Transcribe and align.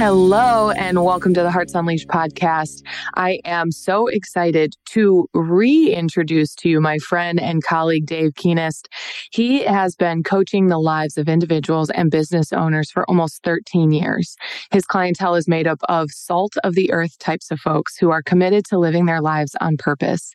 Hello, 0.00 0.70
and 0.70 1.04
welcome 1.04 1.34
to 1.34 1.42
the 1.42 1.50
Hearts 1.50 1.74
Unleashed 1.74 2.08
podcast. 2.08 2.80
I 3.16 3.38
am 3.44 3.70
so 3.70 4.06
excited 4.06 4.72
to 4.92 5.28
reintroduce 5.34 6.54
to 6.54 6.70
you 6.70 6.80
my 6.80 6.96
friend 6.96 7.38
and 7.38 7.62
colleague, 7.62 8.06
Dave 8.06 8.32
Kehnast. 8.32 8.86
He 9.30 9.62
has 9.64 9.96
been 9.96 10.22
coaching 10.22 10.68
the 10.68 10.78
lives 10.78 11.18
of 11.18 11.28
individuals 11.28 11.90
and 11.90 12.10
business 12.10 12.50
owners 12.50 12.90
for 12.90 13.04
almost 13.10 13.42
13 13.44 13.92
years. 13.92 14.36
His 14.72 14.86
clientele 14.86 15.34
is 15.34 15.46
made 15.46 15.66
up 15.66 15.80
of 15.90 16.10
salt 16.10 16.54
of 16.64 16.74
the 16.76 16.90
earth 16.92 17.18
types 17.18 17.50
of 17.50 17.60
folks 17.60 17.98
who 17.98 18.10
are 18.10 18.22
committed 18.22 18.64
to 18.70 18.78
living 18.78 19.04
their 19.04 19.20
lives 19.20 19.54
on 19.60 19.76
purpose. 19.76 20.32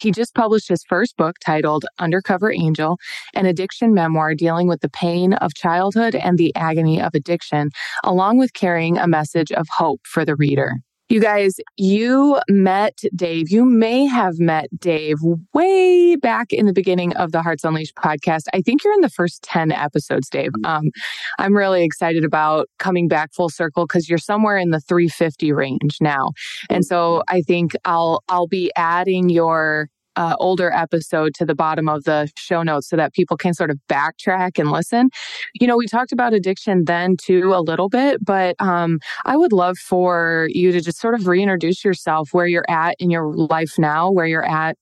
He 0.00 0.10
just 0.10 0.34
published 0.34 0.68
his 0.68 0.82
first 0.88 1.16
book 1.16 1.36
titled 1.38 1.84
Undercover 2.00 2.50
Angel, 2.50 2.98
an 3.32 3.46
addiction 3.46 3.94
memoir 3.94 4.34
dealing 4.34 4.66
with 4.66 4.80
the 4.80 4.90
pain 4.90 5.34
of 5.34 5.54
childhood 5.54 6.16
and 6.16 6.36
the 6.36 6.52
agony 6.56 7.00
of 7.00 7.14
addiction, 7.14 7.70
along 8.02 8.38
with 8.38 8.54
carrying 8.54 9.03
a 9.04 9.08
message 9.08 9.52
of 9.52 9.66
hope 9.70 10.00
for 10.04 10.24
the 10.24 10.34
reader. 10.34 10.76
You 11.10 11.20
guys, 11.20 11.56
you 11.76 12.40
met 12.48 12.98
Dave. 13.14 13.50
You 13.50 13.66
may 13.66 14.06
have 14.06 14.38
met 14.38 14.68
Dave 14.80 15.18
way 15.52 16.16
back 16.16 16.50
in 16.50 16.64
the 16.64 16.72
beginning 16.72 17.14
of 17.16 17.30
the 17.30 17.42
Hearts 17.42 17.62
Unleashed 17.62 17.94
podcast. 17.96 18.44
I 18.54 18.62
think 18.62 18.82
you're 18.82 18.94
in 18.94 19.02
the 19.02 19.10
first 19.10 19.42
10 19.42 19.70
episodes, 19.70 20.30
Dave. 20.30 20.52
Mm-hmm. 20.52 20.64
Um, 20.64 20.90
I'm 21.38 21.54
really 21.54 21.84
excited 21.84 22.24
about 22.24 22.70
coming 22.78 23.06
back 23.06 23.34
full 23.34 23.50
circle 23.50 23.86
because 23.86 24.08
you're 24.08 24.16
somewhere 24.16 24.56
in 24.56 24.70
the 24.70 24.80
350 24.80 25.52
range 25.52 25.98
now. 26.00 26.30
And 26.70 26.86
so 26.86 27.22
I 27.28 27.42
think 27.42 27.72
I'll 27.84 28.22
I'll 28.30 28.48
be 28.48 28.72
adding 28.74 29.28
your 29.28 29.90
uh, 30.16 30.36
older 30.38 30.72
episode 30.72 31.34
to 31.34 31.44
the 31.44 31.54
bottom 31.54 31.88
of 31.88 32.04
the 32.04 32.30
show 32.36 32.62
notes 32.62 32.88
so 32.88 32.96
that 32.96 33.12
people 33.12 33.36
can 33.36 33.54
sort 33.54 33.70
of 33.70 33.78
backtrack 33.88 34.58
and 34.58 34.70
listen. 34.70 35.10
You 35.54 35.66
know, 35.66 35.76
we 35.76 35.86
talked 35.86 36.12
about 36.12 36.34
addiction 36.34 36.84
then 36.86 37.16
too 37.16 37.54
a 37.54 37.60
little 37.60 37.88
bit, 37.88 38.24
but 38.24 38.56
um, 38.60 38.98
I 39.24 39.36
would 39.36 39.52
love 39.52 39.76
for 39.78 40.48
you 40.50 40.72
to 40.72 40.80
just 40.80 40.98
sort 40.98 41.14
of 41.14 41.26
reintroduce 41.26 41.84
yourself, 41.84 42.30
where 42.32 42.46
you're 42.46 42.66
at 42.68 42.96
in 42.98 43.10
your 43.10 43.34
life 43.34 43.78
now, 43.78 44.10
where 44.10 44.26
you're 44.26 44.48
at, 44.48 44.76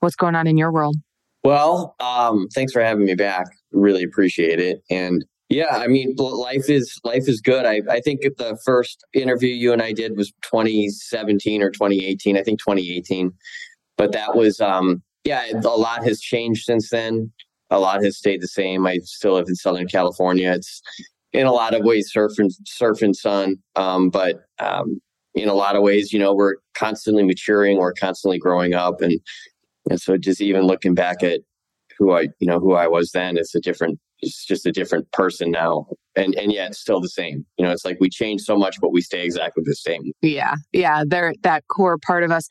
what's 0.00 0.16
going 0.16 0.34
on 0.34 0.46
in 0.46 0.56
your 0.56 0.72
world. 0.72 0.96
Well, 1.44 1.94
um, 2.00 2.48
thanks 2.54 2.72
for 2.72 2.82
having 2.82 3.04
me 3.04 3.14
back. 3.14 3.46
Really 3.72 4.02
appreciate 4.02 4.60
it. 4.60 4.82
And 4.90 5.24
yeah, 5.48 5.76
I 5.78 5.86
mean, 5.86 6.14
life 6.18 6.68
is 6.68 7.00
life 7.04 7.26
is 7.26 7.40
good. 7.40 7.64
I, 7.64 7.80
I 7.88 8.00
think 8.00 8.20
the 8.20 8.58
first 8.64 9.02
interview 9.14 9.54
you 9.54 9.72
and 9.72 9.80
I 9.80 9.92
did 9.92 10.16
was 10.16 10.30
2017 10.42 11.62
or 11.62 11.70
2018. 11.70 12.36
I 12.36 12.42
think 12.42 12.60
2018 12.60 13.32
but 13.98 14.12
that 14.12 14.34
was 14.34 14.60
um 14.60 15.02
yeah 15.24 15.44
a 15.52 15.68
lot 15.68 16.02
has 16.04 16.20
changed 16.20 16.64
since 16.64 16.88
then. 16.88 17.30
A 17.70 17.78
lot 17.78 18.02
has 18.02 18.16
stayed 18.16 18.40
the 18.40 18.48
same. 18.48 18.86
I 18.86 19.00
still 19.02 19.34
live 19.34 19.44
in 19.48 19.54
southern 19.54 19.88
california. 19.88 20.52
It's 20.52 20.80
in 21.34 21.46
a 21.46 21.52
lot 21.52 21.74
of 21.74 21.84
ways 21.84 22.10
surf 22.10 22.38
and 22.38 22.50
surf 22.64 23.02
and 23.02 23.14
sun 23.14 23.56
um, 23.76 24.08
but 24.08 24.46
um, 24.58 24.98
in 25.34 25.48
a 25.48 25.54
lot 25.54 25.76
of 25.76 25.82
ways 25.82 26.12
you 26.12 26.18
know 26.18 26.34
we're 26.34 26.54
constantly 26.74 27.22
maturing 27.22 27.76
we're 27.76 27.92
constantly 27.92 28.38
growing 28.38 28.72
up 28.72 29.02
and 29.02 29.20
and 29.90 30.00
so 30.00 30.16
just 30.16 30.40
even 30.40 30.62
looking 30.62 30.94
back 30.94 31.22
at 31.22 31.40
who 31.98 32.12
i 32.12 32.22
you 32.38 32.46
know 32.46 32.58
who 32.58 32.72
i 32.72 32.88
was 32.88 33.10
then 33.12 33.36
it's 33.36 33.54
a 33.54 33.60
different 33.60 33.98
it's 34.20 34.44
just 34.44 34.66
a 34.66 34.72
different 34.72 35.10
person 35.12 35.50
now. 35.50 35.86
And 36.16 36.34
and 36.34 36.52
yet 36.52 36.74
still 36.74 37.00
the 37.00 37.08
same. 37.08 37.44
You 37.56 37.64
know 37.64 37.70
it's 37.70 37.84
like 37.84 37.98
we 38.00 38.08
change 38.08 38.42
so 38.42 38.56
much 38.56 38.80
but 38.80 38.92
we 38.92 39.00
stay 39.00 39.24
exactly 39.24 39.62
the 39.64 39.74
same. 39.74 40.02
Yeah. 40.20 40.54
Yeah. 40.72 41.04
They're 41.06 41.34
that 41.42 41.66
core 41.68 41.98
part 41.98 42.24
of 42.24 42.30
us 42.30 42.48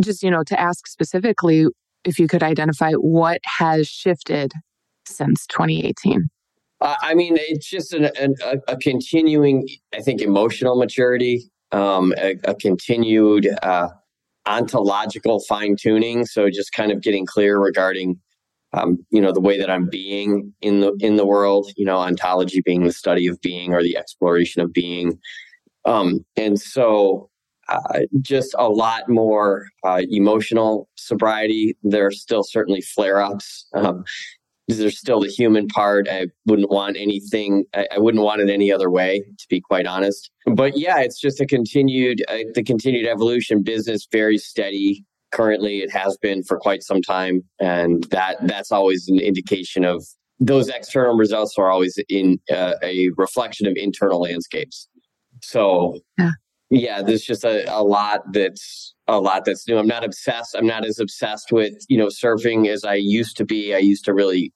just 0.00 0.22
you 0.22 0.30
know 0.30 0.42
to 0.44 0.58
ask 0.58 0.86
specifically 0.86 1.66
if 2.04 2.18
you 2.18 2.26
could 2.26 2.42
identify 2.42 2.92
what 2.92 3.40
has 3.44 3.88
shifted 3.88 4.52
since 5.06 5.46
2018 5.48 6.28
uh, 6.80 6.96
i 7.02 7.14
mean 7.14 7.36
it's 7.40 7.68
just 7.68 7.92
an, 7.92 8.10
an, 8.18 8.34
a, 8.44 8.58
a, 8.68 8.76
continuing 8.76 9.66
i 9.94 10.00
think 10.00 10.20
emotional 10.20 10.76
maturity 10.76 11.50
um, 11.72 12.12
a, 12.18 12.36
a, 12.44 12.54
continued 12.54 13.48
uh, 13.62 13.88
ontological 14.46 15.40
fine 15.48 15.76
tuning 15.76 16.24
so 16.24 16.50
just 16.50 16.72
kind 16.72 16.90
of 16.90 17.00
getting 17.00 17.26
clear 17.26 17.58
regarding 17.58 18.18
um, 18.72 18.98
you 19.10 19.20
know 19.20 19.32
the 19.32 19.40
way 19.40 19.58
that 19.58 19.70
i'm 19.70 19.88
being 19.88 20.52
in 20.60 20.80
the 20.80 20.92
in 21.00 21.16
the 21.16 21.26
world 21.26 21.70
you 21.76 21.84
know 21.84 21.96
ontology 21.98 22.60
being 22.60 22.84
the 22.84 22.92
study 22.92 23.26
of 23.26 23.40
being 23.40 23.72
or 23.72 23.82
the 23.82 23.96
exploration 23.96 24.62
of 24.62 24.72
being. 24.72 25.18
Um, 25.84 26.24
and 26.36 26.60
so 26.60 27.29
uh, 27.70 28.00
just 28.20 28.54
a 28.58 28.68
lot 28.68 29.08
more 29.08 29.68
uh, 29.84 30.02
emotional 30.10 30.88
sobriety. 30.96 31.76
There 31.82 32.06
are 32.06 32.12
still 32.12 32.42
certainly 32.42 32.80
flare-ups. 32.80 33.66
Um, 33.74 34.04
there's 34.68 34.98
still 34.98 35.20
the 35.20 35.28
human 35.28 35.66
part. 35.68 36.08
I 36.08 36.26
wouldn't 36.46 36.70
want 36.70 36.96
anything 36.96 37.64
I, 37.74 37.86
I, 37.92 37.98
wouldn't 37.98 38.22
want 38.22 38.40
it 38.40 38.50
any 38.50 38.70
other 38.72 38.90
way 38.90 39.20
to 39.20 39.46
be 39.48 39.60
quite 39.60 39.86
honest. 39.86 40.30
But 40.46 40.76
yeah 40.76 41.00
it's 41.00 41.20
just 41.20 41.40
a 41.40 41.46
continued 41.46 42.22
uh, 42.28 42.38
the 42.54 42.62
continued 42.62 43.06
evolution. 43.06 43.62
Business 43.62 44.06
very 44.10 44.38
steady. 44.38 45.04
Currently 45.32 45.78
it 45.78 45.90
has 45.90 46.16
been 46.18 46.42
for 46.42 46.58
quite 46.58 46.82
some 46.82 47.02
time 47.02 47.42
and 47.60 48.04
that 48.10 48.36
that's 48.46 48.70
always 48.70 49.08
an 49.08 49.18
indication 49.18 49.84
of 49.84 50.04
those 50.38 50.68
external 50.68 51.16
results 51.16 51.58
are 51.58 51.68
always 51.68 51.98
in 52.08 52.38
uh, 52.50 52.74
a 52.82 53.10
reflection 53.16 53.66
of 53.66 53.74
internal 53.76 54.20
landscapes. 54.20 54.88
So 55.42 55.98
yeah. 56.18 56.30
Yeah 56.70 57.02
there's 57.02 57.22
just 57.22 57.44
a, 57.44 57.64
a 57.72 57.82
lot 57.82 58.20
that's 58.32 58.94
a 59.08 59.20
lot 59.20 59.44
that's 59.44 59.66
new 59.66 59.78
i'm 59.78 59.86
not 59.86 60.04
obsessed 60.04 60.54
i'm 60.54 60.66
not 60.66 60.84
as 60.84 60.98
obsessed 60.98 61.52
with 61.52 61.74
you 61.88 61.98
know 61.98 62.06
surfing 62.06 62.68
as 62.68 62.84
i 62.84 62.94
used 62.94 63.36
to 63.36 63.44
be 63.44 63.74
i 63.74 63.78
used 63.78 64.04
to 64.04 64.14
really 64.14 64.52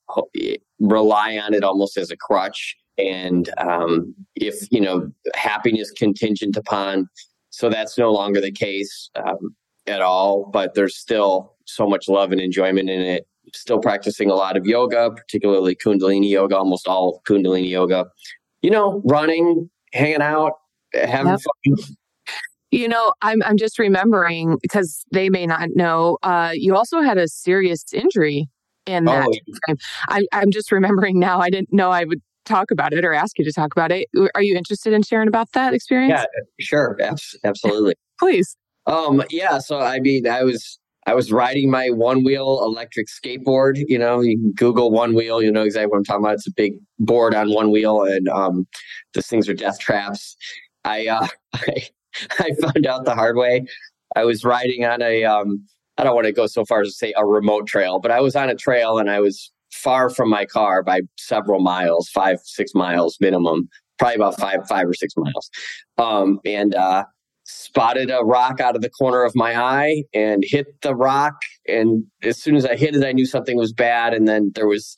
rely 0.81 1.37
on 1.37 1.55
it 1.55 1.65
almost 1.65 1.97
as 1.97 2.11
a 2.11 2.17
crutch 2.17 2.77
and 2.97 3.51
um, 3.59 4.15
if 4.37 4.71
you 4.71 4.81
know 4.81 5.11
happiness 5.35 5.91
contingent 5.91 6.57
upon 6.57 7.09
so 7.51 7.69
that's 7.69 7.97
no 7.97 8.13
longer 8.13 8.41
the 8.41 8.51
case 8.51 9.11
um, 9.15 9.55
at 9.87 10.01
all, 10.01 10.51
but 10.53 10.75
there's 10.75 10.97
still 10.97 11.55
so 11.67 11.87
much 11.87 12.09
love 12.09 12.33
and 12.33 12.41
enjoyment 12.41 12.91
in 12.91 13.01
it. 13.01 13.27
Still 13.55 13.79
practicing 13.79 14.31
a 14.31 14.35
lot 14.35 14.57
of 14.57 14.67
yoga, 14.67 15.11
particularly 15.11 15.77
Kundalini 15.77 16.31
yoga, 16.31 16.57
almost 16.57 16.89
all 16.89 17.23
Kundalini 17.29 17.71
yoga. 17.71 18.07
You 18.63 18.71
know, 18.71 19.03
running, 19.05 19.71
hanging 19.93 20.23
out, 20.23 20.55
having 20.95 21.33
yep. 21.33 21.41
fun. 21.41 21.97
You 22.75 22.89
know, 22.89 23.13
I'm 23.23 23.41
I'm 23.45 23.57
just 23.57 23.79
remembering 23.79 24.59
because 24.61 25.05
they 25.13 25.29
may 25.29 25.47
not 25.47 25.71
know. 25.77 26.19
Uh, 26.25 26.51
you 26.55 26.75
also 26.75 27.03
had 27.03 27.19
a 27.19 27.29
serious 27.29 27.85
injury 27.93 28.49
in 28.85 29.05
that. 29.05 29.29
Oh. 29.69 29.75
I'm 30.09 30.25
I'm 30.33 30.51
just 30.51 30.73
remembering 30.73 31.21
now. 31.21 31.39
I 31.39 31.51
didn't 31.51 31.73
know 31.73 31.93
I 31.93 32.03
would 32.03 32.21
talk 32.45 32.73
about 32.73 32.93
it 32.93 33.05
or 33.05 33.15
ask 33.15 33.39
you 33.39 33.45
to 33.45 33.53
talk 33.53 33.71
about 33.73 33.93
it. 33.93 34.09
Are 34.35 34.43
you 34.43 34.57
interested 34.57 34.93
in 34.93 35.03
sharing 35.03 35.29
about 35.29 35.53
that 35.53 35.73
experience? 35.73 36.19
Yeah, 36.19 36.25
sure, 36.59 36.99
absolutely. 37.45 37.95
Please. 38.19 38.57
Um, 38.87 39.23
yeah. 39.31 39.59
So 39.59 39.79
I 39.79 40.01
mean, 40.01 40.27
I 40.27 40.43
was 40.43 40.81
I 41.07 41.15
was 41.15 41.31
riding 41.31 41.71
my 41.71 41.91
one 41.91 42.25
wheel 42.25 42.61
electric 42.65 43.07
skateboard. 43.07 43.77
You 43.87 44.01
know, 44.01 44.21
you 44.21 44.37
can 44.37 44.53
Google 44.53 44.91
one 44.91 45.15
wheel, 45.15 45.41
you 45.41 45.53
know 45.53 45.63
exactly 45.63 45.91
what 45.91 45.99
I'm 45.99 46.05
talking 46.05 46.25
about. 46.25 46.35
It's 46.35 46.49
a 46.49 46.53
big 46.53 46.75
board 46.99 47.37
on 47.37 47.53
one 47.53 47.71
wheel, 47.71 48.03
and 48.03 48.29
um, 48.29 48.67
those 49.13 49.29
things 49.29 49.49
are 49.49 49.55
death 49.55 49.79
traps. 49.79 50.37
I 50.85 51.07
uh, 51.07 51.29
I, 51.55 51.89
I 52.39 52.51
found 52.61 52.87
out 52.87 53.05
the 53.05 53.15
hard 53.15 53.37
way. 53.37 53.65
I 54.17 54.25
was 54.25 54.45
riding 54.45 54.85
on 54.85 55.03
a 55.03 55.25
um, 55.25 55.65
I 55.99 56.05
don't 56.05 56.15
want 56.15 56.27
to 56.27 56.33
go 56.33 56.47
so 56.47 56.65
far 56.65 56.83
as 56.83 56.89
to 56.89 56.95
say 56.95 57.13
a 57.17 57.25
remote 57.25 57.67
trail, 57.67 57.99
but 58.01 58.11
I 58.11 58.21
was 58.21 58.37
on 58.37 58.49
a 58.49 58.55
trail 58.55 58.99
and 58.99 59.11
I 59.11 59.21
was 59.21 59.51
far 59.73 60.11
from 60.11 60.31
my 60.31 60.45
car 60.45 60.83
by 60.83 61.03
several 61.19 61.61
miles, 61.61 62.09
five 62.09 62.39
six 62.45 62.75
miles 62.75 63.17
minimum, 63.21 63.69
probably 63.99 64.17
about 64.17 64.39
five 64.39 64.67
five 64.69 64.89
or 64.89 64.95
six 64.95 65.15
miles. 65.17 65.51
Um, 65.99 66.41
and 66.45 66.75
uh, 66.75 67.05
spotted 67.45 68.11
a 68.11 68.25
rock 68.25 68.61
out 68.61 68.75
of 68.75 68.83
the 68.83 68.91
corner 68.91 69.23
of 69.23 69.35
my 69.35 69.57
eye 69.57 70.03
and 70.13 70.43
hit 70.47 70.67
the 70.83 70.95
rock. 70.95 71.35
And 71.69 72.05
as 72.23 72.41
soon 72.41 72.57
as 72.57 72.65
I 72.65 72.77
hit 72.77 72.97
it, 72.97 73.05
I 73.05 73.13
knew 73.13 73.27
something 73.27 73.57
was 73.57 73.73
bad. 73.73 74.15
And 74.15 74.27
then 74.27 74.53
there 74.55 74.67
was 74.67 74.97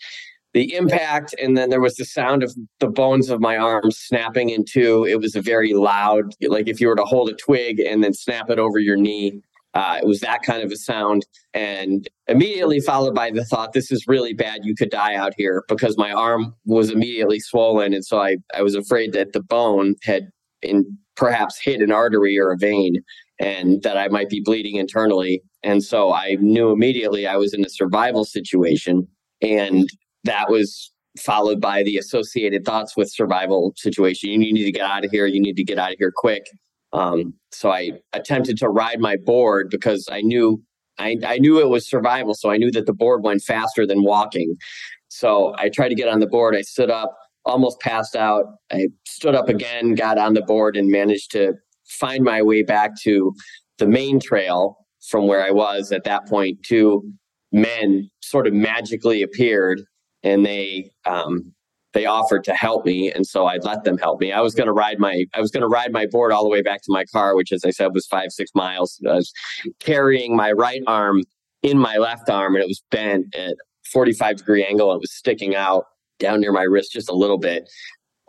the 0.57 0.75
impact, 0.75 1.35
and 1.39 1.55
then 1.55 1.69
there 1.69 1.83
was 1.83 1.97
the 1.97 2.05
sound 2.07 2.43
of 2.43 2.51
the 2.81 2.89
bones 2.89 3.29
of 3.29 3.43
my 3.43 3.59
arm 3.59 3.91
snapping 3.91 4.49
in 4.49 4.65
two. 4.65 5.05
It 5.05 5.21
was 5.21 5.35
a 5.35 5.43
very 5.43 5.75
loud, 5.75 6.33
like 6.49 6.67
if 6.67 6.81
you 6.81 6.89
were 6.89 6.97
to 6.97 7.05
hold 7.05 7.29
a 7.29 7.35
twig 7.35 7.79
and 7.79 8.03
then 8.03 8.15
snap 8.15 8.49
it 8.49 8.59
over 8.59 8.79
your 8.79 8.97
knee. 8.97 9.43
Uh, 9.75 9.99
it 10.01 10.07
was 10.07 10.21
that 10.21 10.41
kind 10.41 10.63
of 10.63 10.73
a 10.73 10.77
sound, 10.77 11.27
and 11.53 12.09
immediately 12.27 12.81
followed 12.81 13.15
by 13.15 13.31
the 13.31 13.45
thought, 13.45 13.75
"This 13.75 13.93
is 13.93 14.09
really 14.09 14.33
bad. 14.33 14.61
You 14.65 14.75
could 14.75 14.89
die 14.89 15.15
out 15.15 15.35
here." 15.37 15.63
Because 15.69 15.99
my 15.99 16.11
arm 16.11 16.55
was 16.65 16.91
immediately 16.91 17.39
swollen, 17.39 17.93
and 17.93 18.03
so 18.03 18.19
I 18.19 18.39
I 18.55 18.63
was 18.63 18.75
afraid 18.75 19.13
that 19.13 19.35
the 19.35 19.43
bone 19.43 19.95
had 20.05 20.31
in 20.63 20.97
perhaps 21.17 21.61
hit 21.63 21.83
an 21.83 21.93
artery 21.93 22.39
or 22.39 22.51
a 22.51 22.57
vein 22.57 23.03
and 23.39 23.83
that 23.83 23.99
I 23.99 24.09
might 24.09 24.31
be 24.31 24.41
bleeding 24.43 24.77
internally. 24.77 25.43
And 25.63 25.85
so 25.85 26.15
I 26.15 26.39
knew 26.41 26.71
immediately 26.71 27.27
I 27.27 27.37
was 27.37 27.53
in 27.53 27.63
a 27.63 27.69
survival 27.69 28.25
situation. 28.25 29.07
And 29.43 29.87
that 30.27 30.51
was 30.51 30.93
followed 31.19 31.61
by 31.61 31.83
the 31.83 31.97
associated 31.97 32.65
thoughts 32.65 32.97
with 32.97 33.11
survival 33.11 33.73
situation. 33.77 34.31
You 34.31 34.39
need 34.39 34.65
to 34.65 34.73
get 34.73 34.83
out 34.83 35.05
of 35.05 35.11
here. 35.11 35.27
You 35.27 35.41
need 35.41 35.57
to 35.57 35.65
get 35.65 35.79
out 35.79 35.93
of 35.93 35.97
here 35.99 36.13
quick. 36.15 36.45
Um, 36.93 37.35
so 37.53 37.71
I 37.71 37.93
attempted 38.13 38.59
to 38.59 38.69
ride 38.69 39.01
my 39.01 39.17
board 39.17 39.69
because 39.71 40.09
I 40.11 40.21
knew 40.21 40.63
I, 40.99 41.17
I 41.27 41.39
knew 41.39 41.61
it 41.61 41.69
was 41.69 41.89
survival. 41.89 42.35
So 42.35 42.51
I 42.51 42.57
knew 42.57 42.71
that 42.73 42.87
the 42.87 42.95
board 42.95 43.23
went 43.23 43.43
faster 43.43 43.87
than 43.87 44.03
walking. 44.03 44.57
So 45.09 45.55
I 45.59 45.69
tried 45.69 45.91
to 45.91 45.95
get 45.95 46.09
on 46.09 46.21
the 46.21 46.27
board. 46.27 46.57
I 46.57 46.63
stood 46.63 46.91
up, 46.91 47.17
almost 47.45 47.81
passed 47.81 48.17
out. 48.17 48.45
I 48.73 48.89
stood 49.07 49.35
up 49.35 49.49
again, 49.49 49.95
got 49.95 50.17
on 50.17 50.35
the 50.35 50.43
board, 50.43 50.77
and 50.77 50.91
managed 50.91 51.33
to 51.33 51.55
find 51.87 52.25
my 52.25 52.41
way 52.41 52.63
back 52.63 52.93
to 53.03 53.35
the 53.79 53.87
main 53.87 54.21
trail 54.21 54.79
from 55.11 55.27
where 55.27 55.45
I 55.45 55.51
was 55.51 55.93
at 55.93 56.05
that 56.05 56.27
point. 56.27 56.63
Two 56.65 57.03
men 57.53 58.09
sort 58.23 58.47
of 58.47 58.55
magically 58.55 59.23
appeared 59.23 59.83
and 60.23 60.45
they 60.45 60.91
um, 61.05 61.53
they 61.93 62.05
offered 62.05 62.45
to 62.45 62.55
help 62.55 62.85
me 62.85 63.11
and 63.11 63.27
so 63.27 63.47
i 63.47 63.57
let 63.57 63.85
them 63.85 63.97
help 63.97 64.21
me. 64.21 64.31
I 64.33 64.41
was 64.41 64.55
going 64.55 64.67
to 64.67 64.73
ride 64.73 64.99
my 64.99 65.25
i 65.35 65.41
was 65.41 65.51
going 65.51 65.63
to 65.63 65.69
ride 65.69 65.93
my 65.93 66.07
board 66.07 66.33
all 66.33 66.43
the 66.43 66.51
way 66.51 66.63
back 66.63 66.83
to 66.83 66.93
my 66.93 67.05
car 67.07 67.35
which 67.35 67.53
as 67.53 67.65
i 67.65 67.71
said 67.71 67.95
was 67.95 68.07
five 68.07 68.33
six 68.33 68.51
miles 68.55 69.01
i 69.09 69.15
was 69.15 69.33
carrying 69.81 70.37
my 70.37 70.53
right 70.53 70.83
arm 70.87 71.23
in 71.63 71.79
my 71.79 71.97
left 71.97 72.29
arm 72.31 72.55
and 72.55 72.63
it 72.63 72.69
was 72.69 72.83
bent 72.91 73.35
at 73.35 73.57
45 73.93 74.37
degree 74.39 74.65
angle. 74.65 74.91
And 74.91 74.99
it 74.99 75.01
was 75.01 75.13
sticking 75.13 75.55
out 75.55 75.85
down 76.19 76.41
near 76.41 76.53
my 76.53 76.63
wrist 76.63 76.93
just 76.93 77.11
a 77.11 77.15
little 77.15 77.39
bit. 77.39 77.69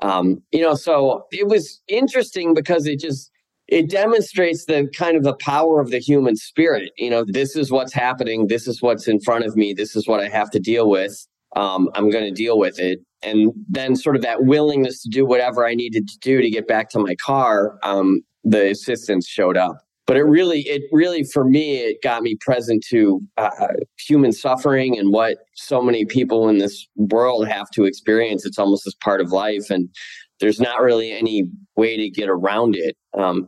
Um, 0.03 0.43
you 0.51 0.61
know 0.61 0.75
so 0.75 1.25
it 1.31 1.47
was 1.47 1.81
interesting 1.87 2.53
because 2.53 2.85
it 2.85 2.99
just 2.99 3.31
it 3.67 3.89
demonstrates 3.89 4.65
the 4.65 4.87
kind 4.95 5.17
of 5.17 5.23
the 5.23 5.33
power 5.33 5.81
of 5.81 5.89
the 5.89 5.99
human 5.99 6.35
spirit. 6.35 6.91
You 6.97 7.09
know 7.09 7.25
this 7.27 7.55
is 7.55 7.71
what's 7.71 7.93
happening. 7.93 8.47
This 8.47 8.67
is 8.67 8.81
what's 8.81 9.07
in 9.07 9.19
front 9.19 9.45
of 9.45 9.55
me. 9.55 9.73
This 9.73 9.95
is 9.95 10.07
what 10.07 10.19
i 10.19 10.27
have 10.27 10.51
to 10.51 10.59
deal 10.59 10.89
with 10.89 11.27
um, 11.57 11.89
i'm 11.95 12.09
going 12.09 12.23
to 12.23 12.31
deal 12.31 12.57
with 12.57 12.79
it. 12.79 12.99
And 13.23 13.51
then 13.67 13.95
sort 13.95 14.15
of 14.15 14.21
that 14.21 14.43
willingness 14.43 15.01
to 15.01 15.09
do 15.09 15.25
whatever 15.25 15.65
i 15.65 15.73
needed 15.73 16.07
to 16.07 16.17
do 16.19 16.41
to 16.41 16.49
get 16.49 16.67
back 16.67 16.89
to 16.91 16.99
my 16.99 17.15
car 17.15 17.77
um, 17.83 18.21
the 18.43 18.71
assistance 18.71 19.27
showed 19.27 19.57
up. 19.57 19.77
But 20.05 20.15
it 20.15 20.23
really 20.23 20.61
it 20.61 20.83
really 20.93 21.23
for 21.23 21.43
me 21.43 21.79
it 21.79 21.97
got 22.01 22.23
me 22.23 22.37
present 22.39 22.83
to 22.89 23.19
uh, 23.35 23.49
human 23.99 24.31
suffering 24.31 24.97
and 24.97 25.11
what 25.11 25.39
so 25.55 25.81
many 25.81 26.05
people 26.05 26.47
in 26.47 26.59
this 26.59 26.87
world 26.95 27.47
have 27.47 27.69
to 27.71 27.83
experience. 27.83 28.45
It's 28.45 28.57
almost 28.57 28.87
as 28.87 28.95
part 28.95 29.19
of 29.19 29.31
life 29.31 29.69
and 29.69 29.89
there's 30.39 30.61
not 30.61 30.81
really 30.81 31.11
any 31.11 31.49
way 31.75 31.97
to 31.97 32.09
get 32.09 32.29
around 32.29 32.75
it 32.75 32.95
um, 33.17 33.47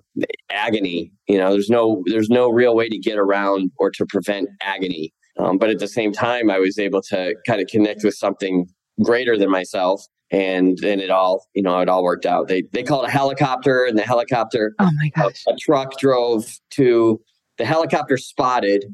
agony 0.50 1.12
you 1.30 1.38
know? 1.38 1.52
There's 1.52 1.70
no 1.70 2.04
there's 2.08 2.30
no 2.30 2.50
real 2.50 2.76
way 2.76 2.90
to 2.90 2.98
get 2.98 3.18
around 3.18 3.72
or 3.78 3.92
to 3.92 4.06
prevent 4.06 4.50
agony 4.62 5.14
um, 5.39 5.57
but 5.57 5.69
at 5.69 5.80
the 5.80 5.88
same 5.88 6.12
time 6.12 6.50
i 6.50 6.59
was 6.59 6.77
able 6.77 7.01
to 7.01 7.33
kind 7.47 7.62
of 7.62 7.68
connect 7.68 8.03
with 8.03 8.13
something 8.13 8.68
greater 9.03 9.38
than 9.38 9.50
myself 9.50 10.06
and 10.31 10.77
then 10.80 11.00
it 11.00 11.09
all 11.09 11.47
you 11.53 11.62
know 11.62 11.80
it 11.80 11.89
all 11.89 12.03
worked 12.03 12.25
out. 12.25 12.47
They 12.47 12.63
they 12.71 12.83
called 12.83 13.06
a 13.06 13.09
helicopter 13.09 13.86
and 13.86 13.97
the 13.97 14.03
helicopter 14.03 14.74
oh 14.80 14.89
my 14.95 15.09
gosh. 15.15 15.44
a, 15.47 15.53
a 15.53 15.57
truck 15.57 15.97
drove 15.97 16.59
to 16.71 17.19
the 17.57 17.65
helicopter 17.65 18.18
spotted 18.18 18.86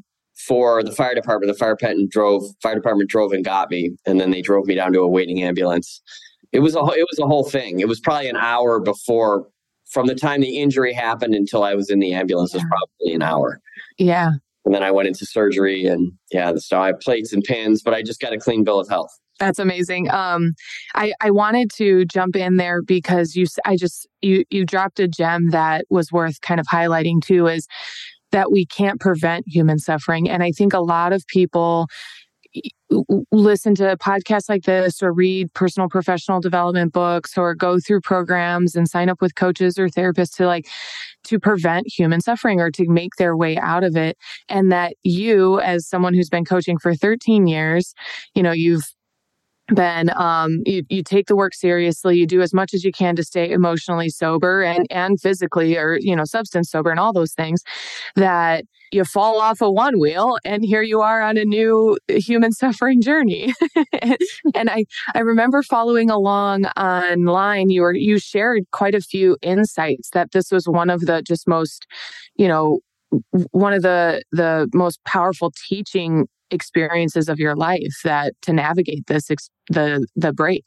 for 0.46 0.82
the 0.82 0.92
fire 0.92 1.14
department. 1.14 1.52
The 1.52 1.58
fire 1.58 1.74
department 1.74 2.10
drove 2.10 2.44
fire 2.62 2.74
department 2.74 3.10
drove 3.10 3.32
and 3.32 3.44
got 3.44 3.70
me 3.70 3.90
and 4.06 4.20
then 4.20 4.30
they 4.30 4.42
drove 4.42 4.66
me 4.66 4.74
down 4.74 4.92
to 4.92 5.00
a 5.00 5.08
waiting 5.08 5.42
ambulance. 5.42 6.00
It 6.52 6.60
was 6.60 6.74
a 6.74 6.80
it 6.80 7.06
was 7.10 7.18
a 7.20 7.26
whole 7.26 7.44
thing. 7.44 7.80
It 7.80 7.88
was 7.88 8.00
probably 8.00 8.28
an 8.28 8.36
hour 8.36 8.80
before 8.80 9.48
from 9.90 10.06
the 10.06 10.14
time 10.14 10.40
the 10.40 10.58
injury 10.58 10.92
happened 10.92 11.32
until 11.32 11.62
i 11.62 11.72
was 11.72 11.90
in 11.90 12.00
the 12.00 12.12
ambulance 12.12 12.52
was 12.54 12.64
probably 12.68 13.14
an 13.14 13.22
hour. 13.22 13.60
Yeah 13.98 14.32
and 14.66 14.74
then 14.74 14.82
i 14.82 14.90
went 14.90 15.08
into 15.08 15.24
surgery 15.24 15.86
and 15.86 16.12
yeah 16.30 16.52
so 16.56 16.78
i 16.78 16.88
have 16.88 17.00
plates 17.00 17.32
and 17.32 17.42
pins 17.44 17.82
but 17.82 17.94
i 17.94 18.02
just 18.02 18.20
got 18.20 18.34
a 18.34 18.38
clean 18.38 18.62
bill 18.62 18.78
of 18.78 18.88
health 18.88 19.10
that's 19.38 19.58
amazing. 19.58 20.10
Um, 20.10 20.54
I 20.94 21.12
I 21.20 21.30
wanted 21.30 21.70
to 21.76 22.04
jump 22.06 22.36
in 22.36 22.56
there 22.56 22.82
because 22.82 23.36
you 23.36 23.46
I 23.64 23.76
just 23.76 24.06
you 24.22 24.44
you 24.50 24.64
dropped 24.64 24.98
a 25.00 25.08
gem 25.08 25.50
that 25.50 25.84
was 25.90 26.10
worth 26.10 26.40
kind 26.40 26.60
of 26.60 26.66
highlighting 26.66 27.22
too 27.22 27.46
is 27.46 27.66
that 28.32 28.50
we 28.50 28.66
can't 28.66 29.00
prevent 29.00 29.46
human 29.46 29.78
suffering, 29.78 30.28
and 30.28 30.42
I 30.42 30.52
think 30.52 30.72
a 30.72 30.80
lot 30.80 31.12
of 31.12 31.26
people 31.26 31.86
listen 33.32 33.74
to 33.74 33.96
podcasts 33.96 34.48
like 34.48 34.62
this 34.64 35.02
or 35.02 35.12
read 35.12 35.52
personal 35.54 35.88
professional 35.88 36.40
development 36.40 36.92
books 36.92 37.36
or 37.36 37.54
go 37.54 37.78
through 37.80 38.00
programs 38.00 38.76
and 38.76 38.88
sign 38.88 39.08
up 39.08 39.20
with 39.20 39.34
coaches 39.34 39.78
or 39.78 39.88
therapists 39.88 40.36
to 40.36 40.46
like 40.46 40.68
to 41.24 41.40
prevent 41.40 41.86
human 41.92 42.20
suffering 42.20 42.60
or 42.60 42.70
to 42.70 42.88
make 42.88 43.16
their 43.16 43.36
way 43.36 43.56
out 43.58 43.82
of 43.82 43.96
it. 43.96 44.16
And 44.48 44.70
that 44.70 44.94
you 45.02 45.60
as 45.60 45.88
someone 45.88 46.14
who's 46.14 46.30
been 46.30 46.44
coaching 46.44 46.78
for 46.78 46.94
13 46.94 47.46
years 47.46 47.94
you 48.34 48.42
know 48.42 48.52
you've 48.52 48.84
then 49.68 50.10
um, 50.16 50.62
you, 50.64 50.82
you 50.88 51.02
take 51.02 51.26
the 51.26 51.36
work 51.36 51.54
seriously. 51.54 52.16
You 52.16 52.26
do 52.26 52.40
as 52.40 52.54
much 52.54 52.72
as 52.72 52.84
you 52.84 52.92
can 52.92 53.16
to 53.16 53.24
stay 53.24 53.50
emotionally 53.50 54.08
sober 54.08 54.62
and 54.62 54.86
and 54.90 55.20
physically 55.20 55.76
or 55.76 55.98
you 56.00 56.14
know 56.14 56.24
substance 56.24 56.70
sober 56.70 56.90
and 56.90 57.00
all 57.00 57.12
those 57.12 57.32
things 57.32 57.62
that 58.14 58.64
you 58.92 59.04
fall 59.04 59.40
off 59.40 59.60
of 59.60 59.72
one 59.72 59.98
wheel 59.98 60.38
and 60.44 60.64
here 60.64 60.82
you 60.82 61.00
are 61.00 61.20
on 61.20 61.36
a 61.36 61.44
new 61.44 61.98
human 62.08 62.52
suffering 62.62 63.00
journey. 63.00 63.52
And 64.54 64.70
i 64.70 64.84
i 65.14 65.20
remember 65.20 65.62
following 65.62 66.10
along 66.10 66.66
online 66.76 67.70
you 67.70 67.82
were 67.82 67.94
you 67.94 68.18
shared 68.18 68.64
quite 68.70 68.94
a 68.94 69.00
few 69.00 69.36
insights 69.42 70.10
that 70.10 70.32
this 70.32 70.50
was 70.50 70.66
one 70.68 70.90
of 70.90 71.00
the 71.00 71.22
just 71.22 71.48
most 71.48 71.86
you 72.36 72.48
know 72.48 72.80
one 73.50 73.72
of 73.72 73.82
the 73.82 74.22
the 74.32 74.68
most 74.74 75.02
powerful 75.04 75.52
teaching 75.68 76.26
experiences 76.50 77.28
of 77.28 77.38
your 77.38 77.56
life 77.56 78.00
that 78.04 78.34
to 78.42 78.52
navigate 78.52 79.06
this 79.06 79.30
ex- 79.30 79.50
the 79.68 80.06
the 80.16 80.32
break. 80.32 80.64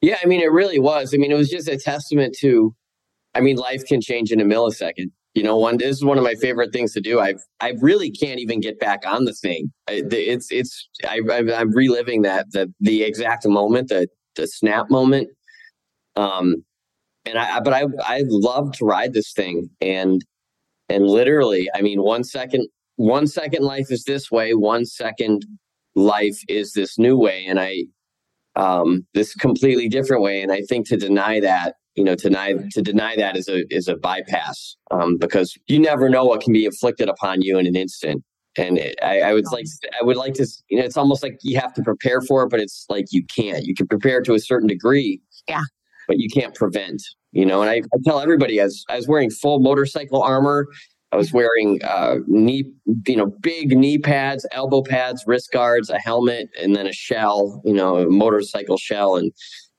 Yeah 0.00 0.18
i 0.22 0.26
mean 0.26 0.40
it 0.40 0.52
really 0.52 0.78
was. 0.78 1.14
I 1.14 1.18
mean 1.18 1.30
it 1.30 1.36
was 1.36 1.50
just 1.50 1.68
a 1.68 1.76
testament 1.76 2.36
to 2.40 2.74
i 3.34 3.40
mean 3.40 3.56
life 3.56 3.84
can 3.84 4.00
change 4.00 4.32
in 4.32 4.40
a 4.40 4.44
millisecond. 4.44 5.10
You 5.34 5.42
know 5.42 5.56
one 5.56 5.78
this 5.78 5.96
is 5.96 6.04
one 6.04 6.18
of 6.18 6.24
my 6.24 6.34
favorite 6.34 6.72
things 6.72 6.92
to 6.94 7.00
do. 7.00 7.20
I've 7.20 7.40
i 7.60 7.74
really 7.80 8.10
can't 8.10 8.40
even 8.40 8.60
get 8.60 8.78
back 8.80 9.00
on 9.06 9.24
the 9.24 9.32
thing. 9.32 9.72
It's 9.88 10.50
it's 10.50 10.88
I, 11.08 11.20
i'm 11.30 11.72
reliving 11.72 12.22
that 12.22 12.46
the 12.52 12.72
the 12.80 13.02
exact 13.02 13.46
moment 13.46 13.88
the 13.88 14.08
the 14.36 14.46
snap 14.46 14.90
moment. 14.90 15.28
Um 16.16 16.64
and 17.24 17.38
i 17.38 17.60
but 17.60 17.72
i 17.72 17.84
i 18.04 18.24
love 18.26 18.72
to 18.72 18.84
ride 18.84 19.12
this 19.12 19.32
thing. 19.32 19.70
And 19.80 20.24
and 20.88 21.06
literally 21.06 21.68
i 21.74 21.80
mean 21.80 22.02
one 22.02 22.24
second 22.24 22.66
one 22.96 23.26
second 23.26 23.62
life 23.64 23.90
is 23.90 24.04
this 24.04 24.30
way, 24.30 24.54
one 24.54 24.84
second 24.84 25.44
life 25.94 26.38
is 26.48 26.72
this 26.72 26.98
new 26.98 27.16
way, 27.16 27.44
and 27.46 27.60
I 27.60 27.84
um, 28.56 29.06
this 29.14 29.34
completely 29.34 29.88
different 29.88 30.22
way. 30.22 30.42
And 30.42 30.52
I 30.52 30.60
think 30.62 30.86
to 30.88 30.96
deny 30.96 31.40
that, 31.40 31.76
you 31.94 32.04
know, 32.04 32.14
to 32.14 32.28
deny 32.28 32.54
to 32.72 32.82
deny 32.82 33.16
that 33.16 33.36
is 33.36 33.48
a 33.48 33.64
is 33.74 33.88
a 33.88 33.96
bypass 33.96 34.76
um, 34.90 35.16
because 35.16 35.56
you 35.66 35.78
never 35.78 36.08
know 36.08 36.24
what 36.24 36.40
can 36.40 36.52
be 36.52 36.64
inflicted 36.64 37.08
upon 37.08 37.42
you 37.42 37.58
in 37.58 37.66
an 37.66 37.76
instant. 37.76 38.22
And 38.58 38.76
it, 38.76 38.98
I, 39.02 39.20
I 39.20 39.32
would 39.32 39.50
like 39.50 39.64
I 40.00 40.04
would 40.04 40.16
like 40.16 40.34
to 40.34 40.46
you 40.68 40.78
know 40.78 40.84
it's 40.84 40.96
almost 40.96 41.22
like 41.22 41.38
you 41.42 41.58
have 41.58 41.72
to 41.74 41.82
prepare 41.82 42.20
for 42.20 42.42
it, 42.42 42.50
but 42.50 42.60
it's 42.60 42.86
like 42.88 43.06
you 43.10 43.24
can't. 43.24 43.64
You 43.64 43.74
can 43.74 43.86
prepare 43.86 44.20
to 44.22 44.34
a 44.34 44.38
certain 44.38 44.68
degree, 44.68 45.20
yeah, 45.48 45.64
but 46.06 46.18
you 46.18 46.28
can't 46.28 46.54
prevent. 46.54 47.02
You 47.32 47.46
know, 47.46 47.62
and 47.62 47.70
I, 47.70 47.76
I 47.76 47.98
tell 48.04 48.20
everybody 48.20 48.60
as 48.60 48.84
I 48.90 48.96
was 48.96 49.08
wearing 49.08 49.30
full 49.30 49.60
motorcycle 49.60 50.22
armor 50.22 50.66
I 51.12 51.16
was 51.16 51.32
wearing 51.32 51.80
uh, 51.84 52.16
knee, 52.26 52.64
you 53.06 53.16
know, 53.16 53.26
big 53.26 53.76
knee 53.76 53.98
pads, 53.98 54.46
elbow 54.50 54.82
pads, 54.82 55.24
wrist 55.26 55.52
guards, 55.52 55.90
a 55.90 55.98
helmet, 55.98 56.48
and 56.60 56.74
then 56.74 56.86
a 56.86 56.92
shell, 56.92 57.60
you 57.64 57.74
know, 57.74 57.98
a 57.98 58.08
motorcycle 58.08 58.78
shell, 58.78 59.16
and 59.16 59.30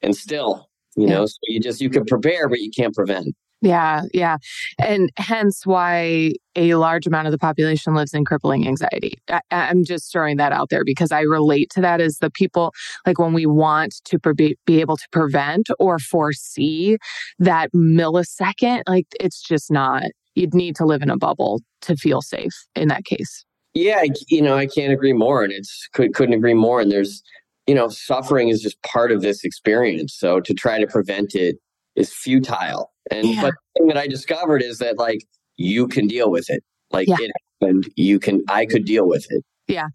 and 0.04 0.16
still, 0.16 0.70
you 0.96 1.08
yeah. 1.08 1.16
know, 1.16 1.26
so 1.26 1.38
you 1.48 1.60
just 1.60 1.82
you 1.82 1.90
can 1.90 2.06
prepare, 2.06 2.48
but 2.48 2.60
you 2.60 2.70
can't 2.70 2.94
prevent. 2.94 3.36
Yeah, 3.64 4.02
yeah, 4.14 4.38
and 4.78 5.10
hence 5.16 5.66
why 5.66 6.34
a 6.54 6.76
large 6.76 7.08
amount 7.08 7.28
of 7.28 7.32
the 7.32 7.38
population 7.38 7.96
lives 7.96 8.14
in 8.14 8.26
crippling 8.26 8.68
anxiety. 8.68 9.14
I, 9.30 9.42
am 9.52 9.86
just 9.86 10.12
throwing 10.12 10.36
that 10.36 10.52
out 10.52 10.70
there 10.70 10.84
because 10.84 11.14
I 11.14 11.22
relate 11.22 11.70
to 11.72 11.82
that 11.82 12.02
as 12.02 12.18
the 12.18 12.30
people 12.30 12.74
like 13.08 13.20
when 13.20 13.34
we 13.34 13.46
want 13.46 14.02
to 14.04 14.20
pre- 14.20 14.58
be 14.66 14.82
able 14.82 14.98
to 14.98 15.08
prevent 15.14 15.70
or 15.80 15.98
foresee 15.98 16.98
that 17.40 17.72
millisecond, 17.72 18.84
like 18.86 19.08
it's 19.20 19.42
just 19.42 19.72
not 19.72 20.04
you'd 20.36 20.54
need 20.54 20.76
to 20.78 20.86
live 20.86 21.02
in 21.02 21.10
a 21.10 21.18
bubble 21.18 21.62
to 21.82 21.96
feel 21.96 22.22
safe 22.22 22.54
in 22.76 22.88
that 22.88 23.06
case. 23.06 23.46
Yeah, 23.74 24.04
you 24.28 24.42
know, 24.42 24.56
I 24.56 24.68
can't 24.68 24.94
agree 24.94 25.14
more, 25.14 25.44
and 25.44 25.52
it's 25.52 25.88
could, 25.94 26.14
couldn't 26.14 26.36
agree 26.36 26.54
more. 26.54 26.80
And 26.80 26.92
there's, 26.92 27.24
you 27.66 27.74
know, 27.74 27.88
suffering 27.88 28.50
is 28.50 28.62
just 28.62 28.82
part 28.84 29.12
of 29.12 29.22
this 29.22 29.44
experience. 29.44 30.16
So 30.16 30.40
to 30.42 30.54
try 30.54 30.80
to 30.80 30.86
prevent 30.86 31.34
it 31.34 31.58
is 31.96 32.14
futile. 32.14 32.92
And 33.10 33.28
yeah. 33.28 33.42
but 33.42 33.54
the 33.54 33.80
thing 33.80 33.88
that 33.88 33.98
I 33.98 34.08
discovered 34.08 34.62
is 34.62 34.78
that 34.78 34.98
like 34.98 35.26
you 35.58 35.88
can 35.88 36.08
deal 36.08 36.30
with 36.30 36.50
it. 36.50 36.64
Like 36.92 37.08
yeah. 37.08 37.18
it 37.20 37.32
happened, 37.62 37.90
you 37.96 38.20
can. 38.20 38.44
I 38.48 38.66
could 38.66 38.86
deal 38.86 39.08
with 39.08 39.26
it. 39.30 39.44
Yeah, 39.68 39.88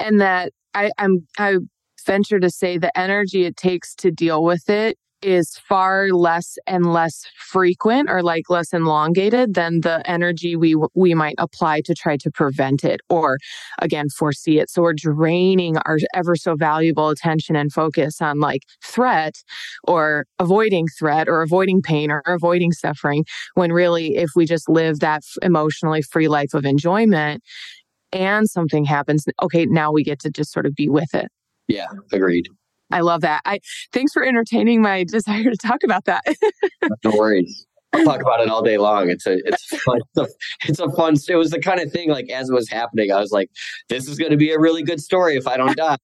and 0.00 0.20
that 0.20 0.52
I, 0.72 0.90
I'm 0.98 1.26
I 1.38 1.56
venture 2.06 2.40
to 2.40 2.48
say 2.48 2.78
the 2.78 2.96
energy 2.96 3.44
it 3.44 3.56
takes 3.56 3.94
to 3.96 4.10
deal 4.10 4.42
with 4.42 4.70
it 4.70 4.96
is 5.22 5.58
far 5.68 6.10
less 6.10 6.56
and 6.66 6.92
less 6.92 7.24
frequent 7.38 8.08
or 8.10 8.22
like 8.22 8.50
less 8.50 8.72
elongated 8.72 9.54
than 9.54 9.80
the 9.80 10.02
energy 10.08 10.56
we 10.56 10.76
we 10.94 11.14
might 11.14 11.34
apply 11.38 11.80
to 11.80 11.94
try 11.94 12.16
to 12.16 12.30
prevent 12.30 12.84
it 12.84 13.00
or 13.08 13.38
again 13.80 14.08
foresee 14.08 14.58
it. 14.58 14.70
So 14.70 14.82
we're 14.82 14.92
draining 14.94 15.78
our 15.78 15.98
ever 16.14 16.36
so 16.36 16.54
valuable 16.54 17.08
attention 17.08 17.56
and 17.56 17.72
focus 17.72 18.20
on 18.20 18.40
like 18.40 18.62
threat 18.82 19.34
or 19.84 20.26
avoiding 20.38 20.86
threat 20.98 21.28
or 21.28 21.42
avoiding 21.42 21.82
pain 21.82 22.10
or 22.10 22.22
avoiding 22.26 22.72
suffering 22.72 23.24
when 23.54 23.72
really 23.72 24.16
if 24.16 24.30
we 24.36 24.44
just 24.44 24.68
live 24.68 25.00
that 25.00 25.22
emotionally 25.42 26.02
free 26.02 26.28
life 26.28 26.52
of 26.54 26.64
enjoyment 26.64 27.42
and 28.12 28.48
something 28.48 28.84
happens 28.84 29.24
okay 29.42 29.66
now 29.66 29.90
we 29.90 30.04
get 30.04 30.20
to 30.20 30.30
just 30.30 30.52
sort 30.52 30.66
of 30.66 30.74
be 30.74 30.88
with 30.88 31.14
it. 31.14 31.28
Yeah 31.68 31.86
agreed 32.12 32.46
I 32.90 33.00
love 33.00 33.22
that. 33.22 33.42
I 33.44 33.60
thanks 33.92 34.12
for 34.12 34.24
entertaining 34.24 34.82
my 34.82 35.04
desire 35.08 35.50
to 35.50 35.56
talk 35.56 35.82
about 35.84 36.04
that. 36.04 36.22
no 37.04 37.12
worries. 37.16 37.66
I'll 37.92 38.04
talk 38.04 38.20
about 38.20 38.40
it 38.40 38.48
all 38.48 38.62
day 38.62 38.78
long. 38.78 39.10
It's 39.10 39.26
a 39.26 39.38
it's 39.44 39.64
fun. 39.64 40.00
It's 40.16 40.18
a, 40.18 40.68
it's 40.68 40.80
a 40.80 40.90
fun. 40.90 41.16
It 41.28 41.36
was 41.36 41.50
the 41.50 41.60
kind 41.60 41.80
of 41.80 41.90
thing 41.90 42.10
like 42.10 42.30
as 42.30 42.50
it 42.50 42.54
was 42.54 42.68
happening, 42.68 43.12
I 43.12 43.20
was 43.20 43.32
like, 43.32 43.50
this 43.88 44.08
is 44.08 44.18
going 44.18 44.32
to 44.32 44.36
be 44.36 44.50
a 44.50 44.58
really 44.58 44.82
good 44.82 45.00
story 45.00 45.36
if 45.36 45.46
I 45.46 45.56
don't 45.56 45.76
die. 45.76 45.96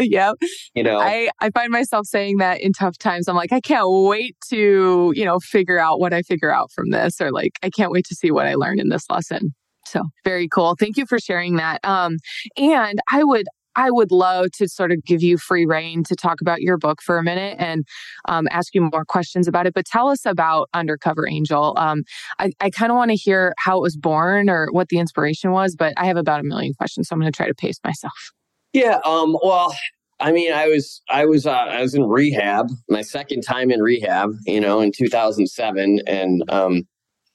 yep. 0.00 0.36
You 0.74 0.82
know, 0.82 0.98
I, 0.98 1.30
I 1.40 1.50
find 1.50 1.70
myself 1.70 2.06
saying 2.06 2.38
that 2.38 2.60
in 2.60 2.72
tough 2.72 2.98
times. 2.98 3.28
I'm 3.28 3.36
like, 3.36 3.52
I 3.52 3.60
can't 3.60 3.86
wait 3.88 4.36
to, 4.48 5.12
you 5.14 5.24
know, 5.24 5.38
figure 5.38 5.78
out 5.78 6.00
what 6.00 6.12
I 6.12 6.22
figure 6.22 6.52
out 6.52 6.70
from 6.72 6.90
this, 6.90 7.20
or 7.20 7.30
like, 7.30 7.52
I 7.62 7.70
can't 7.70 7.92
wait 7.92 8.04
to 8.06 8.14
see 8.14 8.30
what 8.30 8.46
I 8.46 8.54
learned 8.54 8.80
in 8.80 8.88
this 8.88 9.04
lesson. 9.10 9.54
So 9.86 10.04
very 10.24 10.48
cool. 10.48 10.76
Thank 10.78 10.96
you 10.96 11.06
for 11.06 11.18
sharing 11.18 11.56
that. 11.56 11.80
Um, 11.84 12.16
and 12.56 13.00
I 13.10 13.24
would 13.24 13.46
I 13.76 13.90
would 13.90 14.10
love 14.10 14.50
to 14.52 14.68
sort 14.68 14.92
of 14.92 15.04
give 15.04 15.22
you 15.22 15.38
free 15.38 15.64
rein 15.64 16.04
to 16.04 16.14
talk 16.14 16.40
about 16.40 16.60
your 16.60 16.76
book 16.76 17.00
for 17.02 17.18
a 17.18 17.22
minute 17.22 17.56
and 17.58 17.84
um, 18.28 18.48
ask 18.50 18.74
you 18.74 18.82
more 18.82 19.04
questions 19.04 19.46
about 19.48 19.66
it. 19.66 19.74
But 19.74 19.86
tell 19.86 20.08
us 20.08 20.26
about 20.26 20.68
Undercover 20.74 21.28
Angel. 21.28 21.74
Um, 21.76 22.02
I, 22.38 22.50
I 22.60 22.70
kind 22.70 22.90
of 22.90 22.96
want 22.96 23.10
to 23.10 23.16
hear 23.16 23.54
how 23.58 23.78
it 23.78 23.82
was 23.82 23.96
born 23.96 24.50
or 24.50 24.68
what 24.72 24.88
the 24.88 24.98
inspiration 24.98 25.52
was, 25.52 25.76
but 25.76 25.92
I 25.96 26.06
have 26.06 26.16
about 26.16 26.40
a 26.40 26.44
million 26.44 26.74
questions, 26.74 27.08
so 27.08 27.14
I'm 27.14 27.20
going 27.20 27.32
to 27.32 27.36
try 27.36 27.46
to 27.46 27.54
pace 27.54 27.78
myself. 27.84 28.32
Yeah. 28.72 29.00
Um, 29.04 29.36
well, 29.42 29.74
I 30.20 30.32
mean, 30.32 30.52
I 30.52 30.68
was 30.68 31.00
I 31.08 31.24
was 31.24 31.46
uh, 31.46 31.50
I 31.50 31.80
was 31.80 31.94
in 31.94 32.04
rehab, 32.04 32.68
my 32.88 33.02
second 33.02 33.42
time 33.42 33.70
in 33.70 33.80
rehab, 33.80 34.34
you 34.46 34.60
know, 34.60 34.80
in 34.80 34.92
2007, 34.92 36.00
and 36.06 36.42
um, 36.50 36.82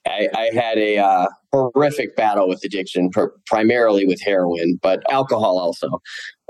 I, 0.06 0.28
I 0.36 0.52
had 0.54 0.78
a 0.78 0.98
uh, 0.98 1.28
horrific 1.52 2.16
battle 2.16 2.48
with 2.48 2.64
addiction, 2.64 3.10
pr- 3.10 3.34
primarily 3.48 4.06
with 4.06 4.22
heroin, 4.22 4.80
but 4.82 5.04
alcohol 5.12 5.58
also. 5.58 6.02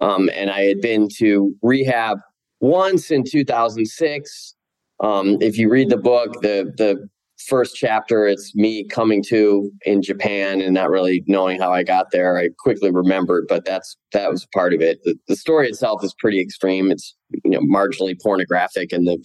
Um, 0.02 0.30
and 0.34 0.52
I 0.52 0.62
had 0.64 0.82
been 0.82 1.08
to 1.18 1.56
rehab 1.62 2.18
once 2.60 3.12
in 3.12 3.24
2006. 3.24 4.56
Um, 5.02 5.38
if 5.42 5.58
you 5.58 5.70
read 5.70 5.90
the 5.90 5.98
book, 5.98 6.42
the 6.42 6.74
the 6.78 7.08
first 7.48 7.76
chapter, 7.76 8.28
it's 8.28 8.56
me 8.56 8.86
coming 8.88 9.24
to 9.28 9.70
in 9.86 10.02
Japan 10.02 10.62
and 10.62 10.74
not 10.74 10.90
really 10.90 11.24
knowing 11.28 11.60
how 11.60 11.74
I 11.74 11.84
got 11.84 12.12
there. 12.12 12.38
I 12.38 12.50
quickly 12.60 12.92
remembered, 12.92 13.46
but 13.48 13.66
that's 13.66 13.98
that 14.14 14.32
was 14.32 14.48
part 14.54 14.74
of 14.74 14.82
it. 14.82 15.00
The, 15.04 15.16
the 15.28 15.36
story 15.36 15.68
itself 15.68 16.04
is 16.04 16.16
pretty 16.18 16.42
extreme. 16.42 16.92
It's 16.92 17.16
you 17.44 17.52
know 17.52 17.62
marginally 17.62 18.16
pornographic 18.22 18.92
in 18.92 19.06
the 19.06 19.18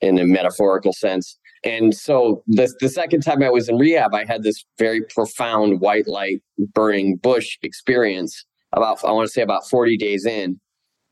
in 0.00 0.18
a 0.18 0.24
metaphorical 0.24 0.92
sense. 0.92 1.38
And 1.64 1.94
so 1.94 2.42
the, 2.46 2.72
the 2.80 2.88
second 2.88 3.22
time 3.22 3.42
I 3.42 3.50
was 3.50 3.68
in 3.68 3.76
rehab, 3.76 4.14
I 4.14 4.24
had 4.24 4.42
this 4.42 4.64
very 4.78 5.02
profound 5.02 5.80
white 5.80 6.06
light 6.06 6.42
burning 6.74 7.16
bush 7.16 7.58
experience 7.62 8.44
about, 8.72 9.04
I 9.04 9.12
want 9.12 9.26
to 9.26 9.32
say 9.32 9.42
about 9.42 9.68
40 9.68 9.96
days 9.96 10.24
in. 10.24 10.60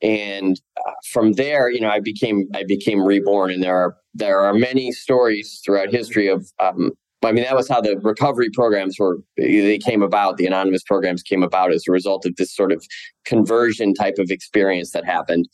And 0.03 0.61
uh, 0.87 0.93
from 1.11 1.33
there, 1.33 1.71
you 1.71 1.81
know, 1.81 1.89
I 1.89 2.01
became, 2.01 2.47
I 2.55 2.65
became 2.67 3.03
reborn 3.03 3.51
and 3.51 3.63
there 3.63 3.77
are, 3.77 3.97
there 4.15 4.41
are 4.41 4.53
many 4.53 4.93
stories 4.93 5.61
throughout 5.65 5.91
history 5.91 6.29
of, 6.29 6.47
um, 6.59 6.93
I 7.25 7.33
mean, 7.33 7.45
that 7.45 7.57
was 7.57 7.69
how 7.69 7.81
the 7.81 7.99
recovery 7.99 8.51
programs 8.53 8.99
were, 8.99 9.19
they 9.37 9.79
came 9.79 10.03
about. 10.03 10.37
The 10.37 10.47
anonymous 10.47 10.83
programs 10.85 11.23
came 11.23 11.43
about 11.43 11.73
as 11.73 11.85
a 11.89 11.93
result 11.93 12.25
of 12.25 12.37
this 12.37 12.55
sort 12.55 12.73
of 12.73 12.87
conversion 13.25 13.95
type 13.95 14.17
of 14.19 14.31
experience 14.31 14.93
that 14.93 15.05
happened 15.05 15.49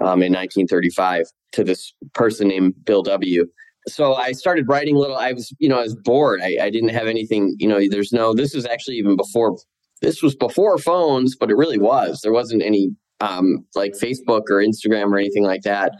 um, 0.00 0.22
in 0.22 0.32
1935 0.32 1.24
to 1.52 1.64
this 1.64 1.92
person 2.14 2.48
named 2.48 2.74
Bill 2.84 3.02
W 3.02 3.46
so 3.88 4.14
I 4.14 4.32
started 4.32 4.68
writing 4.68 4.96
little. 4.96 5.16
I 5.16 5.32
was, 5.32 5.52
you 5.58 5.68
know, 5.68 5.78
I 5.78 5.82
was 5.82 5.96
bored. 5.96 6.40
I, 6.42 6.56
I 6.62 6.70
didn't 6.70 6.90
have 6.90 7.06
anything. 7.06 7.54
You 7.58 7.68
know, 7.68 7.80
there's 7.88 8.12
no. 8.12 8.34
This 8.34 8.54
was 8.54 8.66
actually 8.66 8.96
even 8.96 9.16
before. 9.16 9.58
This 10.00 10.22
was 10.22 10.36
before 10.36 10.78
phones, 10.78 11.34
but 11.34 11.50
it 11.50 11.56
really 11.56 11.78
was. 11.78 12.20
There 12.22 12.32
wasn't 12.32 12.62
any 12.62 12.90
um, 13.20 13.64
like 13.74 13.92
Facebook 13.92 14.42
or 14.48 14.62
Instagram 14.62 15.12
or 15.12 15.18
anything 15.18 15.44
like 15.44 15.62
that. 15.62 15.92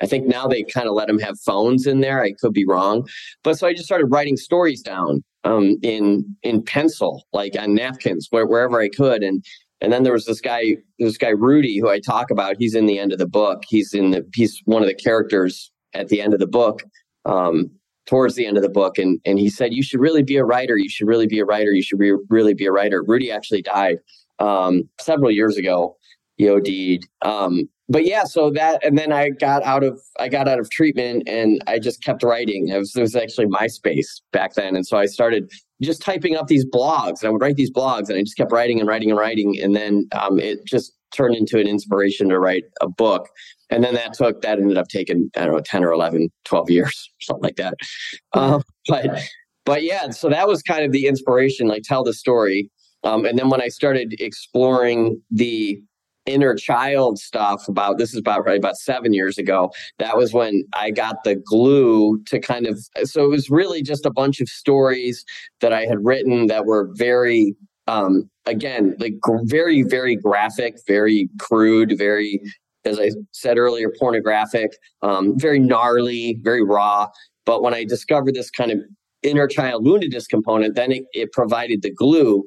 I 0.00 0.06
think 0.06 0.26
now 0.26 0.46
they 0.46 0.64
kind 0.64 0.88
of 0.88 0.94
let 0.94 1.06
them 1.06 1.18
have 1.20 1.38
phones 1.44 1.86
in 1.86 2.00
there. 2.00 2.22
I 2.22 2.32
could 2.32 2.52
be 2.52 2.64
wrong, 2.66 3.06
but 3.44 3.58
so 3.58 3.66
I 3.66 3.72
just 3.72 3.84
started 3.84 4.06
writing 4.06 4.36
stories 4.36 4.82
down 4.82 5.22
um, 5.44 5.76
in 5.82 6.24
in 6.42 6.62
pencil, 6.62 7.24
like 7.32 7.52
on 7.58 7.74
napkins, 7.74 8.26
where, 8.30 8.46
wherever 8.46 8.80
I 8.80 8.88
could, 8.88 9.22
and 9.22 9.44
and 9.80 9.92
then 9.92 10.02
there 10.02 10.12
was 10.12 10.26
this 10.26 10.40
guy, 10.40 10.76
this 10.98 11.18
guy 11.18 11.30
Rudy, 11.30 11.78
who 11.78 11.88
I 11.88 12.00
talk 12.00 12.30
about. 12.30 12.56
He's 12.58 12.74
in 12.74 12.86
the 12.86 12.98
end 12.98 13.12
of 13.12 13.18
the 13.18 13.28
book. 13.28 13.62
He's 13.68 13.92
in 13.94 14.10
the 14.10 14.26
he's 14.34 14.60
one 14.64 14.82
of 14.82 14.88
the 14.88 14.94
characters 14.94 15.70
at 15.94 16.08
the 16.08 16.20
end 16.20 16.32
of 16.32 16.40
the 16.40 16.46
book 16.46 16.82
um, 17.24 17.70
towards 18.06 18.34
the 18.34 18.46
end 18.46 18.56
of 18.56 18.62
the 18.62 18.68
book, 18.68 18.98
and 18.98 19.20
and 19.24 19.38
he 19.38 19.48
said, 19.48 19.72
"You 19.72 19.82
should 19.82 20.00
really 20.00 20.22
be 20.22 20.36
a 20.36 20.44
writer. 20.44 20.76
You 20.76 20.88
should 20.88 21.06
really 21.06 21.26
be 21.26 21.38
a 21.38 21.44
writer. 21.44 21.72
You 21.72 21.82
should 21.82 21.98
re- 21.98 22.18
really 22.28 22.54
be 22.54 22.66
a 22.66 22.72
writer." 22.72 23.02
Rudy 23.02 23.30
actually 23.30 23.62
died 23.62 23.98
um, 24.38 24.88
several 25.00 25.30
years 25.30 25.56
ago. 25.56 25.96
He 26.36 26.48
OD'd. 26.48 27.06
Um, 27.22 27.68
but 27.88 28.06
yeah, 28.06 28.24
so 28.24 28.50
that, 28.50 28.82
and 28.84 28.96
then 28.96 29.12
I 29.12 29.28
got 29.28 29.62
out 29.64 29.84
of 29.84 30.00
I 30.18 30.28
got 30.28 30.48
out 30.48 30.58
of 30.58 30.70
treatment, 30.70 31.24
and 31.28 31.62
I 31.66 31.78
just 31.78 32.02
kept 32.02 32.22
writing. 32.22 32.68
It 32.68 32.78
was, 32.78 32.96
it 32.96 33.00
was 33.00 33.14
actually 33.14 33.46
MySpace 33.46 34.22
back 34.32 34.54
then, 34.54 34.74
and 34.74 34.86
so 34.86 34.96
I 34.96 35.06
started 35.06 35.50
just 35.82 36.00
typing 36.00 36.36
up 36.36 36.46
these 36.46 36.64
blogs. 36.64 37.20
And 37.20 37.28
I 37.28 37.30
would 37.30 37.42
write 37.42 37.56
these 37.56 37.70
blogs, 37.70 38.08
and 38.08 38.16
I 38.18 38.22
just 38.22 38.36
kept 38.36 38.52
writing 38.52 38.80
and 38.80 38.88
writing 38.88 39.10
and 39.10 39.18
writing, 39.18 39.58
and 39.60 39.76
then 39.76 40.08
um, 40.12 40.38
it 40.38 40.64
just 40.64 40.94
turned 41.14 41.34
into 41.34 41.58
an 41.58 41.66
inspiration 41.66 42.28
to 42.28 42.38
write 42.38 42.64
a 42.80 42.88
book. 42.88 43.28
And 43.70 43.82
then 43.82 43.94
that 43.94 44.14
took, 44.14 44.42
that 44.42 44.58
ended 44.58 44.76
up 44.76 44.88
taking, 44.88 45.30
I 45.36 45.44
don't 45.44 45.54
know, 45.54 45.60
10 45.64 45.84
or 45.84 45.92
11, 45.92 46.30
12 46.44 46.70
years, 46.70 47.10
something 47.22 47.42
like 47.42 47.56
that. 47.56 47.74
Um, 48.34 48.62
but, 48.88 49.20
but 49.64 49.82
yeah, 49.82 50.10
so 50.10 50.28
that 50.28 50.48
was 50.48 50.62
kind 50.62 50.84
of 50.84 50.92
the 50.92 51.06
inspiration, 51.06 51.68
like 51.68 51.82
tell 51.82 52.04
the 52.04 52.14
story. 52.14 52.70
Um, 53.04 53.24
and 53.24 53.38
then 53.38 53.50
when 53.50 53.60
I 53.60 53.68
started 53.68 54.14
exploring 54.20 55.20
the 55.30 55.80
inner 56.26 56.54
child 56.54 57.18
stuff 57.18 57.66
about 57.68 57.98
this 57.98 58.12
is 58.12 58.18
about 58.18 58.46
right 58.46 58.58
about 58.58 58.76
seven 58.76 59.12
years 59.12 59.38
ago 59.38 59.70
that 59.98 60.16
was 60.16 60.32
when 60.32 60.62
i 60.72 60.88
got 60.88 61.16
the 61.24 61.34
glue 61.34 62.22
to 62.26 62.38
kind 62.38 62.66
of 62.66 62.78
so 63.02 63.24
it 63.24 63.28
was 63.28 63.50
really 63.50 63.82
just 63.82 64.06
a 64.06 64.10
bunch 64.10 64.40
of 64.40 64.48
stories 64.48 65.24
that 65.60 65.72
i 65.72 65.84
had 65.84 65.98
written 66.04 66.46
that 66.46 66.64
were 66.64 66.88
very 66.94 67.56
um, 67.86 68.30
again, 68.46 68.96
like 68.98 69.14
very, 69.44 69.82
very 69.82 70.16
graphic, 70.16 70.76
very 70.86 71.28
crude, 71.38 71.94
very, 71.96 72.40
as 72.84 72.98
I 72.98 73.10
said 73.32 73.58
earlier, 73.58 73.92
pornographic, 73.98 74.70
um, 75.02 75.38
very 75.38 75.58
gnarly, 75.58 76.38
very 76.42 76.62
raw. 76.62 77.08
But 77.44 77.62
when 77.62 77.74
I 77.74 77.84
discovered 77.84 78.34
this 78.34 78.50
kind 78.50 78.70
of 78.70 78.78
inner 79.22 79.46
child 79.46 79.84
woundedness 79.84 80.28
component, 80.28 80.74
then 80.74 80.92
it, 80.92 81.04
it 81.12 81.32
provided 81.32 81.82
the 81.82 81.92
glue 81.92 82.44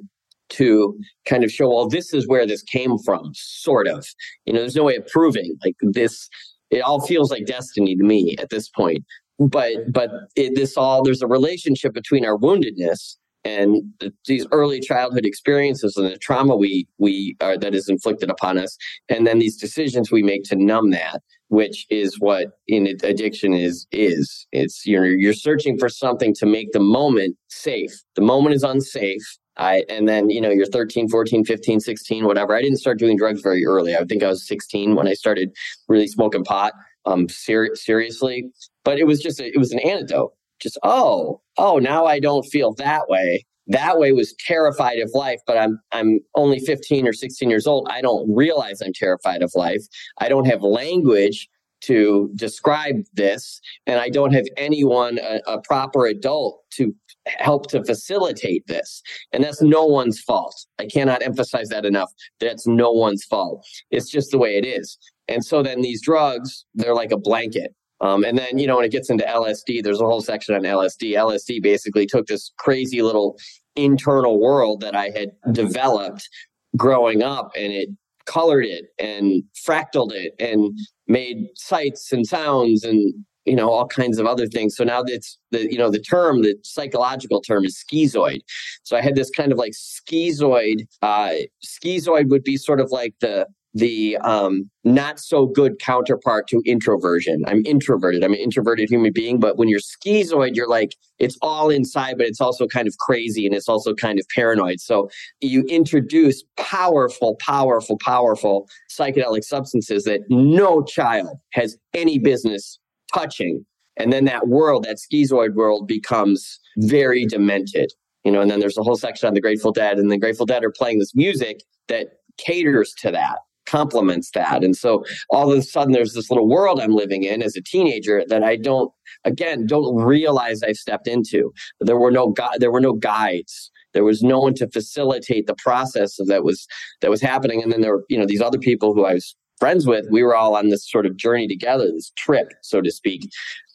to 0.48 0.98
kind 1.26 1.44
of 1.44 1.52
show, 1.52 1.70
well, 1.70 1.88
this 1.88 2.14
is 2.14 2.28
where 2.28 2.46
this 2.46 2.62
came 2.62 2.98
from, 3.00 3.32
sort 3.34 3.88
of. 3.88 4.06
You 4.46 4.54
know, 4.54 4.60
there's 4.60 4.76
no 4.76 4.84
way 4.84 4.96
of 4.96 5.08
proving 5.08 5.58
like 5.64 5.76
this. 5.82 6.30
It 6.70 6.80
all 6.80 7.06
feels 7.06 7.32
like 7.32 7.46
destiny 7.46 7.96
to 7.96 8.04
me 8.04 8.36
at 8.40 8.50
this 8.50 8.70
point. 8.70 9.04
But 9.38 9.92
but 9.92 10.12
it, 10.36 10.56
this 10.56 10.78
all 10.78 11.04
there's 11.04 11.22
a 11.22 11.28
relationship 11.28 11.94
between 11.94 12.26
our 12.26 12.38
woundedness 12.38 13.18
and 13.46 13.84
these 14.26 14.46
early 14.52 14.80
childhood 14.80 15.26
experiences 15.26 15.96
and 15.96 16.08
the 16.08 16.18
trauma 16.18 16.56
we 16.56 16.88
we 16.98 17.38
are 17.40 17.58
that 17.58 17.76
is 17.76 17.88
inflicted 17.88 18.30
upon 18.30 18.58
us 18.58 18.76
and 19.08 19.26
then 19.26 19.40
these 19.40 19.56
decisions 19.56 20.12
we 20.12 20.24
make 20.24 20.44
to 20.44 20.56
numb 20.56 20.92
that 20.92 21.22
which 21.50 21.86
is 21.90 22.20
what 22.20 22.48
in 22.68 22.88
addiction 23.04 23.54
is 23.54 23.88
is 23.92 24.48
it's 24.52 24.86
you're 24.86 25.06
you're 25.06 25.34
searching 25.34 25.78
for 25.78 25.88
something 25.88 26.34
to 26.34 26.46
make 26.46 26.72
the 26.72 26.80
moment 26.80 27.38
safe 27.48 27.94
the 28.16 28.22
moment 28.22 28.56
is 28.56 28.64
unsafe 28.64 29.38
I, 29.58 29.86
and 29.88 30.06
then, 30.06 30.30
you 30.30 30.42
know, 30.42 30.50
you're 30.50 30.66
13, 30.66 31.08
14, 31.08 31.46
15, 31.46 31.80
16, 31.80 32.26
whatever. 32.26 32.54
I 32.54 32.62
didn't 32.62 32.80
start 32.80 33.00
doing 33.00 33.16
drugs 33.16 33.42
very 33.42 33.66
early. 33.66 33.96
I 33.96 34.04
think 34.04 34.22
I 34.22 34.28
was 34.28 34.46
16 34.46 34.96
when 34.96 35.08
I 35.08 35.14
started 35.14 35.56
really 35.88 36.08
smoking 36.08 36.44
pot 36.44 36.74
um, 37.06 37.30
ser- 37.30 37.74
seriously. 37.74 38.50
But 38.84 39.00
it 39.00 39.08
was 39.08 39.22
just, 39.22 39.40
a, 39.40 39.48
it 39.48 39.58
was 39.58 39.72
an 39.72 39.80
antidote 39.80 40.34
just 40.60 40.78
oh 40.84 41.42
oh 41.58 41.78
now 41.78 42.06
i 42.06 42.20
don't 42.20 42.44
feel 42.44 42.74
that 42.74 43.10
way. 43.10 43.46
That 43.68 43.98
way 43.98 44.12
was 44.12 44.36
terrified 44.46 45.00
of 45.00 45.10
life 45.14 45.40
but 45.48 45.58
i'm 45.58 45.80
i'm 45.92 46.20
only 46.36 46.60
15 46.60 47.08
or 47.08 47.14
16 47.14 47.50
years 47.50 47.68
old. 47.68 47.88
I 47.90 48.02
don't 48.02 48.34
realize 48.34 48.82
i'm 48.82 48.94
terrified 48.94 49.42
of 49.42 49.52
life. 49.56 49.84
I 50.20 50.30
don't 50.30 50.46
have 50.46 50.62
language 50.62 51.48
to 51.82 52.32
describe 52.36 53.04
this 53.14 53.60
and 53.86 54.00
i 54.00 54.10
don't 54.10 54.34
have 54.34 54.46
anyone 54.56 55.20
a, 55.20 55.42
a 55.46 55.62
proper 55.62 56.06
adult 56.06 56.64
to 56.72 56.96
help 57.26 57.68
to 57.68 57.84
facilitate 57.84 58.68
this. 58.68 59.02
And 59.32 59.44
that's 59.44 59.62
no 59.62 59.86
one's 59.86 60.20
fault. 60.20 60.56
I 60.80 60.86
cannot 60.86 61.24
emphasize 61.24 61.70
that 61.70 61.86
enough. 61.86 62.12
That's 62.40 62.68
no 62.68 62.92
one's 62.92 63.24
fault. 63.24 63.66
It's 63.92 64.10
just 64.10 64.32
the 64.32 64.38
way 64.38 64.58
it 64.58 64.66
is. 64.66 64.98
And 65.28 65.44
so 65.44 65.64
then 65.64 65.82
these 65.82 66.02
drugs 66.02 66.66
they're 66.76 66.96
like 66.96 67.12
a 67.12 67.18
blanket 67.18 67.74
Um, 68.02 68.24
and 68.24 68.38
then, 68.38 68.58
you 68.58 68.68
know, 68.68 68.76
when 68.76 68.86
it 68.86 68.92
gets 68.92 69.10
into 69.10 69.24
LSD, 69.24 69.84
there's 69.84 70.02
a 70.02 70.06
whole 70.06 70.22
section 70.22 70.54
on 70.54 70.62
LSD. 70.62 71.14
LSD 71.14 71.62
basically 71.62 72.06
took 72.06 72.28
this 72.28 72.52
crazy 72.58 73.02
little 73.02 73.38
internal 73.76 74.40
world 74.40 74.82
that 74.82 74.96
I 74.96 75.10
had 75.16 75.32
developed 75.54 76.28
growing 76.76 77.24
up 77.24 77.52
and 77.56 77.72
it 77.72 77.90
colored 78.26 78.66
it 78.66 78.86
and 79.00 79.44
fractaled 79.66 80.12
it 80.12 80.34
and 80.40 80.78
made 81.08 81.48
sights 81.56 82.12
and 82.12 82.26
sounds 82.26 82.84
and 82.84 83.14
you 83.46 83.56
know 83.56 83.70
all 83.70 83.88
kinds 83.88 84.18
of 84.18 84.26
other 84.26 84.48
things 84.48 84.76
so 84.76 84.84
now 84.84 85.04
it's 85.06 85.38
the 85.52 85.72
you 85.72 85.78
know 85.78 85.92
the 85.92 86.00
term 86.00 86.42
the 86.42 86.56
psychological 86.64 87.40
term 87.40 87.64
is 87.64 87.78
schizoid 87.78 88.40
so 88.82 88.98
i 88.98 89.02
had 89.02 89.16
this 89.16 89.30
kind 89.30 89.52
of 89.52 89.60
like 89.60 89.74
schizoid 89.74 90.82
uh 91.04 91.34
schizoid 91.64 92.30
would 92.30 92.44
be 92.44 92.58
sort 92.58 92.80
of 92.80 92.92
like 92.92 93.14
the 93.22 93.46
the 93.76 94.16
um, 94.20 94.70
not 94.86 95.20
so 95.20 95.46
good 95.46 95.80
counterpart 95.80 96.48
to 96.48 96.62
introversion. 96.66 97.44
I'm 97.46 97.62
introverted. 97.66 98.24
I'm 98.24 98.32
an 98.32 98.40
introverted 98.40 98.90
human 98.90 99.12
being, 99.12 99.38
but 99.38 99.58
when 99.58 99.68
you're 99.68 99.82
schizoid, 99.82 100.56
you're 100.56 100.70
like, 100.70 100.96
it's 101.20 101.38
all 101.42 101.70
inside, 101.70 102.18
but 102.18 102.26
it's 102.26 102.40
also 102.40 102.68
kind 102.68 102.88
of 102.88 102.98
crazy 103.00 103.46
and 103.46 103.54
it's 103.54 103.68
also 103.68 103.94
kind 103.94 104.18
of 104.18 104.26
paranoid. 104.34 104.80
So 104.80 105.10
you 105.42 105.64
introduce 105.64 106.42
powerful, 106.56 107.36
powerful, 107.42 107.98
powerful 108.04 108.70
psychedelic 108.90 109.44
substances 109.44 110.06
that 110.06 110.22
no 110.30 110.82
child 110.82 111.38
has 111.52 111.78
any 111.94 112.18
business 112.18 112.80
touching. 113.14 113.66
And 113.98 114.12
then 114.14 114.24
that 114.26 114.48
world, 114.48 114.86
that 114.86 114.98
schizoid 114.98 115.54
world 115.54 115.86
becomes 115.86 116.60
very 116.78 117.26
demented. 117.26 117.92
You 118.24 118.32
know, 118.32 118.42
and 118.42 118.50
then 118.50 118.62
there's 118.62 118.78
a 118.78 118.84
whole 118.84 118.96
section 118.96 119.28
on 119.28 119.34
the 119.34 119.42
Grateful 119.42 119.72
Dead, 119.72 120.00
and 120.00 120.10
the 120.10 120.18
Grateful 120.18 120.48
Dead 120.48 120.64
are 120.64 120.72
playing 120.72 120.98
this 120.98 121.14
music 121.14 121.62
that 121.90 122.08
caters 122.38 122.94
to 123.02 123.12
that 123.12 123.38
complements 123.66 124.32
that. 124.32 124.64
And 124.64 124.76
so 124.76 125.04
all 125.30 125.52
of 125.52 125.58
a 125.58 125.62
sudden 125.62 125.92
there's 125.92 126.14
this 126.14 126.30
little 126.30 126.48
world 126.48 126.80
I'm 126.80 126.94
living 126.94 127.24
in 127.24 127.42
as 127.42 127.56
a 127.56 127.62
teenager 127.62 128.24
that 128.28 128.44
I 128.44 128.56
don't 128.56 128.92
again 129.24 129.66
don't 129.66 129.96
realize 129.96 130.64
I've 130.64 130.78
stepped 130.78 131.08
into. 131.08 131.52
There 131.80 131.98
were 131.98 132.12
no 132.12 132.30
gu- 132.30 132.58
there 132.60 132.72
were 132.72 132.82
no 132.82 132.94
guides. 132.94 133.72
There 133.94 134.04
was 134.04 134.22
no 134.22 134.40
one 134.40 134.54
to 134.56 134.70
facilitate 134.70 135.48
the 135.48 135.56
process 135.56 136.20
of 136.20 136.28
that 136.28 136.44
was 136.44 136.68
that 137.02 137.10
was 137.10 137.22
happening. 137.22 137.64
And 137.64 137.72
then 137.72 137.82
there 137.82 137.96
were, 137.96 138.06
you 138.10 138.18
know, 138.18 138.26
these 138.26 138.42
other 138.42 138.60
people 138.60 138.94
who 138.94 139.06
I 139.06 139.14
was 139.14 139.36
friends 139.58 139.88
with, 139.88 140.06
we 140.12 140.22
were 140.22 140.36
all 140.36 140.56
on 140.56 140.70
this 140.70 140.90
sort 140.90 141.06
of 141.06 141.16
journey 141.16 141.48
together, 141.48 141.86
this 141.92 142.12
trip, 142.18 142.52
so 142.62 142.82
to 142.82 142.92
speak, 142.92 143.30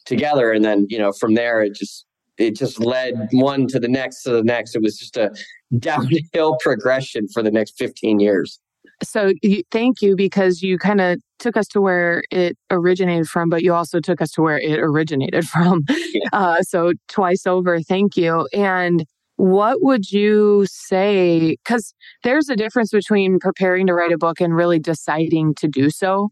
together. 0.05 0.51
And 0.51 0.63
then, 0.63 0.85
you 0.89 0.99
know, 0.99 1.11
from 1.11 1.33
there 1.33 1.61
it 1.61 1.75
just 1.75 2.05
it 2.37 2.55
just 2.55 2.79
led 2.79 3.27
one 3.31 3.67
to 3.67 3.79
the 3.79 3.87
next 3.87 4.23
to 4.23 4.31
the 4.31 4.43
next. 4.43 4.75
It 4.75 4.81
was 4.81 4.97
just 4.97 5.17
a 5.17 5.31
downhill 5.79 6.57
progression 6.61 7.27
for 7.33 7.41
the 7.43 7.51
next 7.51 7.77
15 7.77 8.19
years 8.19 8.59
so 9.03 9.33
you, 9.41 9.63
thank 9.71 10.01
you 10.01 10.15
because 10.15 10.61
you 10.61 10.77
kind 10.77 11.01
of 11.01 11.19
took 11.39 11.57
us 11.57 11.67
to 11.67 11.81
where 11.81 12.23
it 12.31 12.57
originated 12.69 13.27
from, 13.27 13.49
but 13.49 13.63
you 13.63 13.73
also 13.73 13.99
took 13.99 14.21
us 14.21 14.31
to 14.31 14.41
where 14.41 14.59
it 14.59 14.79
originated 14.79 15.45
from. 15.47 15.83
Yeah. 16.13 16.29
Uh, 16.31 16.61
so 16.61 16.93
twice 17.07 17.45
over, 17.45 17.79
thank 17.81 18.15
you. 18.15 18.47
And 18.53 19.05
what 19.37 19.81
would 19.81 20.11
you 20.11 20.65
say? 20.69 21.57
Because 21.63 21.93
there's 22.23 22.49
a 22.49 22.55
difference 22.55 22.91
between 22.91 23.39
preparing 23.39 23.87
to 23.87 23.93
write 23.93 24.11
a 24.11 24.17
book 24.17 24.39
and 24.39 24.55
really 24.55 24.79
deciding 24.79 25.55
to 25.55 25.67
do 25.67 25.89
so. 25.89 26.29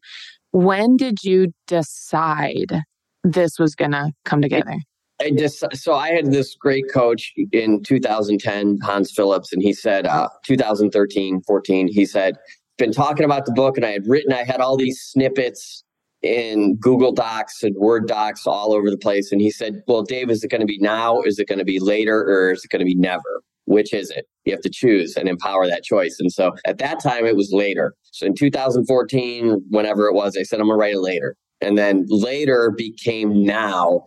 When 0.51 0.96
did 0.96 1.24
you 1.24 1.48
decide 1.68 2.82
this 3.24 3.58
was 3.58 3.75
going 3.75 3.91
to 3.91 4.12
come 4.25 4.41
together? 4.41 4.77
I 5.21 5.31
just 5.31 5.63
so 5.73 5.93
I 5.93 6.11
had 6.11 6.31
this 6.31 6.55
great 6.55 6.85
coach 6.91 7.33
in 7.51 7.83
2010, 7.83 8.79
Hans 8.81 9.11
Phillips, 9.11 9.51
and 9.51 9.61
he 9.61 9.73
said, 9.73 10.05
uh, 10.05 10.29
2013, 10.45 11.41
14, 11.41 11.88
he 11.88 12.05
said, 12.05 12.38
been 12.79 12.91
talking 12.93 13.25
about 13.25 13.45
the 13.45 13.51
book 13.51 13.77
and 13.77 13.85
I 13.85 13.91
had 13.91 14.07
written, 14.07 14.33
I 14.33 14.43
had 14.43 14.61
all 14.61 14.77
these 14.77 14.99
snippets 14.99 15.83
in 16.21 16.75
Google 16.77 17.11
Docs 17.11 17.63
and 17.63 17.75
Word 17.75 18.07
Docs 18.07 18.47
all 18.47 18.73
over 18.73 18.89
the 18.89 18.97
place. 18.97 19.31
And 19.31 19.41
he 19.41 19.51
said, 19.51 19.83
Well, 19.88 20.03
Dave, 20.03 20.29
is 20.29 20.43
it 20.43 20.49
going 20.49 20.61
to 20.61 20.67
be 20.67 20.79
now? 20.79 21.21
Is 21.21 21.39
it 21.39 21.47
going 21.47 21.59
to 21.59 21.65
be 21.65 21.79
later? 21.79 22.21
Or 22.21 22.51
is 22.51 22.63
it 22.63 22.71
going 22.71 22.79
to 22.79 22.85
be 22.85 22.95
never? 22.95 23.43
Which 23.65 23.93
is 23.93 24.09
it? 24.09 24.25
You 24.45 24.53
have 24.53 24.61
to 24.61 24.69
choose 24.69 25.15
and 25.15 25.29
empower 25.29 25.67
that 25.67 25.83
choice. 25.83 26.17
And 26.19 26.31
so 26.31 26.53
at 26.65 26.79
that 26.79 27.01
time, 27.01 27.25
it 27.25 27.35
was 27.35 27.51
later. 27.53 27.93
So 28.11 28.25
in 28.25 28.33
2014, 28.33 29.63
whenever 29.69 30.07
it 30.07 30.15
was, 30.15 30.35
I 30.35 30.43
said, 30.43 30.59
I'm 30.59 30.67
going 30.67 30.77
to 30.77 30.79
write 30.79 30.95
it 30.95 31.01
later. 31.01 31.35
And 31.61 31.77
then 31.77 32.05
later 32.07 32.73
became 32.75 33.45
now. 33.45 34.03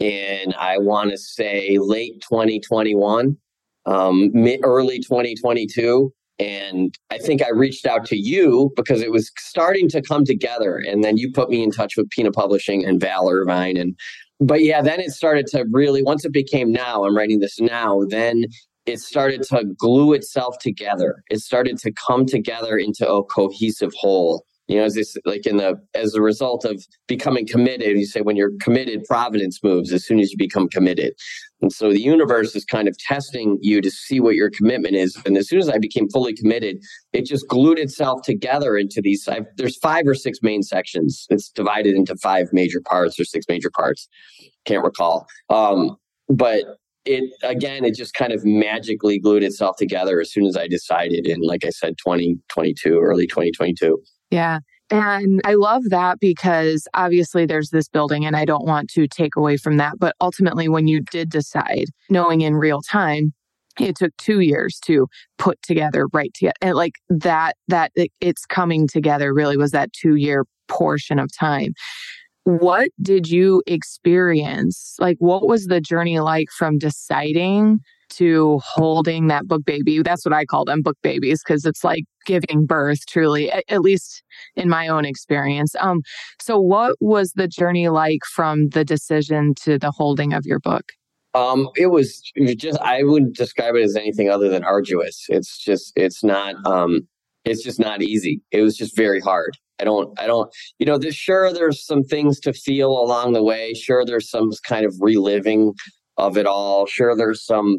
And 0.00 0.54
I 0.54 0.78
want 0.78 1.10
to 1.10 1.18
say 1.18 1.78
late 1.80 2.22
2021, 2.22 3.36
um, 3.86 4.30
mid, 4.32 4.60
early 4.62 4.98
2022 4.98 6.12
and 6.38 6.94
I 7.10 7.18
think 7.18 7.42
I 7.42 7.50
reached 7.50 7.86
out 7.86 8.04
to 8.06 8.16
you 8.16 8.70
because 8.76 9.00
it 9.00 9.10
was 9.10 9.30
starting 9.38 9.88
to 9.88 10.02
come 10.02 10.24
together. 10.24 10.76
And 10.76 11.02
then 11.02 11.16
you 11.16 11.32
put 11.32 11.48
me 11.48 11.62
in 11.62 11.70
touch 11.70 11.96
with 11.96 12.10
Pina 12.10 12.30
Publishing 12.30 12.84
and 12.84 13.00
Val 13.00 13.30
Irvine. 13.30 13.76
And 13.76 13.96
but 14.38 14.62
yeah, 14.62 14.82
then 14.82 15.00
it 15.00 15.12
started 15.12 15.46
to 15.48 15.64
really 15.70 16.02
once 16.02 16.24
it 16.24 16.32
became 16.32 16.70
now, 16.70 17.04
I'm 17.04 17.16
writing 17.16 17.40
this 17.40 17.58
now, 17.58 18.02
then 18.08 18.44
it 18.84 19.00
started 19.00 19.42
to 19.44 19.64
glue 19.78 20.12
itself 20.12 20.58
together. 20.60 21.22
It 21.30 21.40
started 21.40 21.78
to 21.78 21.92
come 22.06 22.26
together 22.26 22.76
into 22.76 23.10
a 23.10 23.24
cohesive 23.24 23.92
whole 23.98 24.44
you 24.68 24.76
know 24.76 24.84
as 24.84 24.94
this 24.94 25.16
like 25.24 25.46
in 25.46 25.56
the 25.56 25.74
as 25.94 26.14
a 26.14 26.22
result 26.22 26.64
of 26.64 26.84
becoming 27.06 27.46
committed 27.46 27.96
you 27.96 28.06
say 28.06 28.20
when 28.20 28.36
you're 28.36 28.52
committed 28.60 29.04
providence 29.04 29.62
moves 29.62 29.92
as 29.92 30.04
soon 30.04 30.18
as 30.20 30.30
you 30.30 30.38
become 30.38 30.68
committed. 30.68 31.14
And 31.62 31.72
so 31.72 31.90
the 31.90 32.02
universe 32.02 32.54
is 32.54 32.66
kind 32.66 32.86
of 32.86 32.98
testing 32.98 33.56
you 33.62 33.80
to 33.80 33.90
see 33.90 34.20
what 34.20 34.34
your 34.34 34.50
commitment 34.50 34.94
is. 34.94 35.18
And 35.24 35.36
as 35.36 35.48
soon 35.48 35.58
as 35.58 35.68
i 35.68 35.78
became 35.78 36.08
fully 36.08 36.34
committed 36.34 36.78
it 37.12 37.26
just 37.26 37.48
glued 37.48 37.78
itself 37.78 38.22
together 38.22 38.76
into 38.76 39.00
these 39.00 39.26
I've, 39.28 39.46
there's 39.56 39.78
five 39.78 40.06
or 40.06 40.14
six 40.14 40.38
main 40.42 40.62
sections. 40.62 41.26
It's 41.30 41.48
divided 41.48 41.94
into 41.94 42.16
five 42.16 42.48
major 42.52 42.80
parts 42.80 43.18
or 43.18 43.24
six 43.24 43.46
major 43.48 43.70
parts. 43.70 44.08
Can't 44.64 44.84
recall. 44.84 45.26
Um, 45.48 45.96
but 46.28 46.64
it 47.06 47.30
again 47.42 47.84
it 47.84 47.94
just 47.94 48.14
kind 48.14 48.32
of 48.32 48.44
magically 48.44 49.18
glued 49.18 49.42
itself 49.42 49.76
together 49.76 50.20
as 50.20 50.30
soon 50.30 50.44
as 50.44 50.56
i 50.56 50.66
decided 50.66 51.26
in 51.26 51.40
like 51.40 51.64
i 51.64 51.70
said 51.70 51.96
2022 51.98 52.98
early 52.98 53.26
2022 53.26 54.02
yeah. 54.36 54.58
And 54.90 55.40
I 55.44 55.54
love 55.54 55.84
that 55.88 56.20
because 56.20 56.86
obviously 56.92 57.46
there's 57.46 57.70
this 57.70 57.88
building, 57.88 58.26
and 58.26 58.36
I 58.36 58.44
don't 58.44 58.66
want 58.66 58.90
to 58.90 59.08
take 59.08 59.34
away 59.34 59.56
from 59.56 59.78
that. 59.78 59.94
But 59.98 60.14
ultimately, 60.20 60.68
when 60.68 60.86
you 60.86 61.00
did 61.00 61.30
decide, 61.30 61.86
knowing 62.10 62.42
in 62.42 62.54
real 62.54 62.82
time, 62.82 63.32
it 63.80 63.96
took 63.96 64.14
two 64.18 64.40
years 64.40 64.78
to 64.84 65.06
put 65.38 65.60
together, 65.62 66.06
right 66.12 66.30
together, 66.34 66.54
and 66.60 66.74
like 66.74 66.92
that, 67.08 67.56
that 67.68 67.92
it's 68.20 68.44
coming 68.44 68.86
together 68.86 69.32
really 69.32 69.56
was 69.56 69.70
that 69.70 69.92
two 69.94 70.16
year 70.16 70.44
portion 70.68 71.18
of 71.18 71.30
time. 71.36 71.72
What 72.44 72.90
did 73.00 73.28
you 73.28 73.62
experience? 73.66 74.96
Like, 75.00 75.16
what 75.18 75.48
was 75.48 75.64
the 75.64 75.80
journey 75.80 76.20
like 76.20 76.48
from 76.56 76.78
deciding 76.78 77.80
to 78.10 78.60
holding 78.64 79.28
that 79.28 79.46
book 79.46 79.64
baby. 79.64 80.02
That's 80.02 80.24
what 80.24 80.32
I 80.32 80.44
call 80.44 80.64
them 80.64 80.82
book 80.82 80.96
babies 81.02 81.42
because 81.46 81.64
it's 81.64 81.84
like 81.84 82.04
giving 82.24 82.66
birth 82.66 83.06
truly, 83.08 83.50
at, 83.50 83.64
at, 83.68 83.80
least 83.80 84.22
in 84.54 84.68
my 84.68 84.88
own 84.88 85.04
experience. 85.04 85.74
Um, 85.80 86.02
so 86.40 86.60
what 86.60 86.96
was 87.00 87.32
the 87.34 87.48
journey 87.48 87.88
like 87.88 88.24
from 88.24 88.68
the 88.68 88.84
decision 88.84 89.54
to 89.62 89.78
the 89.78 89.90
holding 89.90 90.32
of 90.32 90.44
your 90.44 90.60
book? 90.60 90.92
Um, 91.34 91.68
it 91.76 91.88
was 91.88 92.22
just 92.56 92.80
I 92.80 93.02
wouldn't 93.02 93.36
describe 93.36 93.74
it 93.74 93.82
as 93.82 93.94
anything 93.94 94.30
other 94.30 94.48
than 94.48 94.64
arduous. 94.64 95.26
It's 95.28 95.58
just 95.62 95.92
it's 95.94 96.24
not 96.24 96.54
um 96.66 97.06
it's 97.44 97.62
just 97.62 97.78
not 97.78 98.02
easy. 98.02 98.40
It 98.50 98.62
was 98.62 98.76
just 98.76 98.96
very 98.96 99.20
hard. 99.20 99.56
I 99.78 99.84
don't, 99.84 100.18
I 100.18 100.26
don't, 100.26 100.52
you 100.78 100.86
know, 100.86 100.98
there's, 100.98 101.14
sure, 101.14 101.52
there's 101.52 101.84
some 101.84 102.02
things 102.02 102.40
to 102.40 102.52
feel 102.52 102.90
along 102.90 103.34
the 103.34 103.42
way. 103.42 103.74
Sure, 103.74 104.04
there's 104.04 104.28
some 104.30 104.50
kind 104.66 104.86
of 104.86 104.94
reliving 105.00 105.74
of 106.16 106.36
it 106.36 106.46
all. 106.46 106.86
Sure, 106.86 107.16
there's 107.16 107.44
some 107.44 107.78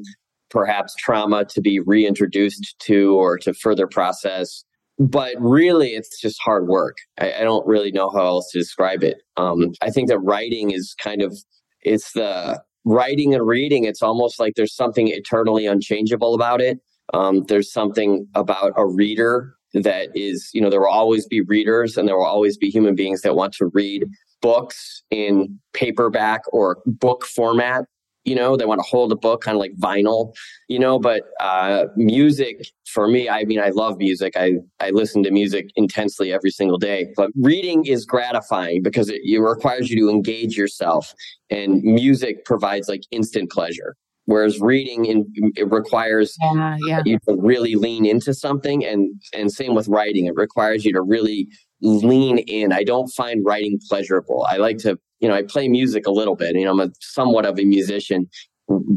perhaps 0.50 0.96
trauma 0.96 1.46
to 1.46 1.62
be 1.62 1.80
reintroduced 1.80 2.76
to 2.80 3.16
or 3.16 3.38
to 3.38 3.54
further 3.54 3.88
process. 3.88 4.64
But 5.00 5.36
really, 5.40 5.90
it's 5.90 6.20
just 6.20 6.42
hard 6.42 6.68
work. 6.68 6.98
I, 7.20 7.34
I 7.34 7.40
don't 7.42 7.68
really 7.68 7.92
know 7.92 8.10
how 8.10 8.26
else 8.26 8.52
to 8.52 8.60
describe 8.60 9.04
it. 9.04 9.22
Um, 9.36 9.74
I 9.82 9.92
think 9.92 10.08
that 10.08 10.20
writing 10.20 10.72
is 10.72 10.96
kind 11.02 11.22
of, 11.22 11.38
it's 11.82 12.14
the 12.14 12.62
writing 12.84 13.36
and 13.36 13.46
reading, 13.46 13.84
it's 13.84 14.02
almost 14.02 14.40
like 14.40 14.54
there's 14.56 14.76
something 14.76 15.10
eternally 15.10 15.68
unchangeable 15.68 16.34
about 16.34 16.62
it. 16.62 16.80
Um, 17.14 17.44
there's 17.44 17.72
something 17.72 18.28
about 18.34 18.74
a 18.76 18.88
reader 18.88 19.54
that 19.74 20.10
is, 20.16 20.50
you 20.54 20.62
know, 20.62 20.70
there 20.70 20.80
will 20.80 20.88
always 20.88 21.28
be 21.28 21.42
readers 21.42 21.98
and 21.98 22.08
there 22.08 22.18
will 22.18 22.26
always 22.26 22.58
be 22.58 22.70
human 22.70 22.96
beings 22.96 23.22
that 23.22 23.36
want 23.36 23.54
to 23.54 23.70
read 23.74 24.06
books 24.42 25.04
in 25.12 25.60
paperback 25.74 26.42
or 26.52 26.80
book 26.86 27.26
format 27.26 27.86
you 28.28 28.36
know 28.36 28.58
they 28.58 28.66
want 28.66 28.80
to 28.80 28.88
hold 28.88 29.12
a 29.12 29.16
book 29.16 29.42
kind 29.42 29.56
of 29.56 29.60
like 29.60 29.74
vinyl 29.78 30.34
you 30.68 30.78
know 30.78 31.00
but 31.00 31.24
uh, 31.40 31.86
music 31.96 32.68
for 32.86 33.08
me 33.08 33.30
i 33.30 33.44
mean 33.46 33.60
i 33.60 33.70
love 33.70 33.98
music 33.98 34.34
i 34.36 34.54
i 34.80 34.90
listen 34.90 35.24
to 35.24 35.32
music 35.32 35.70
intensely 35.76 36.34
every 36.34 36.52
single 36.52 36.78
day 36.78 37.08
but 37.16 37.32
reading 37.42 37.86
is 37.86 38.06
gratifying 38.06 38.84
because 38.84 39.10
it, 39.10 39.22
it 39.24 39.40
requires 39.40 39.90
you 39.90 40.00
to 40.00 40.10
engage 40.10 40.58
yourself 40.58 41.14
and 41.50 41.82
music 41.84 42.44
provides 42.46 42.88
like 42.90 43.02
instant 43.12 43.50
pleasure 43.50 43.96
whereas 44.26 44.60
reading 44.60 45.06
in, 45.06 45.26
it 45.56 45.72
requires 45.72 46.36
yeah, 46.54 46.78
yeah. 46.86 47.02
you 47.06 47.18
to 47.28 47.36
really 47.40 47.76
lean 47.76 48.06
into 48.06 48.34
something 48.34 48.86
and 48.86 49.10
and 49.34 49.52
same 49.52 49.74
with 49.74 49.88
writing 49.88 50.26
it 50.26 50.36
requires 50.36 50.84
you 50.84 50.92
to 50.92 51.02
really 51.02 51.48
lean 51.82 52.40
in. 52.40 52.72
I 52.72 52.84
don't 52.84 53.08
find 53.10 53.46
writing 53.46 53.80
pleasurable. 53.88 54.46
I 54.50 54.58
like 54.58 54.78
to, 54.80 54.98
you 55.20 55.28
know, 55.28 55.34
I 55.34 55.44
play 55.44 55.68
music 55.68 56.06
a 56.06 56.12
little 56.12 56.36
bit. 56.36 56.56
You 56.56 56.66
know, 56.66 56.72
I'm 56.72 56.80
a 56.80 56.90
somewhat 57.00 57.46
of 57.46 57.60
a 57.60 57.66
musician. 57.66 58.30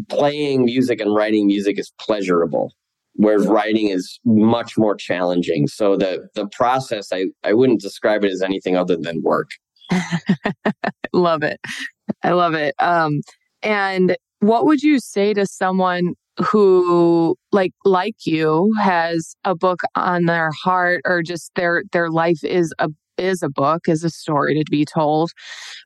Playing 0.08 0.64
music 0.64 1.00
and 1.00 1.14
writing 1.14 1.46
music 1.46 1.78
is 1.78 1.92
pleasurable, 2.00 2.74
whereas 3.14 3.46
writing 3.46 3.88
is 3.88 4.18
much 4.24 4.76
more 4.76 4.96
challenging. 4.96 5.66
So 5.68 5.96
the 5.96 6.28
the 6.34 6.48
process, 6.48 7.12
I 7.12 7.26
I 7.44 7.54
wouldn't 7.54 7.80
describe 7.80 8.24
it 8.24 8.32
as 8.32 8.42
anything 8.42 8.76
other 8.76 8.96
than 8.96 9.22
work. 9.22 9.50
love 11.12 11.42
it. 11.42 11.60
I 12.22 12.32
love 12.32 12.54
it. 12.54 12.74
Um, 12.78 13.20
and 13.62 14.16
what 14.40 14.66
would 14.66 14.82
you 14.82 14.98
say 14.98 15.34
to 15.34 15.46
someone 15.46 16.14
who 16.38 17.36
like 17.52 17.72
like 17.84 18.14
you 18.24 18.72
has 18.80 19.34
a 19.44 19.54
book 19.54 19.82
on 19.94 20.24
their 20.24 20.50
heart 20.64 21.02
or 21.04 21.22
just 21.22 21.52
their 21.54 21.84
their 21.92 22.10
life 22.10 22.42
is 22.42 22.72
a 22.78 22.88
is 23.20 23.42
a 23.42 23.48
book 23.48 23.88
is 23.88 24.04
a 24.04 24.10
story 24.10 24.54
to 24.54 24.64
be 24.70 24.84
told 24.84 25.30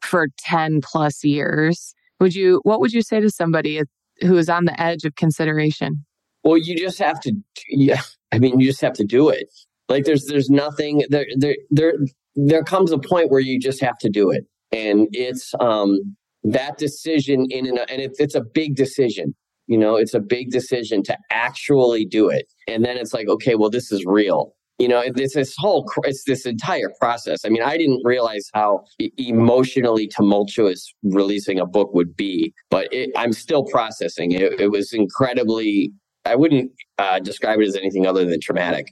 for 0.03 0.29
10 0.39 0.81
plus 0.83 1.25
years. 1.25 1.95
Would 2.21 2.35
you 2.35 2.61
what 2.65 2.81
would 2.81 2.93
you 2.93 3.03
say 3.03 3.21
to 3.21 3.31
somebody 3.31 3.83
who 4.21 4.37
is 4.37 4.49
on 4.49 4.65
the 4.65 4.81
edge 4.81 5.05
of 5.05 5.17
consideration? 5.17 6.05
Well 6.43 6.59
you 6.59 6.77
just 6.77 6.99
have 6.99 7.21
to 7.21 7.33
yeah 7.69 8.03
i 8.33 8.39
mean 8.39 8.61
you 8.61 8.69
just 8.69 8.81
have 8.81 8.95
to 8.95 9.05
do 9.05 9.29
it. 9.29 9.47
Like 9.89 10.05
there's 10.05 10.27
there's 10.27 10.51
nothing 10.51 11.03
there 11.09 11.27
there 11.37 11.57
there 11.71 11.95
there 12.37 12.65
comes 12.65 12.93
a 12.93 12.99
point 12.99 13.31
where 13.31 13.41
you 13.41 13.61
just 13.61 13.81
have 13.81 13.99
to 13.99 14.09
do 14.09 14.31
it. 14.31 14.45
And 14.73 15.09
it's 15.13 15.53
um 15.61 15.99
that 16.45 16.79
decision 16.79 17.47
in 17.51 17.67
and, 17.67 17.79
and 17.79 18.03
it's, 18.03 18.21
it's 18.21 18.35
a 18.35 18.43
big 18.43 18.77
decision 18.77 19.35
you 19.67 19.79
know, 19.79 19.97
it's 19.97 20.15
a 20.15 20.21
big 20.21 20.51
decision 20.51 21.03
to 21.05 21.17
actually 21.31 22.05
do 22.05 22.29
it. 22.29 22.47
And 22.69 22.85
then 22.85 22.97
it's 22.97 23.15
like, 23.15 23.29
okay, 23.29 23.55
well, 23.55 23.71
this 23.71 23.91
is 23.91 24.05
real. 24.05 24.55
You 24.79 24.89
know, 24.89 25.01
it's 25.01 25.35
this 25.35 25.55
whole, 25.57 25.89
it's 26.03 26.25
this 26.25 26.47
entire 26.47 26.91
process. 27.01 27.45
I 27.45 27.49
mean, 27.49 27.63
I 27.63 27.77
didn't 27.77 28.01
realize 28.05 28.51
how 28.55 28.85
emotionally 29.17 30.09
tumultuous 30.09 30.93
releasing 31.05 31.61
a 31.61 31.67
book 31.67 31.95
would 31.95 32.17
be, 32.17 32.53
but 32.71 32.93
it, 32.93 33.11
I'm 33.17 33.33
still 33.33 33.65
processing. 33.65 34.33
It, 34.33 34.61
it 34.61 34.73
was 34.73 34.93
incredibly, 34.93 35.93
I 36.25 36.35
wouldn't 36.35 36.73
uh, 36.99 37.21
describe 37.21 37.61
it 37.61 37.69
as 37.69 37.77
anything 37.77 38.07
other 38.07 38.25
than 38.25 38.41
traumatic 38.41 38.89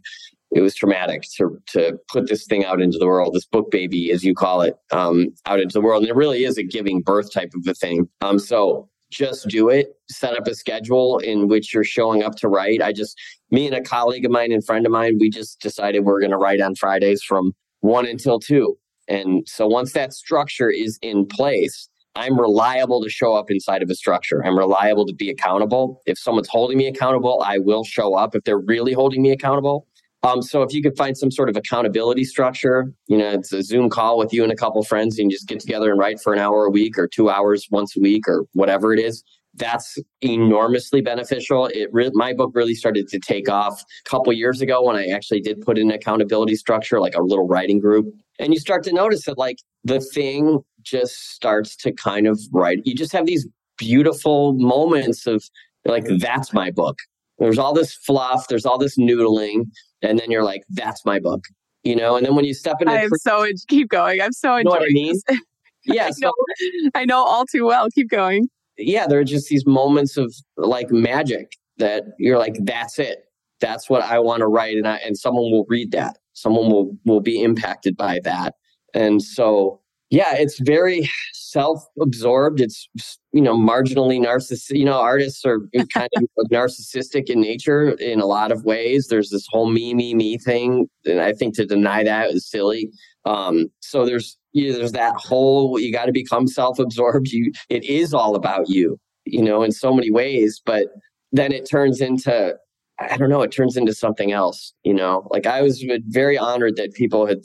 it 0.53 0.61
was 0.61 0.75
traumatic 0.75 1.23
to 1.37 1.59
to 1.69 1.99
put 2.09 2.29
this 2.29 2.47
thing 2.47 2.65
out 2.65 2.81
into 2.81 2.99
the 2.99 3.07
world, 3.07 3.35
this 3.35 3.47
book 3.47 3.71
baby, 3.71 4.13
as 4.13 4.23
you 4.23 4.35
call 4.35 4.61
it, 4.61 4.77
um, 4.91 5.29
out 5.47 5.61
into 5.61 5.73
the 5.73 5.81
world. 5.81 6.03
And 6.03 6.11
it 6.11 6.15
really 6.15 6.45
is 6.45 6.59
a 6.59 6.63
giving 6.63 7.01
birth 7.01 7.33
type 7.33 7.53
of 7.55 7.67
a 7.67 7.75
thing. 7.75 8.09
Um, 8.21 8.39
so 8.39 8.89
just 9.13 9.47
do 9.49 9.69
it. 9.69 9.95
Set 10.11 10.37
up 10.37 10.47
a 10.47 10.55
schedule 10.55 11.19
in 11.19 11.47
which 11.47 11.73
you're 11.73 11.85
showing 11.85 12.23
up 12.23 12.35
to 12.37 12.49
write. 12.49 12.83
I 12.83 12.93
just, 12.93 13.17
me 13.51 13.67
and 13.67 13.77
a 13.77 13.83
colleague 13.83 14.25
of 14.25 14.33
mine 14.33 14.51
and 14.51 14.65
friend 14.65 14.85
of 14.87 14.93
mine, 14.93 15.19
we 15.21 15.31
just 15.31 15.61
decided 15.61 16.05
we're 16.05 16.21
going 16.21 16.33
to 16.33 16.39
write 16.39 16.61
on 16.61 16.75
Fridays 16.75 17.23
from 17.23 17.53
one 17.81 18.07
until 18.07 18.41
two. 18.41 18.77
And 19.09 19.47
so 19.47 19.67
once 19.67 19.93
that 19.93 20.13
structure 20.13 20.71
is 20.71 20.99
in 21.03 21.27
place, 21.27 21.89
I'm 22.15 22.39
reliable 22.39 23.03
to 23.03 23.09
show 23.09 23.35
up 23.35 23.51
inside 23.51 23.83
of 23.83 23.91
a 23.91 23.95
structure. 23.95 24.45
I'm 24.45 24.59
reliable 24.59 25.07
to 25.07 25.15
be 25.15 25.31
accountable. 25.31 26.03
If 26.07 26.19
someone's 26.19 26.49
holding 26.49 26.77
me 26.77 26.87
accountable, 26.87 27.43
I 27.45 27.59
will 27.59 27.85
show 27.85 28.15
up. 28.15 28.35
If 28.35 28.45
they're 28.45 28.59
really 28.59 28.93
holding 28.93 29.23
me 29.23 29.31
accountable, 29.31 29.87
um, 30.23 30.43
so 30.43 30.63
if 30.63 30.73
you 30.73 30.83
could 30.83 30.97
find 30.97 31.17
some 31.17 31.31
sort 31.31 31.49
of 31.49 31.57
accountability 31.57 32.25
structure, 32.25 32.93
you 33.09 33.19
know, 33.19 33.31
it's 33.31 33.53
a 33.53 33.63
Zoom 33.63 33.91
call 33.91 34.19
with 34.19 34.33
you 34.33 34.43
and 34.43 34.53
a 34.53 34.57
couple 34.57 34.83
friends, 34.85 35.19
and 35.19 35.31
you 35.31 35.37
just 35.37 35.49
get 35.49 35.61
together 35.61 35.91
and 35.91 35.99
write 35.99 36.21
for 36.21 36.33
an 36.33 36.39
hour 36.39 36.65
a 36.65 36.71
week 36.71 36.97
or 36.99 37.09
two 37.09 37.29
hours 37.29 37.67
once 37.71 37.97
a 37.97 38.01
week 38.01 38.29
or 38.29 38.45
whatever 38.53 38.93
it 38.93 39.01
is. 39.01 39.25
That's 39.55 39.99
enormously 40.23 41.03
beneficial. 41.03 41.67
It 41.67 41.89
re- 41.93 42.11
my 42.15 42.33
book 42.33 42.53
really 42.55 42.75
started 42.75 43.09
to 43.09 43.19
take 43.19 43.51
off 43.51 43.83
a 44.07 44.09
couple 44.09 44.33
years 44.33 44.63
ago 44.63 44.83
when 44.83 44.97
I 44.97 45.09
actually 45.09 45.41
did 45.41 45.61
put 45.61 45.77
in 45.77 45.91
an 45.91 45.95
accountability 45.95 46.57
structure, 46.57 47.01
like 47.01 47.15
a 47.15 47.21
little 47.21 47.47
writing 47.47 47.79
group. 47.79 48.07
And 48.39 48.55
you 48.55 48.61
start 48.61 48.83
to 48.85 48.93
notice 48.93 49.27
that 49.27 49.37
like 49.37 49.59
the 49.85 50.01
thing 50.01 50.61
just 50.83 51.33
starts 51.33 51.77
to 51.77 51.93
kind 51.93 52.27
of 52.27 52.41
write. 52.53 52.81
You 52.85 52.95
just 52.95 53.13
have 53.13 53.27
these 53.27 53.47
beautiful 53.77 54.55
moments 54.55 55.27
of 55.27 55.45
like, 55.85 56.05
that's 56.19 56.55
my 56.55 56.71
book. 56.71 56.99
There's 57.39 57.59
all 57.59 57.73
this 57.73 57.95
fluff, 57.95 58.49
there's 58.49 58.67
all 58.67 58.79
this 58.79 58.99
noodling, 58.99 59.65
and 60.03 60.19
then 60.19 60.31
you're 60.31 60.45
like, 60.45 60.63
that's 60.71 61.05
my 61.05 61.19
book, 61.19 61.45
you 61.83 61.97
know. 61.97 62.17
And 62.17 62.25
then 62.25 62.35
when 62.35 62.45
you 62.45 62.55
step 62.55 62.77
into, 62.81 62.93
I'm 62.93 63.11
so 63.21 63.47
keep 63.69 63.89
going. 63.89 64.21
I'm 64.21 64.33
so 64.33 64.57
enjoying. 64.57 64.65
You 64.65 64.71
know 64.71 64.71
what 64.71 64.83
I 64.83 64.93
mean? 64.93 65.41
Yeah, 65.85 66.07
I, 66.07 66.11
so, 66.13 66.27
know, 66.27 66.91
I 66.95 67.05
know 67.05 67.25
all 67.25 67.45
too 67.45 67.67
well. 67.67 67.89
Keep 67.93 68.09
going. 68.09 68.49
Yeah, 68.79 69.09
there 69.09 69.19
are 69.19 69.25
just 69.25 69.49
these 69.49 69.67
moments 69.67 70.17
of 70.17 70.33
like 70.57 70.93
magic 70.93 71.55
that 71.79 72.05
you're 72.19 72.39
like, 72.39 72.55
that's 72.61 73.01
it. 73.01 73.25
That's 73.61 73.91
what 73.91 74.03
I 74.03 74.21
want 74.21 74.43
to 74.43 74.47
write, 74.47 74.77
and 74.77 74.87
I, 74.87 74.99
and 74.99 75.19
someone 75.19 75.51
will 75.51 75.67
read 75.69 75.91
that. 75.91 76.19
Someone 76.35 76.71
will 76.71 76.97
will 77.05 77.21
be 77.21 77.43
impacted 77.43 77.97
by 77.97 78.21
that, 78.23 78.55
and 78.95 79.21
so 79.21 79.82
yeah, 80.13 80.35
it's 80.37 80.61
very 80.61 81.09
self-absorbed. 81.33 82.61
It's 82.61 82.87
you 83.33 83.41
know 83.41 83.57
marginally 83.57 84.21
narcissistic. 84.21 84.77
You 84.77 84.85
know, 84.85 85.01
artists 85.01 85.43
are 85.47 85.61
kind 85.95 86.11
of 86.19 86.47
narcissistic 86.53 87.31
in 87.31 87.41
nature 87.41 87.93
in 87.93 88.21
a 88.21 88.27
lot 88.27 88.53
of 88.53 88.63
ways. 88.63 89.09
There's 89.09 89.31
this 89.31 89.47
whole 89.49 89.71
me, 89.71 89.95
me, 89.95 90.15
me 90.15 90.37
thing, 90.37 90.87
and 91.07 91.21
I 91.21 91.33
think 91.33 91.55
to 91.57 91.65
deny 91.65 92.05
that 92.05 92.31
is 92.31 92.47
silly. 92.47 92.91
Um, 93.25 93.69
so 93.81 94.05
there's 94.05 94.37
you 94.53 94.71
know, 94.71 94.79
there's 94.79 94.93
that 94.93 95.17
whole 95.17 95.81
you 95.81 95.91
got 95.91 96.07
to 96.07 96.13
become 96.13 96.47
self-absorbed. 96.47 97.29
You 97.29 97.51
it 97.71 97.83
is 97.85 98.13
all 98.13 98.35
about 98.35 98.69
you, 98.69 98.99
you 99.25 99.43
know, 99.43 99.63
in 99.63 99.73
so 99.73 99.95
many 99.95 100.11
ways. 100.11 100.61
But 100.63 100.89
then 101.33 101.53
it 101.53 101.67
turns 101.67 102.03
into 102.03 102.55
I 102.99 103.17
don't 103.17 103.31
know, 103.31 103.41
it 103.41 103.51
turns 103.51 103.79
into 103.79 103.95
something 103.95 104.31
else. 104.31 104.75
You 104.85 104.93
know, 104.93 105.27
like 105.31 105.47
I 105.47 105.63
was 105.63 105.83
very 106.09 106.37
honored 106.37 106.77
that 106.77 106.93
people 106.93 107.27
had 107.27 107.41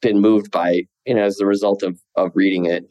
been 0.00 0.18
moved 0.18 0.50
by 0.50 0.84
you 1.06 1.14
know 1.14 1.22
as 1.22 1.36
the 1.36 1.46
result 1.46 1.82
of 1.82 1.98
of 2.16 2.32
reading 2.34 2.66
it. 2.66 2.88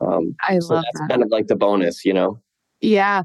Um 0.00 0.34
i 0.46 0.58
so 0.58 0.74
love 0.74 0.84
that's 0.84 1.00
that. 1.00 1.08
kind 1.10 1.22
of 1.22 1.30
like 1.30 1.46
the 1.48 1.56
bonus 1.56 2.04
you 2.04 2.12
know? 2.12 2.38
Yeah. 2.80 3.22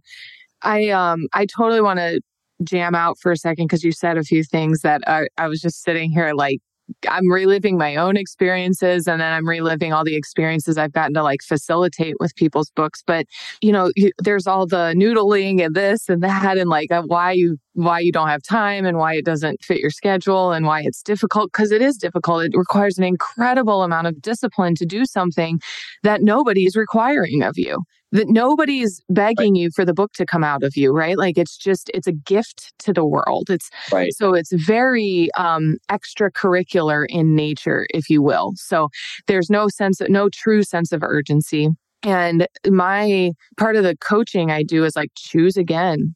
I 0.62 0.90
um 0.90 1.28
i 1.34 1.46
totally 1.46 1.82
want 1.82 2.00
to 2.00 2.22
jam 2.64 2.96
out 2.96 3.18
for 3.20 3.32
a 3.32 3.38
second 3.38 3.66
because 3.66 3.84
you 3.84 3.92
said 3.92 4.18
a 4.18 4.24
few 4.24 4.44
things 4.44 4.82
that 4.82 5.02
I, 5.08 5.28
I 5.38 5.48
was 5.48 5.60
just 5.60 5.84
sitting 5.84 6.12
here 6.12 6.34
like 6.34 6.60
I'm 7.10 7.30
reliving 7.32 7.78
my 7.78 7.96
own 7.96 8.18
experiences 8.18 9.08
and 9.08 9.22
then 9.22 9.34
I'm 9.34 9.48
reliving 9.48 9.94
all 9.94 10.04
the 10.04 10.16
experiences 10.16 10.78
I've 10.78 10.92
gotten 10.92 11.14
to 11.16 11.24
like 11.24 11.42
facilitate 11.42 12.16
with 12.20 12.36
people's 12.36 12.70
books. 12.72 13.04
But, 13.06 13.26
you 13.62 13.72
know, 13.72 13.92
you, 13.96 14.12
there's 14.20 14.48
all 14.48 14.66
the 14.66 14.94
noodling 14.96 15.64
and 15.64 15.76
this 15.76 16.10
and 16.10 16.22
that 16.24 16.58
and 16.58 16.70
like 16.70 16.92
uh, 16.92 17.04
why 17.04 17.32
you 17.32 17.58
why 17.74 18.00
you 18.00 18.12
don't 18.12 18.28
have 18.28 18.44
time 18.44 18.86
and 18.86 18.98
why 18.98 19.16
it 19.16 19.26
doesn't 19.26 19.64
fit 19.64 19.80
your 19.80 19.90
schedule 19.90 20.52
and 20.52 20.66
why 20.66 20.82
it's 20.82 21.02
difficult 21.02 21.52
because 21.52 21.72
it 21.72 21.82
is 21.82 21.98
difficult. 21.98 22.44
It 22.44 22.52
requires 22.56 22.98
an 22.98 23.04
incredible 23.04 23.84
amount 23.84 24.08
of 24.08 24.22
discipline 24.22 24.76
to 24.76 24.86
do 24.86 25.06
something 25.06 25.60
that 26.04 26.22
nobody 26.22 26.66
is 26.66 26.76
requiring 26.76 27.42
of 27.42 27.58
you 27.58 27.84
that 28.14 28.30
nobody's 28.30 29.02
begging 29.10 29.56
right. 29.56 29.60
you 29.60 29.70
for 29.76 29.84
the 29.84 29.94
book 29.94 30.14
to 30.14 30.26
come 30.26 30.44
out 30.44 30.64
of 30.64 30.78
you 30.78 30.94
right? 30.94 31.18
Like 31.18 31.38
it's 31.38 31.58
just 31.58 31.92
it's 31.94 32.08
a 32.08 32.12
gift 32.12 32.72
to 32.80 32.94
the 32.94 33.06
world. 33.06 33.50
It's 33.50 33.70
right. 33.92 34.14
so 34.14 34.34
it's 34.34 34.54
very 34.54 35.30
um 35.38 35.78
extracurricular 35.92 37.06
in 37.10 37.36
nature 37.36 37.88
if 37.90 38.10
you 38.10 38.22
will. 38.22 38.54
So 38.56 38.90
there's 39.28 39.50
no 39.50 39.68
sense 39.68 40.00
of 40.00 40.10
no 40.10 40.30
true 40.30 40.64
sense 40.64 40.92
of 40.92 41.04
urgency. 41.04 41.70
And 42.04 42.48
my 42.68 43.32
part 43.58 43.76
of 43.76 43.84
the 43.84 43.98
coaching 43.98 44.52
I 44.52 44.64
do 44.64 44.86
is 44.86 44.96
like 44.96 45.12
choose 45.16 45.58
again 45.58 46.16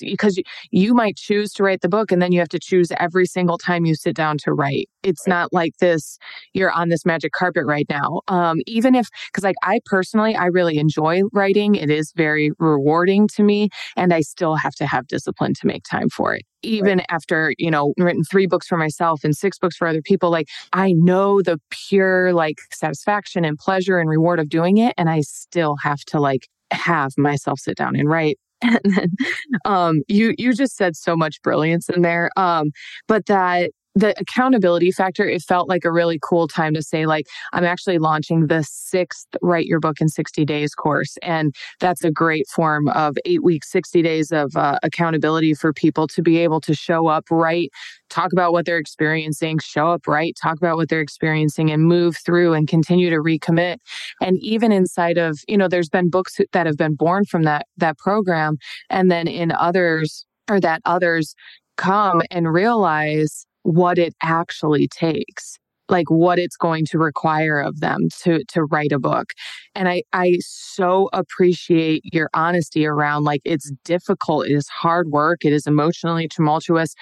because 0.00 0.36
you, 0.36 0.44
you 0.70 0.94
might 0.94 1.16
choose 1.16 1.52
to 1.54 1.62
write 1.62 1.80
the 1.80 1.88
book 1.88 2.12
and 2.12 2.20
then 2.20 2.32
you 2.32 2.38
have 2.38 2.48
to 2.50 2.58
choose 2.58 2.90
every 2.98 3.26
single 3.26 3.58
time 3.58 3.84
you 3.84 3.94
sit 3.94 4.14
down 4.14 4.38
to 4.38 4.52
write. 4.52 4.88
It's 5.02 5.26
not 5.26 5.52
like 5.52 5.76
this, 5.78 6.18
you're 6.52 6.72
on 6.72 6.88
this 6.88 7.04
magic 7.04 7.32
carpet 7.32 7.64
right 7.66 7.86
now. 7.90 8.20
Um, 8.28 8.60
even 8.66 8.94
if, 8.94 9.08
because 9.26 9.44
like 9.44 9.56
I 9.62 9.80
personally, 9.84 10.34
I 10.34 10.46
really 10.46 10.78
enjoy 10.78 11.22
writing, 11.32 11.74
it 11.74 11.90
is 11.90 12.12
very 12.16 12.52
rewarding 12.58 13.28
to 13.28 13.42
me, 13.42 13.68
and 13.96 14.12
I 14.12 14.20
still 14.20 14.56
have 14.56 14.74
to 14.76 14.86
have 14.86 15.06
discipline 15.06 15.54
to 15.54 15.66
make 15.66 15.84
time 15.84 16.08
for 16.08 16.34
it. 16.34 16.42
Even 16.62 16.98
right. 16.98 17.06
after, 17.10 17.52
you 17.58 17.70
know, 17.70 17.92
written 17.98 18.24
three 18.24 18.46
books 18.46 18.66
for 18.66 18.78
myself 18.78 19.22
and 19.24 19.36
six 19.36 19.58
books 19.58 19.76
for 19.76 19.86
other 19.86 20.00
people, 20.00 20.30
like 20.30 20.48
I 20.72 20.92
know 20.92 21.42
the 21.42 21.60
pure 21.70 22.32
like 22.32 22.58
satisfaction 22.72 23.44
and 23.44 23.58
pleasure 23.58 23.98
and 23.98 24.08
reward 24.08 24.40
of 24.40 24.48
doing 24.48 24.78
it. 24.78 24.94
And 24.96 25.10
I 25.10 25.20
still 25.20 25.76
have 25.82 26.00
to 26.06 26.20
like 26.20 26.48
have 26.70 27.12
myself 27.18 27.60
sit 27.60 27.76
down 27.76 27.96
and 27.96 28.08
write 28.08 28.38
and 28.84 28.94
then 28.96 29.08
um, 29.64 30.02
you 30.08 30.34
you 30.38 30.52
just 30.54 30.76
said 30.76 30.96
so 30.96 31.16
much 31.16 31.40
brilliance 31.42 31.88
in 31.88 32.02
there 32.02 32.30
um, 32.36 32.70
but 33.08 33.26
that 33.26 33.70
the 33.94 34.18
accountability 34.20 34.90
factor 34.90 35.28
it 35.28 35.42
felt 35.42 35.68
like 35.68 35.84
a 35.84 35.92
really 35.92 36.18
cool 36.22 36.48
time 36.48 36.74
to 36.74 36.82
say 36.82 37.06
like 37.06 37.26
i'm 37.52 37.64
actually 37.64 37.98
launching 37.98 38.46
the 38.46 38.62
sixth 38.62 39.26
write 39.42 39.66
your 39.66 39.80
book 39.80 40.00
in 40.00 40.08
60 40.08 40.44
days 40.44 40.74
course 40.74 41.16
and 41.22 41.54
that's 41.80 42.04
a 42.04 42.10
great 42.10 42.46
form 42.48 42.88
of 42.88 43.16
eight 43.24 43.42
weeks 43.42 43.70
60 43.70 44.02
days 44.02 44.32
of 44.32 44.56
uh, 44.56 44.78
accountability 44.82 45.54
for 45.54 45.72
people 45.72 46.06
to 46.06 46.22
be 46.22 46.38
able 46.38 46.60
to 46.60 46.74
show 46.74 47.06
up 47.06 47.24
write 47.30 47.70
talk 48.10 48.32
about 48.32 48.52
what 48.52 48.66
they're 48.66 48.78
experiencing 48.78 49.58
show 49.62 49.88
up 49.88 50.06
write 50.06 50.36
talk 50.40 50.56
about 50.56 50.76
what 50.76 50.88
they're 50.88 51.00
experiencing 51.00 51.70
and 51.70 51.84
move 51.84 52.16
through 52.24 52.52
and 52.52 52.68
continue 52.68 53.10
to 53.10 53.16
recommit. 53.16 53.76
And 54.20 54.38
even 54.40 54.72
inside 54.72 55.18
of 55.18 55.38
you 55.48 55.56
know 55.56 55.68
there's 55.68 55.88
been 55.88 56.10
books 56.10 56.40
that 56.52 56.66
have 56.66 56.76
been 56.76 56.94
born 56.94 57.24
from 57.24 57.42
that 57.44 57.66
that 57.76 57.98
program 57.98 58.56
and 58.90 59.10
then 59.10 59.26
in 59.26 59.52
others 59.52 60.26
or 60.50 60.60
that 60.60 60.82
others 60.84 61.34
come 61.76 62.22
and 62.30 62.52
realize 62.52 63.46
what 63.64 63.98
it 63.98 64.14
actually 64.22 64.88
takes 64.88 65.58
like 65.90 66.10
what 66.10 66.38
it's 66.38 66.56
going 66.56 66.84
to 66.86 66.98
require 66.98 67.60
of 67.60 67.80
them 67.80 68.08
to 68.22 68.42
to 68.48 68.64
write 68.64 68.92
a 68.92 68.98
book 68.98 69.32
and 69.74 69.88
i 69.88 70.02
i 70.12 70.38
so 70.40 71.08
appreciate 71.12 72.02
your 72.04 72.30
honesty 72.32 72.86
around 72.86 73.24
like 73.24 73.40
it's 73.44 73.70
difficult 73.84 74.46
it 74.46 74.52
is 74.52 74.68
hard 74.68 75.08
work 75.08 75.44
it 75.44 75.52
is 75.52 75.66
emotionally 75.66 76.28
tumultuous 76.28 76.94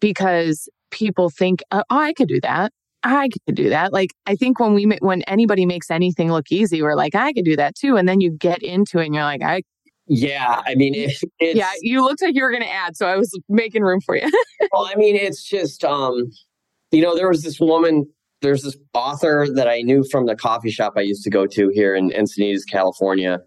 because 0.00 0.68
people 0.90 1.30
think 1.30 1.62
oh, 1.72 1.82
oh 1.90 1.98
i 1.98 2.12
could 2.12 2.28
do 2.28 2.40
that 2.40 2.72
I 3.04 3.28
could 3.28 3.54
do 3.54 3.68
that. 3.68 3.92
Like 3.92 4.10
I 4.26 4.34
think 4.34 4.58
when 4.58 4.74
we 4.74 4.84
when 5.00 5.22
anybody 5.22 5.66
makes 5.66 5.88
anything 5.88 6.32
look 6.32 6.50
easy, 6.50 6.82
we're 6.82 6.96
like, 6.96 7.14
I 7.14 7.32
could 7.32 7.44
do 7.44 7.54
that 7.54 7.76
too. 7.76 7.96
And 7.96 8.08
then 8.08 8.20
you 8.20 8.30
get 8.32 8.60
into 8.60 8.98
it, 8.98 9.06
and 9.06 9.14
you're 9.14 9.24
like, 9.24 9.42
I. 9.42 9.62
Yeah, 10.08 10.62
I 10.66 10.74
mean, 10.74 10.94
it, 10.94 11.56
yeah, 11.56 11.70
you 11.82 12.02
looked 12.02 12.22
like 12.22 12.34
you 12.34 12.42
were 12.42 12.50
going 12.50 12.62
to 12.62 12.72
add, 12.72 12.96
so 12.96 13.06
I 13.06 13.16
was 13.16 13.38
making 13.48 13.82
room 13.82 14.00
for 14.00 14.16
you. 14.16 14.28
well, 14.72 14.86
I 14.86 14.94
mean, 14.96 15.16
it's 15.16 15.42
just, 15.42 15.84
um, 15.84 16.30
you 16.90 17.02
know, 17.02 17.14
there 17.14 17.28
was 17.28 17.42
this 17.42 17.60
woman 17.60 18.06
there's 18.40 18.62
this 18.62 18.76
author 18.94 19.46
that 19.54 19.68
I 19.68 19.82
knew 19.82 20.04
from 20.10 20.26
the 20.26 20.36
coffee 20.36 20.70
shop 20.70 20.94
I 20.96 21.00
used 21.00 21.24
to 21.24 21.30
go 21.30 21.46
to 21.46 21.70
here 21.70 21.94
in 21.94 22.10
Encinitas, 22.10 22.62
California. 22.70 23.40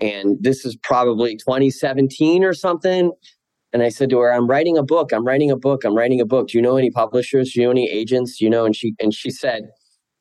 And 0.00 0.36
this 0.40 0.64
is 0.64 0.76
probably 0.82 1.36
2017 1.36 2.44
or 2.44 2.52
something. 2.52 3.12
And 3.72 3.82
I 3.82 3.88
said 3.88 4.10
to 4.10 4.18
her, 4.20 4.32
I'm 4.32 4.46
writing 4.46 4.78
a 4.78 4.82
book. 4.82 5.12
I'm 5.12 5.26
writing 5.26 5.50
a 5.50 5.56
book. 5.56 5.84
I'm 5.84 5.96
writing 5.96 6.20
a 6.20 6.24
book. 6.24 6.48
Do 6.48 6.58
you 6.58 6.62
know 6.62 6.76
any 6.76 6.90
publishers? 6.90 7.52
Do 7.52 7.60
you 7.60 7.66
know 7.66 7.72
any 7.72 7.90
agents? 7.90 8.38
Do 8.38 8.44
you 8.44 8.50
know? 8.50 8.64
And 8.64 8.76
she 8.76 8.94
and 9.00 9.12
she 9.12 9.30
said, 9.30 9.68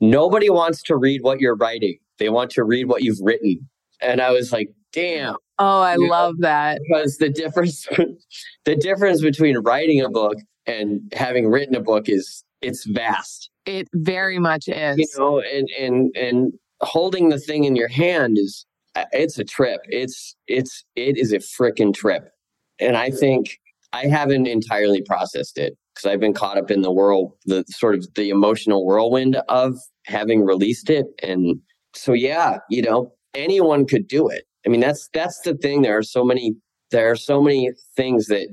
Nobody 0.01 0.49
wants 0.49 0.81
to 0.83 0.97
read 0.97 1.21
what 1.21 1.39
you're 1.39 1.55
writing. 1.55 1.97
They 2.19 2.29
want 2.29 2.51
to 2.51 2.63
read 2.63 2.87
what 2.87 3.03
you've 3.03 3.19
written. 3.21 3.69
And 4.01 4.21
I 4.21 4.31
was 4.31 4.51
like, 4.51 4.69
damn. 4.91 5.35
Oh, 5.57 5.81
I 5.81 5.95
you 5.95 6.09
love 6.09 6.35
know? 6.39 6.47
that. 6.47 6.81
Because 6.87 7.17
the 7.17 7.29
difference 7.29 7.87
the 8.65 8.75
difference 8.75 9.21
between 9.21 9.57
writing 9.59 10.01
a 10.01 10.09
book 10.09 10.37
and 10.65 11.11
having 11.15 11.47
written 11.47 11.75
a 11.75 11.81
book 11.81 12.09
is 12.09 12.43
it's 12.61 12.85
vast. 12.85 13.49
It 13.65 13.87
very 13.93 14.39
much 14.39 14.67
is. 14.67 14.97
You 14.97 15.07
know, 15.17 15.39
and 15.39 15.69
and 15.79 16.15
and 16.15 16.53
holding 16.81 17.29
the 17.29 17.39
thing 17.39 17.63
in 17.63 17.75
your 17.75 17.87
hand 17.87 18.37
is 18.37 18.65
uh, 18.95 19.05
it's 19.11 19.37
a 19.37 19.43
trip. 19.43 19.81
It's 19.85 20.35
it's 20.47 20.83
it 20.95 21.17
is 21.17 21.31
a 21.31 21.39
freaking 21.39 21.93
trip. 21.93 22.29
And 22.79 22.97
I 22.97 23.09
think 23.09 23.57
I 23.93 24.07
haven't 24.07 24.47
entirely 24.47 25.01
processed 25.01 25.57
it 25.57 25.77
because 25.93 26.11
I've 26.11 26.19
been 26.19 26.33
caught 26.33 26.57
up 26.57 26.69
in 26.69 26.81
the 26.81 26.91
world, 26.91 27.31
the 27.45 27.63
sort 27.69 27.95
of 27.95 28.13
the 28.15 28.29
emotional 28.29 28.85
whirlwind 28.85 29.37
of 29.47 29.77
having 30.05 30.43
released 30.43 30.89
it. 30.89 31.05
And 31.23 31.61
so 31.93 32.11
yeah, 32.13 32.57
you 32.69 32.81
know, 32.81 33.13
anyone 33.33 33.85
could 33.85 34.07
do 34.07 34.27
it. 34.27 34.43
I 34.65 34.69
mean, 34.69 34.81
that's 34.81 35.09
that's 35.13 35.39
the 35.41 35.55
thing. 35.55 35.81
There 35.81 35.97
are 35.97 36.03
so 36.03 36.23
many 36.23 36.55
there 36.91 37.09
are 37.11 37.15
so 37.15 37.41
many 37.41 37.71
things 37.95 38.27
that 38.27 38.47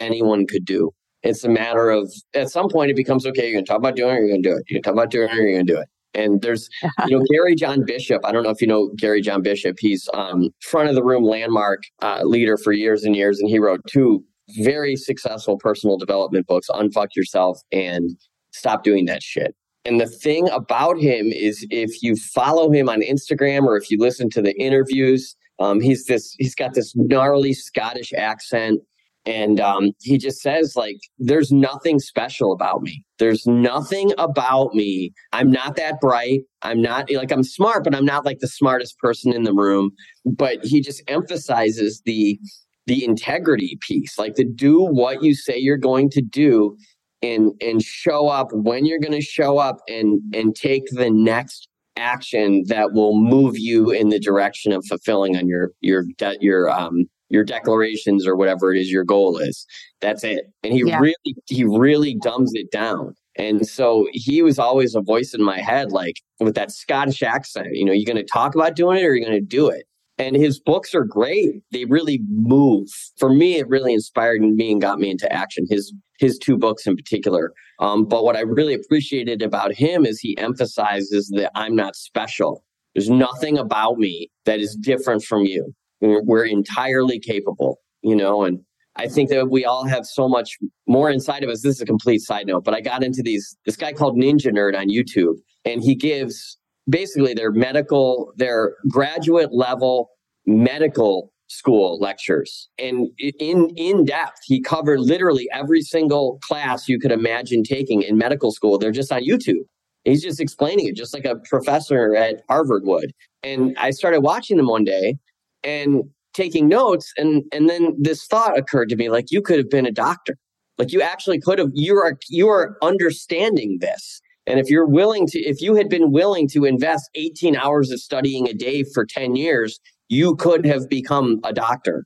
anyone 0.00 0.46
could 0.46 0.64
do. 0.64 0.92
It's 1.22 1.44
a 1.44 1.48
matter 1.48 1.90
of 1.90 2.12
at 2.34 2.50
some 2.50 2.68
point 2.68 2.90
it 2.90 2.96
becomes 2.96 3.26
okay. 3.26 3.44
You're 3.44 3.54
going 3.54 3.64
to 3.64 3.68
talk 3.68 3.78
about 3.78 3.96
doing 3.96 4.16
it. 4.16 4.18
You're 4.20 4.28
going 4.28 4.42
to 4.42 4.48
do 4.48 4.56
it. 4.56 4.64
You're 4.68 4.76
going 4.76 4.82
to 4.82 4.86
talk 4.86 4.94
about 4.94 5.10
doing 5.10 5.28
it. 5.28 5.34
You're 5.34 5.52
going 5.52 5.66
to 5.66 5.72
do 5.72 5.80
it. 5.80 5.88
And 6.14 6.40
there's, 6.40 6.68
you 7.06 7.18
know, 7.18 7.24
Gary 7.30 7.54
John 7.54 7.84
Bishop. 7.84 8.24
I 8.24 8.32
don't 8.32 8.42
know 8.42 8.50
if 8.50 8.60
you 8.60 8.66
know 8.66 8.90
Gary 8.96 9.20
John 9.20 9.42
Bishop. 9.42 9.76
He's 9.78 10.08
um, 10.14 10.50
front 10.60 10.88
of 10.88 10.94
the 10.94 11.04
room 11.04 11.24
landmark 11.24 11.82
uh, 12.02 12.22
leader 12.22 12.56
for 12.56 12.72
years 12.72 13.04
and 13.04 13.14
years, 13.16 13.40
and 13.40 13.48
he 13.48 13.58
wrote 13.58 13.80
two 13.88 14.24
very 14.60 14.96
successful 14.96 15.58
personal 15.58 15.98
development 15.98 16.46
books: 16.46 16.68
"Unfuck 16.70 17.08
Yourself" 17.16 17.60
and 17.72 18.10
"Stop 18.52 18.84
Doing 18.84 19.06
That 19.06 19.22
Shit." 19.22 19.54
And 19.84 20.00
the 20.00 20.06
thing 20.06 20.48
about 20.50 20.98
him 20.98 21.26
is, 21.26 21.66
if 21.70 22.02
you 22.02 22.14
follow 22.16 22.70
him 22.70 22.88
on 22.88 23.00
Instagram 23.00 23.64
or 23.64 23.76
if 23.76 23.90
you 23.90 23.98
listen 23.98 24.28
to 24.30 24.42
the 24.42 24.58
interviews, 24.60 25.36
um, 25.58 25.80
he's 25.80 26.06
this. 26.06 26.34
He's 26.38 26.54
got 26.54 26.74
this 26.74 26.92
gnarly 26.96 27.52
Scottish 27.52 28.12
accent. 28.12 28.80
And 29.26 29.60
um, 29.60 29.92
he 30.00 30.16
just 30.16 30.40
says 30.40 30.74
like 30.74 30.96
there's 31.18 31.52
nothing 31.52 31.98
special 31.98 32.52
about 32.52 32.82
me. 32.82 33.04
There's 33.18 33.46
nothing 33.46 34.12
about 34.16 34.74
me. 34.74 35.12
I'm 35.32 35.50
not 35.50 35.76
that 35.76 36.00
bright. 36.00 36.42
I'm 36.62 36.80
not 36.82 37.10
like 37.12 37.30
i'm 37.30 37.44
smart 37.44 37.84
but 37.84 37.94
i'm 37.94 38.04
not 38.04 38.24
like 38.24 38.40
the 38.40 38.48
smartest 38.48 38.98
person 38.98 39.32
in 39.32 39.44
the 39.44 39.52
room. 39.52 39.90
But 40.24 40.64
he 40.64 40.80
just 40.80 41.02
emphasizes 41.08 42.02
the 42.04 42.38
the 42.86 43.04
integrity 43.04 43.78
piece 43.82 44.18
like 44.18 44.34
to 44.34 44.44
do 44.44 44.80
what 44.80 45.22
you 45.22 45.34
say 45.34 45.58
you're 45.58 45.76
going 45.76 46.08
to 46.10 46.22
do 46.22 46.74
and 47.22 47.52
and 47.60 47.82
show 47.82 48.28
up 48.28 48.48
when 48.52 48.86
you're 48.86 48.98
going 48.98 49.12
to 49.12 49.20
show 49.20 49.58
up 49.58 49.76
and 49.88 50.20
and 50.34 50.56
take 50.56 50.84
the 50.92 51.10
next 51.10 51.67
action 51.98 52.64
that 52.68 52.92
will 52.92 53.18
move 53.18 53.58
you 53.58 53.90
in 53.90 54.08
the 54.08 54.18
direction 54.18 54.72
of 54.72 54.84
fulfilling 54.86 55.36
on 55.36 55.46
your 55.46 55.72
your 55.80 56.04
your 56.40 56.70
um 56.70 57.04
your 57.30 57.44
declarations 57.44 58.26
or 58.26 58.36
whatever 58.36 58.72
it 58.72 58.80
is 58.80 58.90
your 58.90 59.04
goal 59.04 59.38
is. 59.38 59.66
That's 60.00 60.24
it. 60.24 60.46
And 60.62 60.72
he 60.72 60.84
yeah. 60.86 60.98
really 60.98 61.34
he 61.46 61.64
really 61.64 62.14
dumbs 62.14 62.52
it 62.54 62.70
down. 62.70 63.14
And 63.36 63.66
so 63.66 64.08
he 64.12 64.42
was 64.42 64.58
always 64.58 64.94
a 64.94 65.00
voice 65.00 65.32
in 65.32 65.42
my 65.42 65.60
head, 65.60 65.92
like 65.92 66.16
with 66.40 66.54
that 66.56 66.72
Scottish 66.72 67.22
accent. 67.22 67.68
You 67.72 67.84
know, 67.84 67.92
you're 67.92 68.12
going 68.12 68.16
to 68.16 68.24
talk 68.24 68.54
about 68.54 68.74
doing 68.74 68.98
it 68.98 69.04
or 69.04 69.14
you're 69.14 69.28
going 69.28 69.40
to 69.40 69.46
do 69.46 69.68
it. 69.68 69.84
And 70.18 70.34
his 70.34 70.58
books 70.58 70.94
are 70.94 71.04
great. 71.04 71.62
They 71.70 71.84
really 71.84 72.20
move. 72.28 72.88
For 73.18 73.32
me, 73.32 73.56
it 73.56 73.68
really 73.68 73.94
inspired 73.94 74.42
me 74.42 74.72
and 74.72 74.80
got 74.80 74.98
me 74.98 75.10
into 75.10 75.32
action. 75.32 75.64
His 75.68 75.92
his 76.18 76.38
two 76.38 76.58
books 76.58 76.86
in 76.86 76.96
particular. 76.96 77.52
Um, 77.78 78.04
but 78.04 78.24
what 78.24 78.36
I 78.36 78.40
really 78.40 78.74
appreciated 78.74 79.40
about 79.40 79.72
him 79.72 80.04
is 80.04 80.18
he 80.18 80.36
emphasizes 80.36 81.32
that 81.36 81.52
I'm 81.54 81.76
not 81.76 81.94
special. 81.94 82.64
There's 82.94 83.08
nothing 83.08 83.56
about 83.56 83.98
me 83.98 84.28
that 84.44 84.58
is 84.58 84.74
different 84.74 85.22
from 85.22 85.44
you. 85.44 85.72
We're 86.00 86.46
entirely 86.46 87.20
capable, 87.20 87.78
you 88.02 88.16
know, 88.16 88.42
and 88.42 88.60
I 88.96 89.06
think 89.06 89.30
that 89.30 89.48
we 89.48 89.64
all 89.64 89.86
have 89.86 90.04
so 90.06 90.28
much 90.28 90.58
more 90.88 91.08
inside 91.08 91.44
of 91.44 91.50
us. 91.50 91.62
This 91.62 91.76
is 91.76 91.80
a 91.80 91.86
complete 91.86 92.20
side 92.20 92.48
note, 92.48 92.64
but 92.64 92.74
I 92.74 92.80
got 92.80 93.04
into 93.04 93.22
these 93.22 93.56
this 93.64 93.76
guy 93.76 93.92
called 93.92 94.16
Ninja 94.16 94.52
Nerd 94.52 94.76
on 94.76 94.88
YouTube, 94.88 95.34
and 95.64 95.82
he 95.82 95.94
gives 95.94 96.57
basically 96.88 97.34
their 97.34 97.50
medical, 97.50 98.32
their 98.36 98.74
graduate 98.88 99.52
level 99.52 100.10
medical 100.46 101.32
school 101.48 101.98
lectures. 101.98 102.68
And 102.78 103.08
in 103.18 103.70
in 103.76 104.04
depth 104.04 104.40
he 104.44 104.60
covered 104.60 105.00
literally 105.00 105.48
every 105.52 105.80
single 105.80 106.38
class 106.42 106.88
you 106.88 106.98
could 106.98 107.12
imagine 107.12 107.62
taking 107.62 108.02
in 108.02 108.18
medical 108.18 108.52
school. 108.52 108.78
They're 108.78 108.92
just 108.92 109.12
on 109.12 109.22
youtube. 109.22 109.64
He's 110.04 110.22
just 110.22 110.40
explaining 110.40 110.88
it 110.88 110.96
just 110.96 111.14
like 111.14 111.24
a 111.24 111.36
professor 111.48 112.14
at 112.14 112.42
harvard 112.48 112.84
would. 112.84 113.12
And 113.42 113.76
i 113.78 113.90
started 113.90 114.20
watching 114.20 114.58
them 114.58 114.68
one 114.68 114.84
day 114.84 115.16
and 115.64 116.02
taking 116.34 116.68
notes 116.68 117.12
and 117.16 117.42
and 117.52 117.68
then 117.68 117.96
this 117.98 118.26
thought 118.26 118.58
occurred 118.58 118.90
to 118.90 118.96
me 118.96 119.08
like 119.08 119.30
you 119.30 119.40
could 119.40 119.58
have 119.58 119.70
been 119.70 119.86
a 119.86 119.92
doctor. 119.92 120.36
Like 120.76 120.92
you 120.92 121.00
actually 121.00 121.40
could 121.40 121.58
have 121.58 121.70
you 121.72 121.96
are 121.96 122.18
you 122.28 122.48
are 122.48 122.76
understanding 122.82 123.78
this 123.80 124.20
and 124.48 124.58
if 124.58 124.68
you're 124.70 124.86
willing 124.86 125.26
to 125.26 125.38
if 125.40 125.60
you 125.60 125.74
had 125.74 125.88
been 125.88 126.10
willing 126.10 126.48
to 126.48 126.64
invest 126.64 127.08
18 127.14 127.56
hours 127.56 127.90
of 127.90 128.00
studying 128.00 128.48
a 128.48 128.54
day 128.54 128.82
for 128.82 129.04
10 129.04 129.36
years 129.36 129.78
you 130.08 130.34
could 130.36 130.64
have 130.64 130.88
become 130.88 131.38
a 131.44 131.52
doctor 131.52 132.04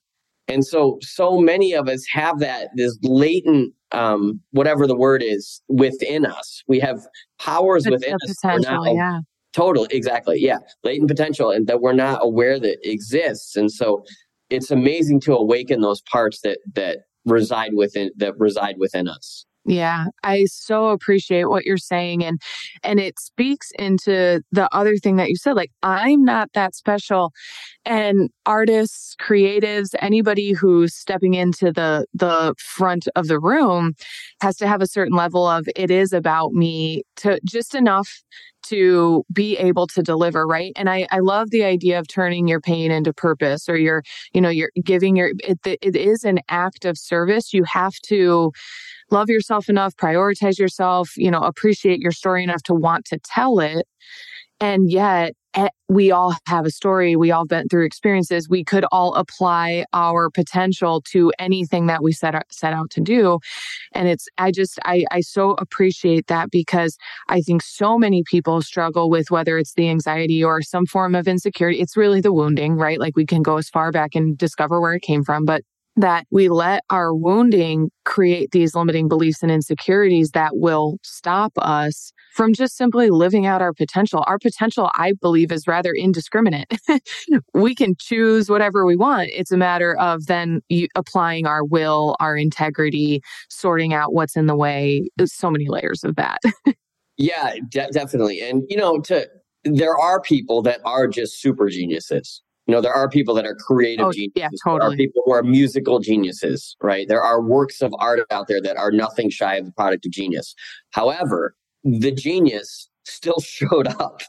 and 0.49 0.67
so 0.67 0.99
so 1.01 1.39
many 1.39 1.73
of 1.73 1.89
us 1.89 2.05
have 2.13 2.39
that 2.41 2.69
this 2.77 2.99
latent 3.03 3.73
um, 3.93 4.41
whatever 4.53 4.87
the 4.87 4.97
word 4.97 5.23
is 5.23 5.63
within 5.69 6.25
us 6.27 6.63
we 6.67 6.79
have 6.81 7.07
powers 7.39 7.87
it's 7.87 7.93
within 7.93 8.15
us 8.15 8.37
potential, 8.41 8.95
yeah 8.95 9.21
Totally, 9.53 9.89
exactly. 9.91 10.41
Yeah. 10.41 10.59
Latent 10.83 11.09
potential 11.09 11.51
and 11.51 11.67
that 11.67 11.81
we're 11.81 11.93
not 11.93 12.21
aware 12.23 12.59
that 12.59 12.79
exists. 12.83 13.55
And 13.55 13.71
so 13.71 14.05
it's 14.51 14.71
amazing 14.71 15.21
to 15.21 15.35
awaken 15.35 15.81
those 15.81 16.01
parts 16.03 16.41
that 16.41 16.59
that 16.75 17.01
reside 17.25 17.75
within 17.75 18.11
that 18.17 18.39
reside 18.39 18.77
within 18.79 19.09
us. 19.09 19.45
Yeah, 19.65 20.07
I 20.25 20.47
so 20.47 20.89
appreciate 20.89 21.49
what 21.49 21.65
you're 21.65 21.77
saying 21.77 22.25
and 22.25 22.41
and 22.83 22.99
it 22.99 23.21
speaks 23.21 23.71
into 23.79 24.43
the 24.51 24.69
other 24.75 24.97
thing 24.97 25.17
that 25.17 25.29
you 25.31 25.37
said 25.37 25.55
like 25.55 25.71
I'm 25.85 26.25
not 26.25 26.49
that 26.55 26.75
special 26.75 27.33
and 27.85 28.31
artists, 28.47 29.17
creatives, 29.21 29.97
anybody 30.01 30.53
who's 30.53 30.95
stepping 30.95 31.35
into 31.35 31.73
the 31.73 32.07
the 32.15 32.55
front 32.61 33.09
of 33.17 33.29
the 33.29 33.41
room 33.41 33.95
has 34.43 34.57
to 34.59 34.69
have 34.69 34.83
a 34.83 34.87
certain 34.89 35.17
level 35.17 35.47
of 35.49 35.69
it 35.77 35.91
is 35.91 36.15
about 36.15 36.53
me 36.53 37.03
to 37.17 37.41
just 37.45 37.75
enough 37.75 38.23
to 38.65 39.25
be 39.33 39.57
able 39.59 39.87
to 39.89 40.03
deliver 40.03 40.47
right? 40.47 40.73
And 40.77 40.89
i 40.91 41.07
i 41.13 41.19
love 41.21 41.51
the 41.51 41.65
idea 41.65 41.99
of 41.99 42.09
turning 42.09 42.49
your 42.49 42.61
pain 42.61 42.91
into 42.93 43.13
purpose 43.13 43.69
or 43.69 43.77
your 43.77 44.03
you 44.35 44.41
know 44.41 44.51
you're 44.51 44.71
giving 44.85 45.17
your 45.17 45.33
it, 45.45 45.59
it 45.65 45.97
is 45.97 46.25
an 46.25 46.41
act 46.49 46.85
of 46.85 46.99
service 46.99 47.53
you 47.53 47.65
have 47.65 47.95
to 48.07 48.53
love 49.13 49.29
yourself 49.29 49.69
enough 49.69 49.95
prioritize 49.97 50.59
yourself 50.59 51.17
you 51.17 51.31
know 51.31 51.41
appreciate 51.41 52.01
your 52.01 52.13
story 52.13 52.43
enough 52.43 52.63
to 52.63 52.75
want 52.75 53.05
to 53.05 53.19
tell 53.25 53.61
it 53.61 53.87
and 54.61 54.91
yet 54.91 55.35
Eh, 55.55 55.69
we 55.89 56.11
all 56.11 56.35
have 56.47 56.65
a 56.65 56.71
story. 56.71 57.15
We 57.15 57.31
all 57.31 57.45
been 57.45 57.69
through 57.69 57.85
experiences. 57.85 58.49
We 58.49 58.65
could 58.65 58.87
all 58.91 59.15
apply 59.15 59.85
our 59.93 60.31
potential 60.31 61.03
to 61.13 61.31
anything 61.39 61.87
that 61.89 62.03
we 62.03 62.13
set 62.13 62.35
out, 62.35 62.45
set 62.51 62.73
out 62.73 62.89
to 62.91 63.03
do. 63.03 63.39
And 63.93 64.09
it's, 64.09 64.29
I 64.39 64.51
just, 64.51 64.79
I, 64.87 65.05
I 65.11 65.21
so 65.21 65.51
appreciate 65.53 66.27
that 66.29 66.51
because 66.51 66.97
I 67.29 67.43
think 67.43 67.63
so 67.63 67.99
many 67.99 68.23
people 68.25 68.63
struggle 68.63 69.11
with 69.11 69.31
whether 69.31 69.59
it's 69.59 69.75
the 69.75 69.91
anxiety 69.91 70.43
or 70.43 70.63
some 70.63 70.87
form 70.87 71.15
of 71.15 71.29
insecurity. 71.29 71.81
It's 71.81 71.97
really 71.97 72.23
the 72.23 72.33
wounding, 72.33 72.77
right? 72.77 72.99
Like 72.99 73.15
we 73.15 73.27
can 73.27 73.43
go 73.43 73.59
as 73.59 73.69
far 73.69 73.93
back 73.93 74.15
and 74.15 74.39
discover 74.39 74.81
where 74.81 74.95
it 74.95 75.03
came 75.03 75.23
from, 75.23 75.45
but 75.45 75.63
that 75.97 76.27
we 76.31 76.49
let 76.49 76.85
our 76.91 77.15
wounding 77.15 77.91
create 78.05 78.51
these 78.53 78.75
limiting 78.75 79.09
beliefs 79.09 79.43
and 79.43 79.53
insecurities 79.53 80.31
that 80.31 80.53
will 80.55 80.99
stop 81.03 81.53
us 81.59 82.13
from 82.33 82.55
just 82.55 82.77
simply 82.77 83.11
living 83.11 83.45
out 83.45 83.61
our 83.61 83.75
potential. 83.75 84.25
Our 84.27 84.39
potential, 84.39 84.91
I 84.95 85.13
believe, 85.21 85.53
is 85.53 85.67
rather 85.67 85.93
indiscriminate. 85.93 86.73
we 87.55 87.75
can 87.75 87.95
choose 87.99 88.49
whatever 88.49 88.87
we 88.87 88.97
want. 88.97 89.31
It's 89.33 89.53
a 89.53 89.57
matter 89.57 89.97
of 89.99 90.27
then 90.27 90.61
applying 90.95 91.47
our 91.47 91.65
will, 91.65 92.17
our 92.21 92.37
integrity, 92.37 93.21
sorting 93.51 93.93
out 93.93 94.15
what's 94.15 94.37
in 94.37 94.47
the 94.47 94.57
way. 94.57 95.11
There's 95.17 95.35
so 95.35 95.51
many 95.51 95.69
layers 95.69 96.05
of 96.05 96.17
that. 96.17 96.39
yeah, 97.19 97.57
de- 97.69 97.91
definitely. 97.91 98.41
And, 98.41 98.63
you 98.69 98.77
know, 98.79 98.99
to, 99.01 99.29
there 99.65 99.97
are 99.97 100.21
people 100.21 100.63
that 100.63 100.81
are 100.85 101.07
just 101.07 101.41
super 101.41 101.69
geniuses. 101.69 102.43
You 102.67 102.75
know, 102.75 102.81
there 102.81 102.95
are 102.95 103.09
people 103.09 103.35
that 103.35 103.45
are 103.45 103.57
creative 103.57 104.07
oh, 104.07 104.13
geniuses. 104.13 104.33
Yeah, 104.37 104.49
totally. 104.65 104.79
There 104.79 104.95
are 104.95 104.97
people 104.97 105.23
who 105.25 105.33
are 105.33 105.43
musical 105.43 105.99
geniuses, 105.99 106.77
right? 106.81 107.09
There 107.09 107.23
are 107.23 107.43
works 107.43 107.83
of 107.83 107.93
art 107.99 108.21
out 108.31 108.47
there 108.47 108.63
that 108.63 108.77
are 108.77 108.93
nothing 108.93 109.31
shy 109.31 109.57
of 109.57 109.67
the 109.67 109.73
product 109.73 110.07
of 110.07 110.13
genius. 110.13 110.55
However, 110.91 111.57
the 111.83 112.13
genius 112.13 112.89
still 113.05 113.41
showed 113.45 113.89
up 113.89 114.23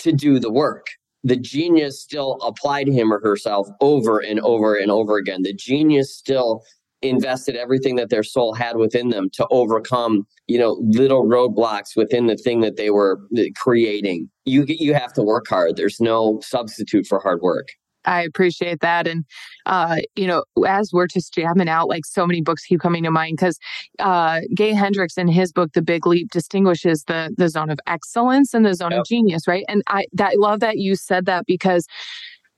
to 0.00 0.12
do 0.12 0.38
the 0.38 0.52
work. 0.52 0.86
The 1.24 1.36
genius 1.36 2.00
still 2.00 2.34
applied 2.42 2.88
him 2.88 3.12
or 3.12 3.20
herself 3.20 3.68
over 3.80 4.18
and 4.18 4.38
over 4.40 4.76
and 4.76 4.90
over 4.90 5.16
again. 5.16 5.42
The 5.42 5.54
genius 5.54 6.14
still 6.14 6.62
invested 7.08 7.56
everything 7.56 7.96
that 7.96 8.10
their 8.10 8.22
soul 8.22 8.54
had 8.54 8.76
within 8.76 9.10
them 9.10 9.28
to 9.32 9.46
overcome 9.50 10.26
you 10.46 10.58
know 10.58 10.78
little 10.82 11.24
roadblocks 11.24 11.96
within 11.96 12.26
the 12.26 12.36
thing 12.36 12.60
that 12.60 12.76
they 12.76 12.90
were 12.90 13.20
uh, 13.38 13.42
creating 13.56 14.28
you 14.44 14.64
you 14.68 14.94
have 14.94 15.12
to 15.12 15.22
work 15.22 15.46
hard 15.48 15.76
there's 15.76 16.00
no 16.00 16.40
substitute 16.42 17.06
for 17.06 17.20
hard 17.20 17.40
work 17.40 17.68
I 18.06 18.22
appreciate 18.22 18.80
that. 18.80 19.06
And, 19.06 19.24
uh, 19.66 19.96
you 20.14 20.26
know, 20.26 20.44
as 20.66 20.90
we're 20.92 21.08
just 21.08 21.34
jamming 21.34 21.68
out, 21.68 21.88
like 21.88 22.06
so 22.06 22.26
many 22.26 22.40
books 22.40 22.64
keep 22.64 22.80
coming 22.80 23.02
to 23.02 23.10
mind 23.10 23.36
because 23.36 23.58
uh, 23.98 24.40
Gay 24.54 24.72
Hendricks 24.72 25.18
in 25.18 25.28
his 25.28 25.52
book, 25.52 25.72
The 25.74 25.82
Big 25.82 26.06
Leap, 26.06 26.30
distinguishes 26.30 27.04
the, 27.04 27.34
the 27.36 27.48
zone 27.48 27.70
of 27.70 27.78
excellence 27.86 28.54
and 28.54 28.64
the 28.64 28.74
zone 28.74 28.92
yep. 28.92 29.00
of 29.00 29.06
genius, 29.06 29.46
right? 29.46 29.64
And 29.68 29.82
I, 29.88 30.06
that, 30.12 30.32
I 30.32 30.34
love 30.36 30.60
that 30.60 30.78
you 30.78 30.94
said 30.94 31.26
that 31.26 31.44
because 31.46 31.86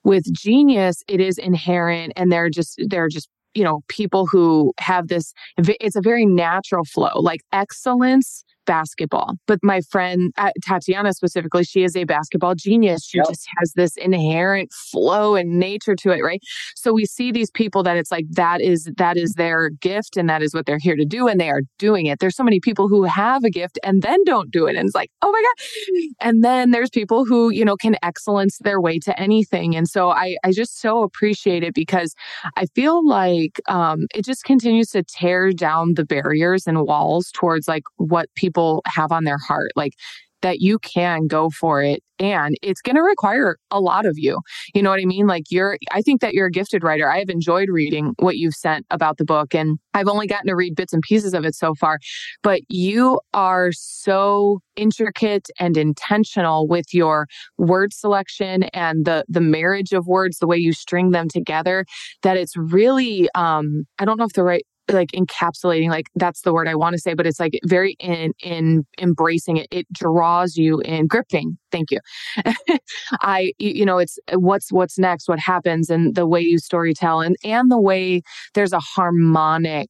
with 0.03 0.23
genius, 0.31 1.03
it 1.07 1.19
is 1.19 1.37
inherent 1.37 2.13
and 2.15 2.31
they're 2.31 2.49
just, 2.49 2.79
they're 2.87 3.09
just 3.09 3.27
you 3.53 3.63
know 3.63 3.81
people 3.87 4.25
who 4.25 4.73
have 4.79 5.07
this 5.07 5.33
it's 5.57 5.95
a 5.95 6.01
very 6.01 6.25
natural 6.25 6.85
flow 6.85 7.19
like 7.19 7.41
excellence 7.51 8.43
basketball. 8.69 9.33
But 9.47 9.57
my 9.63 9.81
friend 9.81 10.31
uh, 10.37 10.51
Tatiana 10.63 11.11
specifically, 11.13 11.63
she 11.63 11.83
is 11.83 11.95
a 11.95 12.03
basketball 12.03 12.53
genius. 12.53 13.03
She 13.03 13.17
yep. 13.17 13.27
just 13.27 13.47
has 13.57 13.73
this 13.73 13.97
inherent 13.97 14.71
flow 14.71 15.33
and 15.33 15.57
nature 15.57 15.95
to 15.95 16.11
it, 16.11 16.21
right? 16.21 16.39
So 16.75 16.93
we 16.93 17.07
see 17.07 17.31
these 17.31 17.49
people 17.49 17.81
that 17.81 17.97
it's 17.97 18.11
like 18.11 18.25
that 18.33 18.61
is 18.61 18.87
that 18.97 19.17
is 19.17 19.33
their 19.33 19.71
gift 19.71 20.17
and 20.17 20.29
that 20.29 20.43
is 20.43 20.53
what 20.53 20.67
they're 20.67 20.77
here 20.77 20.95
to 20.95 21.03
do 21.03 21.27
and 21.27 21.41
they 21.41 21.49
are 21.49 21.63
doing 21.79 22.05
it. 22.05 22.19
There's 22.19 22.35
so 22.35 22.43
many 22.43 22.59
people 22.59 22.87
who 22.87 23.05
have 23.05 23.43
a 23.43 23.49
gift 23.49 23.79
and 23.83 24.03
then 24.03 24.23
don't 24.23 24.51
do 24.51 24.67
it 24.67 24.75
and 24.75 24.85
it's 24.85 24.93
like, 24.95 25.09
"Oh 25.23 25.31
my 25.31 25.41
god." 25.41 26.27
And 26.27 26.43
then 26.43 26.69
there's 26.69 26.91
people 26.91 27.25
who, 27.25 27.49
you 27.49 27.65
know, 27.65 27.75
can 27.75 27.95
excellence 28.03 28.59
their 28.59 28.79
way 28.79 28.99
to 28.99 29.19
anything. 29.19 29.75
And 29.75 29.87
so 29.87 30.11
I 30.11 30.37
I 30.43 30.51
just 30.51 30.79
so 30.79 31.01
appreciate 31.01 31.63
it 31.63 31.73
because 31.73 32.13
I 32.55 32.67
feel 32.75 32.97
like 33.07 33.59
um 33.67 34.05
it 34.13 34.25
just 34.25 34.43
continues 34.43 34.89
to 34.91 35.01
tear 35.01 35.51
down 35.53 35.95
the 35.95 36.05
barriers 36.05 36.67
and 36.67 36.83
walls 36.83 37.31
towards 37.33 37.67
like 37.67 37.85
what 37.97 38.27
people 38.35 38.58
people 38.59 38.83
have 38.87 39.11
on 39.11 39.23
their 39.23 39.37
heart. 39.37 39.71
Like 39.75 39.93
that 40.41 40.61
you 40.61 40.79
can 40.79 41.27
go 41.27 41.49
for 41.49 41.83
it 41.83 42.01
and 42.17 42.55
it's 42.61 42.81
going 42.81 42.95
to 42.95 43.01
require 43.01 43.57
a 43.71 43.79
lot 43.81 44.05
of 44.05 44.17
you. 44.17 44.39
You 44.73 44.81
know 44.81 44.89
what 44.89 45.01
I 45.01 45.05
mean? 45.05 45.27
Like 45.27 45.43
you're 45.49 45.77
I 45.91 46.01
think 46.01 46.21
that 46.21 46.33
you're 46.33 46.47
a 46.47 46.51
gifted 46.51 46.81
writer. 46.81 47.11
I 47.11 47.19
have 47.19 47.29
enjoyed 47.29 47.67
reading 47.69 48.13
what 48.19 48.37
you've 48.37 48.53
sent 48.53 48.85
about 48.89 49.17
the 49.17 49.25
book 49.25 49.53
and 49.53 49.79
I've 49.93 50.07
only 50.07 50.27
gotten 50.27 50.47
to 50.47 50.55
read 50.55 50.77
bits 50.77 50.93
and 50.93 51.01
pieces 51.01 51.33
of 51.33 51.43
it 51.43 51.55
so 51.55 51.75
far, 51.75 51.99
but 52.41 52.61
you 52.69 53.19
are 53.33 53.73
so 53.73 54.59
intricate 54.77 55.49
and 55.59 55.75
intentional 55.75 56.65
with 56.65 56.93
your 56.93 57.27
word 57.57 57.91
selection 57.91 58.63
and 58.73 59.03
the 59.03 59.25
the 59.27 59.41
marriage 59.41 59.91
of 59.91 60.07
words, 60.07 60.37
the 60.39 60.47
way 60.47 60.57
you 60.57 60.71
string 60.71 61.11
them 61.11 61.27
together 61.27 61.83
that 62.23 62.37
it's 62.37 62.55
really 62.55 63.27
um 63.35 63.83
I 63.99 64.05
don't 64.05 64.17
know 64.17 64.25
if 64.25 64.33
the 64.33 64.43
right 64.43 64.65
like 64.89 65.11
encapsulating 65.11 65.89
like 65.89 66.07
that's 66.15 66.41
the 66.41 66.53
word 66.53 66.67
i 66.67 66.75
want 66.75 66.93
to 66.93 66.99
say 66.99 67.13
but 67.13 67.27
it's 67.27 67.39
like 67.39 67.59
very 67.65 67.95
in 67.99 68.33
in 68.41 68.85
embracing 68.99 69.57
it. 69.57 69.67
It 69.71 69.91
draws 69.91 70.55
you 70.55 70.79
in. 70.81 71.07
Gripping 71.07 71.57
thank 71.71 71.91
you. 71.91 71.99
I 73.21 73.53
you 73.57 73.85
know 73.85 73.97
it's 73.97 74.17
what's 74.33 74.71
what's 74.71 74.97
next? 74.97 75.27
What 75.27 75.39
happens? 75.39 75.89
And 75.89 76.15
the 76.15 76.27
way 76.27 76.41
you 76.41 76.57
story 76.57 76.93
tell 76.93 77.21
and 77.21 77.35
and 77.43 77.71
the 77.71 77.79
way 77.79 78.21
there's 78.53 78.73
a 78.73 78.79
harmonic 78.79 79.89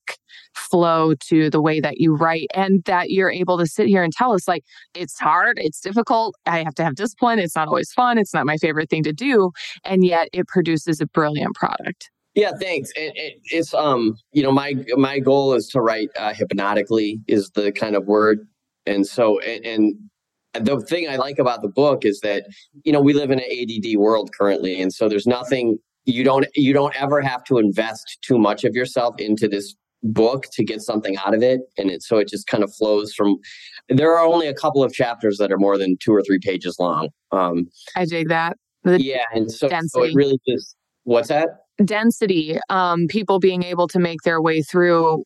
flow 0.53 1.13
to 1.15 1.49
the 1.49 1.61
way 1.61 1.79
that 1.79 1.99
you 1.99 2.15
write 2.15 2.47
and 2.53 2.83
that 2.85 3.09
you're 3.11 3.31
able 3.31 3.57
to 3.57 3.65
sit 3.65 3.87
here 3.87 4.03
and 4.03 4.13
tell 4.13 4.33
us 4.33 4.47
like 4.47 4.63
it's 4.93 5.19
hard 5.19 5.57
it's 5.59 5.79
difficult 5.79 6.35
i 6.45 6.63
have 6.63 6.75
to 6.75 6.83
have 6.83 6.95
discipline 6.95 7.39
it's 7.39 7.55
not 7.55 7.67
always 7.67 7.91
fun 7.93 8.17
it's 8.17 8.33
not 8.33 8.45
my 8.45 8.57
favorite 8.57 8.89
thing 8.89 9.01
to 9.01 9.13
do 9.13 9.51
and 9.83 10.03
yet 10.03 10.27
it 10.33 10.47
produces 10.47 11.01
a 11.01 11.07
brilliant 11.07 11.55
product 11.55 12.11
yeah, 12.35 12.51
thanks. 12.59 12.91
It, 12.95 13.13
it, 13.15 13.41
it's 13.45 13.73
um, 13.73 14.15
you 14.31 14.43
know, 14.43 14.51
my 14.51 14.75
my 14.95 15.19
goal 15.19 15.53
is 15.53 15.67
to 15.69 15.81
write 15.81 16.09
uh, 16.17 16.33
hypnotically 16.33 17.19
is 17.27 17.49
the 17.51 17.71
kind 17.71 17.95
of 17.95 18.05
word, 18.05 18.47
and 18.85 19.05
so 19.05 19.39
and, 19.39 19.65
and 19.65 20.65
the 20.65 20.79
thing 20.81 21.09
I 21.09 21.15
like 21.15 21.39
about 21.39 21.61
the 21.61 21.69
book 21.69 22.05
is 22.05 22.19
that 22.21 22.43
you 22.83 22.91
know 22.91 23.01
we 23.01 23.13
live 23.13 23.31
in 23.31 23.39
an 23.39 23.45
ADD 23.45 23.97
world 23.97 24.31
currently, 24.37 24.79
and 24.79 24.93
so 24.93 25.09
there's 25.09 25.27
nothing 25.27 25.79
you 26.05 26.23
don't 26.23 26.45
you 26.55 26.71
don't 26.73 26.95
ever 27.01 27.21
have 27.21 27.43
to 27.45 27.57
invest 27.57 28.19
too 28.21 28.37
much 28.37 28.63
of 28.63 28.75
yourself 28.75 29.15
into 29.17 29.47
this 29.47 29.75
book 30.03 30.45
to 30.53 30.63
get 30.63 30.81
something 30.81 31.17
out 31.17 31.33
of 31.33 31.41
it, 31.41 31.61
and 31.77 31.89
it 31.89 32.03
so 32.03 32.17
it 32.17 32.27
just 32.27 32.47
kind 32.47 32.63
of 32.63 32.73
flows 32.75 33.13
from. 33.13 33.37
There 33.89 34.15
are 34.15 34.25
only 34.25 34.47
a 34.47 34.53
couple 34.53 34.83
of 34.83 34.93
chapters 34.93 35.39
that 35.39 35.51
are 35.51 35.57
more 35.57 35.79
than 35.79 35.97
two 35.99 36.13
or 36.13 36.21
three 36.21 36.39
pages 36.39 36.77
long. 36.79 37.09
Um, 37.31 37.67
I 37.95 38.05
dig 38.05 38.29
that. 38.29 38.55
The 38.83 39.01
yeah, 39.01 39.25
and 39.33 39.51
so, 39.51 39.67
so 39.87 40.03
it 40.03 40.13
really 40.13 40.39
just 40.47 40.75
what's 41.03 41.29
that 41.29 41.49
density, 41.83 42.59
um, 42.69 43.07
people 43.07 43.39
being 43.39 43.63
able 43.63 43.87
to 43.87 43.99
make 43.99 44.21
their 44.23 44.41
way 44.41 44.61
through 44.61 45.23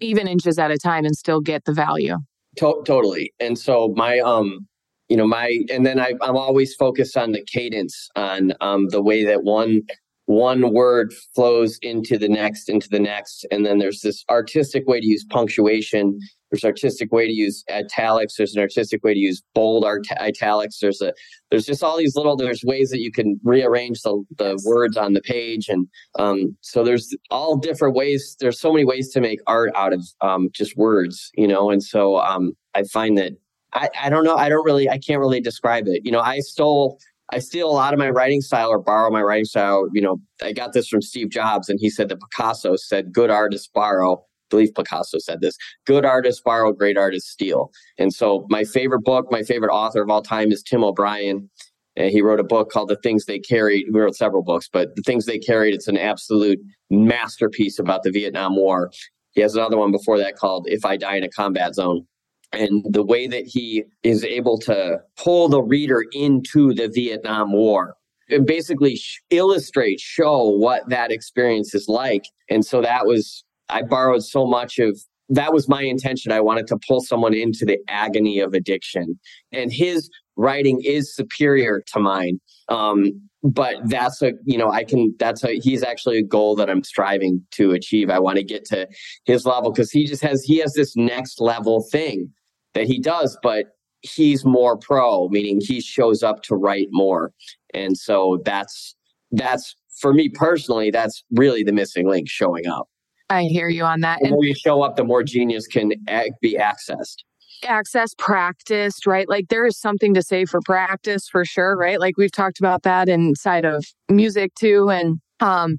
even 0.00 0.28
inches 0.28 0.58
at 0.58 0.70
a 0.70 0.78
time 0.78 1.04
and 1.04 1.16
still 1.16 1.40
get 1.40 1.64
the 1.64 1.72
value. 1.72 2.16
To- 2.58 2.82
totally. 2.86 3.32
And 3.40 3.58
so 3.58 3.92
my, 3.96 4.18
um, 4.20 4.66
you 5.08 5.16
know, 5.16 5.26
my, 5.26 5.58
and 5.70 5.84
then 5.84 6.00
I, 6.00 6.14
I'm 6.22 6.36
always 6.36 6.74
focused 6.74 7.16
on 7.16 7.32
the 7.32 7.44
cadence, 7.44 8.08
on 8.16 8.54
um, 8.60 8.88
the 8.88 9.02
way 9.02 9.24
that 9.24 9.44
one 9.44 9.82
one 10.26 10.72
word 10.72 11.14
flows 11.34 11.78
into 11.82 12.18
the 12.18 12.28
next, 12.28 12.68
into 12.68 12.88
the 12.88 12.98
next, 12.98 13.46
and 13.50 13.64
then 13.64 13.78
there's 13.78 14.00
this 14.00 14.24
artistic 14.28 14.86
way 14.86 15.00
to 15.00 15.06
use 15.06 15.24
punctuation 15.24 16.18
there's 16.50 16.64
artistic 16.64 17.12
way 17.12 17.26
to 17.26 17.32
use 17.32 17.64
italics. 17.70 18.36
There's 18.36 18.54
an 18.54 18.62
artistic 18.62 19.02
way 19.02 19.14
to 19.14 19.18
use 19.18 19.42
bold 19.54 19.84
art- 19.84 20.06
italics. 20.18 20.78
There's 20.80 21.00
a 21.00 21.12
there's 21.50 21.66
just 21.66 21.82
all 21.82 21.96
these 21.96 22.16
little 22.16 22.36
there's 22.36 22.62
ways 22.64 22.90
that 22.90 23.00
you 23.00 23.10
can 23.10 23.40
rearrange 23.44 24.02
the, 24.02 24.22
the 24.38 24.60
words 24.64 24.96
on 24.96 25.12
the 25.14 25.20
page, 25.20 25.68
and 25.68 25.88
um, 26.18 26.56
so 26.60 26.84
there's 26.84 27.14
all 27.30 27.56
different 27.56 27.94
ways. 27.94 28.36
There's 28.40 28.60
so 28.60 28.72
many 28.72 28.84
ways 28.84 29.10
to 29.12 29.20
make 29.20 29.40
art 29.46 29.70
out 29.74 29.92
of 29.92 30.06
um, 30.20 30.48
just 30.52 30.76
words, 30.76 31.30
you 31.34 31.48
know. 31.48 31.70
And 31.70 31.82
so 31.82 32.18
um, 32.18 32.52
I 32.74 32.84
find 32.84 33.18
that 33.18 33.32
I, 33.72 33.90
I 34.00 34.08
don't 34.08 34.24
know. 34.24 34.36
I 34.36 34.48
don't 34.48 34.64
really. 34.64 34.88
I 34.88 34.98
can't 34.98 35.20
really 35.20 35.40
describe 35.40 35.88
it. 35.88 36.02
You 36.04 36.12
know, 36.12 36.20
I 36.20 36.38
stole 36.40 36.98
I 37.30 37.40
steal 37.40 37.68
a 37.68 37.72
lot 37.72 37.92
of 37.92 37.98
my 37.98 38.10
writing 38.10 38.40
style 38.40 38.68
or 38.68 38.78
borrow 38.78 39.10
my 39.10 39.22
writing 39.22 39.44
style. 39.44 39.88
You 39.92 40.02
know, 40.02 40.20
I 40.42 40.52
got 40.52 40.72
this 40.72 40.88
from 40.88 41.02
Steve 41.02 41.30
Jobs, 41.30 41.68
and 41.68 41.78
he 41.80 41.90
said 41.90 42.08
that 42.08 42.20
Picasso 42.20 42.76
said, 42.76 43.12
"Good 43.12 43.30
artists 43.30 43.68
borrow, 43.72 44.24
believe 44.50 44.74
Picasso 44.74 45.18
said 45.18 45.40
this 45.40 45.56
good 45.86 46.04
artists 46.04 46.40
borrow, 46.40 46.72
great 46.72 46.96
artists 46.96 47.30
steal. 47.30 47.70
And 47.98 48.12
so, 48.12 48.46
my 48.48 48.64
favorite 48.64 49.02
book, 49.02 49.26
my 49.30 49.42
favorite 49.42 49.72
author 49.72 50.02
of 50.02 50.10
all 50.10 50.22
time 50.22 50.52
is 50.52 50.62
Tim 50.62 50.84
O'Brien. 50.84 51.50
And 51.98 52.10
he 52.10 52.20
wrote 52.20 52.40
a 52.40 52.44
book 52.44 52.70
called 52.70 52.88
The 52.88 52.96
Things 52.96 53.24
They 53.24 53.38
Carried. 53.38 53.86
We 53.90 54.00
wrote 54.00 54.14
several 54.14 54.42
books, 54.42 54.68
but 54.70 54.94
The 54.96 55.02
Things 55.02 55.24
They 55.24 55.38
Carried, 55.38 55.74
it's 55.74 55.88
an 55.88 55.96
absolute 55.96 56.58
masterpiece 56.90 57.78
about 57.78 58.02
the 58.02 58.10
Vietnam 58.10 58.54
War. 58.54 58.90
He 59.32 59.40
has 59.40 59.54
another 59.54 59.78
one 59.78 59.92
before 59.92 60.18
that 60.18 60.36
called 60.36 60.66
If 60.68 60.84
I 60.84 60.98
Die 60.98 61.16
in 61.16 61.24
a 61.24 61.30
Combat 61.30 61.74
Zone. 61.74 62.06
And 62.52 62.84
the 62.88 63.02
way 63.02 63.26
that 63.26 63.46
he 63.46 63.84
is 64.02 64.24
able 64.24 64.58
to 64.60 65.00
pull 65.16 65.48
the 65.48 65.62
reader 65.62 66.04
into 66.12 66.72
the 66.72 66.88
Vietnam 66.88 67.52
War 67.52 67.96
and 68.28 68.46
basically 68.46 68.98
illustrate, 69.30 70.00
show 70.00 70.48
what 70.48 70.88
that 70.88 71.12
experience 71.12 71.74
is 71.74 71.88
like. 71.88 72.24
And 72.48 72.64
so 72.64 72.80
that 72.82 73.06
was 73.06 73.44
I 73.68 73.82
borrowed 73.82 74.22
so 74.22 74.46
much 74.46 74.78
of 74.78 74.98
that 75.28 75.52
was 75.52 75.68
my 75.68 75.82
intention. 75.82 76.30
I 76.30 76.40
wanted 76.40 76.68
to 76.68 76.78
pull 76.86 77.00
someone 77.00 77.34
into 77.34 77.64
the 77.64 77.78
agony 77.88 78.38
of 78.38 78.54
addiction. 78.54 79.18
And 79.52 79.72
his 79.72 80.08
writing 80.36 80.80
is 80.84 81.14
superior 81.14 81.82
to 81.88 81.98
mine. 81.98 82.40
Um, 82.68 83.20
but 83.42 83.76
that's 83.84 84.22
a, 84.22 84.32
you 84.44 84.58
know, 84.58 84.70
I 84.70 84.84
can, 84.84 85.14
that's 85.18 85.44
a, 85.44 85.58
he's 85.60 85.82
actually 85.82 86.18
a 86.18 86.22
goal 86.22 86.56
that 86.56 86.68
I'm 86.68 86.82
striving 86.82 87.44
to 87.52 87.72
achieve. 87.72 88.10
I 88.10 88.18
want 88.18 88.38
to 88.38 88.44
get 88.44 88.64
to 88.66 88.88
his 89.24 89.46
level 89.46 89.70
because 89.70 89.90
he 89.90 90.06
just 90.06 90.22
has, 90.22 90.42
he 90.42 90.58
has 90.58 90.72
this 90.74 90.96
next 90.96 91.40
level 91.40 91.84
thing 91.90 92.32
that 92.74 92.86
he 92.86 93.00
does, 93.00 93.38
but 93.42 93.66
he's 94.00 94.44
more 94.44 94.76
pro, 94.76 95.28
meaning 95.28 95.60
he 95.60 95.80
shows 95.80 96.22
up 96.22 96.42
to 96.44 96.56
write 96.56 96.88
more. 96.90 97.32
And 97.72 97.96
so 97.96 98.40
that's, 98.44 98.96
that's 99.30 99.76
for 100.00 100.12
me 100.12 100.28
personally, 100.28 100.90
that's 100.90 101.24
really 101.30 101.62
the 101.62 101.72
missing 101.72 102.08
link 102.08 102.28
showing 102.28 102.66
up. 102.66 102.88
I 103.30 103.44
hear 103.44 103.68
you 103.68 103.84
on 103.84 104.00
that. 104.00 104.18
The 104.22 104.30
more 104.30 104.44
you 104.44 104.54
show 104.54 104.82
up, 104.82 104.96
the 104.96 105.04
more 105.04 105.22
genius 105.22 105.66
can 105.66 105.92
be 106.40 106.56
accessed. 106.56 107.16
Access 107.64 108.14
practiced, 108.18 109.06
right? 109.06 109.28
Like 109.28 109.48
there 109.48 109.66
is 109.66 109.78
something 109.78 110.14
to 110.14 110.22
say 110.22 110.44
for 110.44 110.60
practice 110.64 111.28
for 111.28 111.44
sure, 111.44 111.76
right? 111.76 112.00
Like 112.00 112.16
we've 112.16 112.32
talked 112.32 112.58
about 112.58 112.82
that 112.82 113.08
inside 113.08 113.64
of 113.64 113.84
music 114.08 114.54
too. 114.54 114.90
And 114.90 115.20
um 115.40 115.76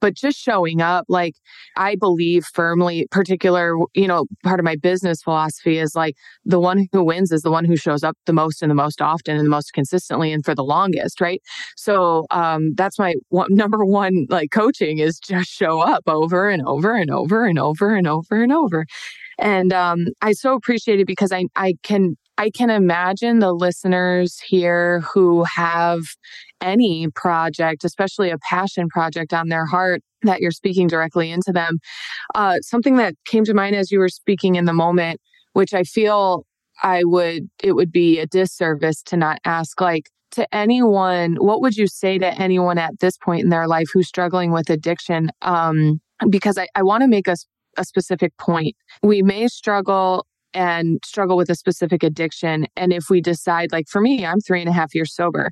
but 0.00 0.14
just 0.14 0.38
showing 0.38 0.80
up 0.80 1.04
like 1.08 1.34
i 1.76 1.96
believe 1.96 2.44
firmly 2.44 3.06
particular 3.10 3.74
you 3.94 4.06
know 4.06 4.26
part 4.44 4.60
of 4.60 4.64
my 4.64 4.76
business 4.76 5.22
philosophy 5.22 5.78
is 5.78 5.94
like 5.94 6.14
the 6.44 6.60
one 6.60 6.86
who 6.92 7.02
wins 7.02 7.32
is 7.32 7.42
the 7.42 7.50
one 7.50 7.64
who 7.64 7.76
shows 7.76 8.04
up 8.04 8.16
the 8.26 8.32
most 8.32 8.62
and 8.62 8.70
the 8.70 8.74
most 8.74 9.02
often 9.02 9.36
and 9.36 9.44
the 9.44 9.50
most 9.50 9.72
consistently 9.72 10.32
and 10.32 10.44
for 10.44 10.54
the 10.54 10.64
longest 10.64 11.20
right 11.20 11.42
so 11.76 12.24
um 12.30 12.72
that's 12.76 12.98
my 12.98 13.14
one, 13.28 13.48
number 13.54 13.84
one 13.84 14.26
like 14.28 14.50
coaching 14.50 14.98
is 14.98 15.18
just 15.18 15.50
show 15.50 15.80
up 15.80 16.04
over 16.06 16.48
and 16.48 16.62
over 16.66 16.94
and 16.94 17.10
over 17.10 17.46
and 17.46 17.58
over 17.58 17.94
and 17.94 18.06
over 18.06 18.42
and 18.42 18.52
over 18.52 18.86
and 19.40 19.72
um 19.72 20.06
i 20.22 20.32
so 20.32 20.54
appreciate 20.54 21.00
it 21.00 21.06
because 21.06 21.32
i 21.32 21.44
i 21.56 21.74
can 21.82 22.16
I 22.40 22.48
can 22.48 22.70
imagine 22.70 23.40
the 23.40 23.52
listeners 23.52 24.40
here 24.40 25.00
who 25.00 25.44
have 25.44 26.00
any 26.62 27.06
project, 27.14 27.84
especially 27.84 28.30
a 28.30 28.38
passion 28.38 28.88
project 28.88 29.34
on 29.34 29.50
their 29.50 29.66
heart 29.66 30.00
that 30.22 30.40
you're 30.40 30.50
speaking 30.50 30.86
directly 30.86 31.30
into 31.30 31.52
them. 31.52 31.80
Uh, 32.34 32.56
something 32.62 32.96
that 32.96 33.12
came 33.26 33.44
to 33.44 33.52
mind 33.52 33.76
as 33.76 33.90
you 33.90 33.98
were 33.98 34.08
speaking 34.08 34.54
in 34.54 34.64
the 34.64 34.72
moment, 34.72 35.20
which 35.52 35.74
I 35.74 35.82
feel 35.82 36.46
I 36.82 37.02
would, 37.04 37.50
it 37.62 37.72
would 37.72 37.92
be 37.92 38.18
a 38.20 38.26
disservice 38.26 39.02
to 39.02 39.18
not 39.18 39.38
ask, 39.44 39.78
like, 39.78 40.08
to 40.30 40.46
anyone, 40.54 41.34
what 41.34 41.60
would 41.60 41.76
you 41.76 41.88
say 41.88 42.16
to 42.16 42.40
anyone 42.40 42.78
at 42.78 43.00
this 43.00 43.18
point 43.18 43.42
in 43.42 43.50
their 43.50 43.68
life 43.68 43.88
who's 43.92 44.08
struggling 44.08 44.50
with 44.50 44.70
addiction? 44.70 45.30
Um, 45.42 46.00
because 46.30 46.56
I, 46.56 46.68
I 46.74 46.82
want 46.84 47.02
to 47.02 47.08
make 47.08 47.28
a, 47.28 47.36
a 47.76 47.84
specific 47.84 48.36
point. 48.38 48.76
We 49.02 49.22
may 49.22 49.48
struggle 49.48 50.26
and 50.52 50.98
struggle 51.04 51.36
with 51.36 51.50
a 51.50 51.54
specific 51.54 52.02
addiction. 52.02 52.66
And 52.76 52.92
if 52.92 53.08
we 53.08 53.20
decide, 53.20 53.72
like 53.72 53.86
for 53.88 54.00
me, 54.00 54.26
I'm 54.26 54.40
three 54.40 54.60
and 54.60 54.68
a 54.68 54.72
half 54.72 54.94
years 54.94 55.14
sober. 55.14 55.50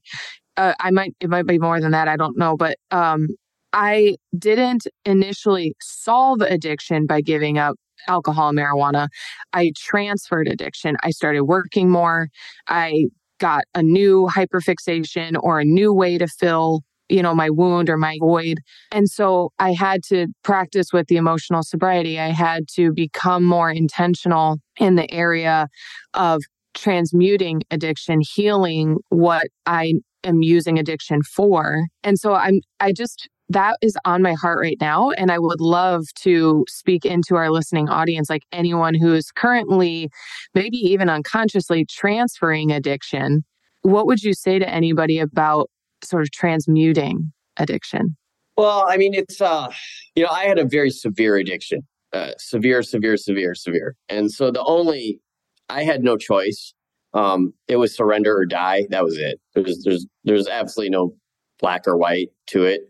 Uh, 0.57 0.75
I 0.81 0.91
might, 0.91 1.15
it 1.21 1.31
might 1.31 1.47
be 1.47 1.59
more 1.59 1.81
than 1.81 1.93
that. 1.93 2.09
I 2.09 2.17
don't 2.17 2.37
know. 2.37 2.57
But 2.57 2.79
um, 2.91 3.29
I 3.73 4.17
didn't 4.37 4.87
initially 5.05 5.75
solve 5.81 6.41
addiction 6.41 7.07
by 7.07 7.21
giving 7.21 7.59
up 7.59 7.77
alcohol 8.09 8.49
and 8.49 8.59
marijuana. 8.59 9.09
I 9.53 9.73
transferred 9.77 10.49
addiction. 10.49 10.97
I 11.03 11.11
started 11.11 11.45
working 11.45 11.91
more. 11.91 12.29
I 12.67 13.07
got 13.39 13.65
a 13.75 13.83
new 13.83 14.29
hyperfixation 14.35 15.37
or 15.41 15.61
a 15.61 15.65
new 15.65 15.93
way 15.93 16.19
to 16.19 16.27
fill 16.27 16.83
you 17.09 17.23
know, 17.23 17.35
my 17.35 17.51
wound 17.51 17.89
or 17.89 17.97
my 17.97 18.17
void. 18.21 18.59
And 18.93 19.09
so 19.09 19.51
I 19.59 19.73
had 19.73 20.03
to 20.05 20.27
practice 20.43 20.93
with 20.93 21.07
the 21.09 21.17
emotional 21.17 21.63
sobriety. 21.63 22.19
I 22.19 22.29
had 22.29 22.69
to 22.75 22.93
become 22.93 23.45
more 23.45 23.71
intentional 23.71 24.59
in 24.79 24.97
the 24.97 25.11
area 25.13 25.69
of 26.15 26.43
transmuting 26.75 27.63
addiction, 27.71 28.21
healing 28.21 28.99
what 29.09 29.47
I 29.67 29.95
am 30.25 30.43
using 30.43 30.79
addiction 30.79 31.23
for. 31.23 31.87
And 32.03 32.19
so 32.19 32.35
I'm, 32.35 32.61
I 32.81 32.93
just, 32.93 33.29
that 33.49 33.77
is 33.81 33.97
on 34.05 34.23
my 34.23 34.35
heart 34.35 34.61
right 34.61 34.77
now. 34.81 35.11
And 35.11 35.33
I 35.33 35.39
would 35.39 35.61
love 35.61 36.05
to 36.17 36.65
speak 36.69 37.05
into 37.05 37.35
our 37.37 37.51
listening 37.51 37.89
audience, 37.89 38.29
like 38.29 38.43
anyone 38.53 38.95
who 38.95 39.15
is 39.15 39.31
currently, 39.31 40.11
maybe 40.55 40.77
even 40.77 41.09
unconsciously 41.09 41.87
transferring 41.87 42.71
addiction. 42.71 43.45
What 43.83 44.07
would 44.07 44.23
you 44.23 44.35
say 44.35 44.59
to 44.59 44.69
anybody 44.69 45.19
about 45.19 45.71
sort 46.05 46.23
of 46.23 46.31
transmuting 46.31 47.33
addiction? 47.57 48.17
Well, 48.57 48.85
I 48.89 48.97
mean, 48.97 49.15
it's, 49.15 49.41
uh, 49.41 49.71
you 50.17 50.25
know, 50.25 50.31
I 50.31 50.45
had 50.45 50.59
a 50.59 50.65
very 50.65 50.91
severe 50.91 51.37
addiction, 51.37 51.83
uh, 52.13 52.33
severe, 52.39 52.83
severe, 52.83 53.17
severe, 53.17 53.55
severe. 53.55 53.95
And 54.09 54.33
so 54.33 54.51
the 54.51 54.65
only, 54.65 55.21
I 55.69 55.85
had 55.85 56.03
no 56.03 56.17
choice. 56.17 56.75
Um, 57.15 57.55
it 57.69 57.77
was 57.77 57.95
surrender 57.95 58.37
or 58.37 58.47
die. 58.47 58.87
That 58.91 59.05
was 59.05 59.17
it. 59.17 59.41
There's, 59.55 59.83
there's, 59.85 60.07
there's 60.25 60.49
absolutely 60.49 60.91
no 60.91 61.15
black 61.61 61.87
or 61.87 61.97
white 61.97 62.31
to 62.49 62.65
it. 62.65 62.81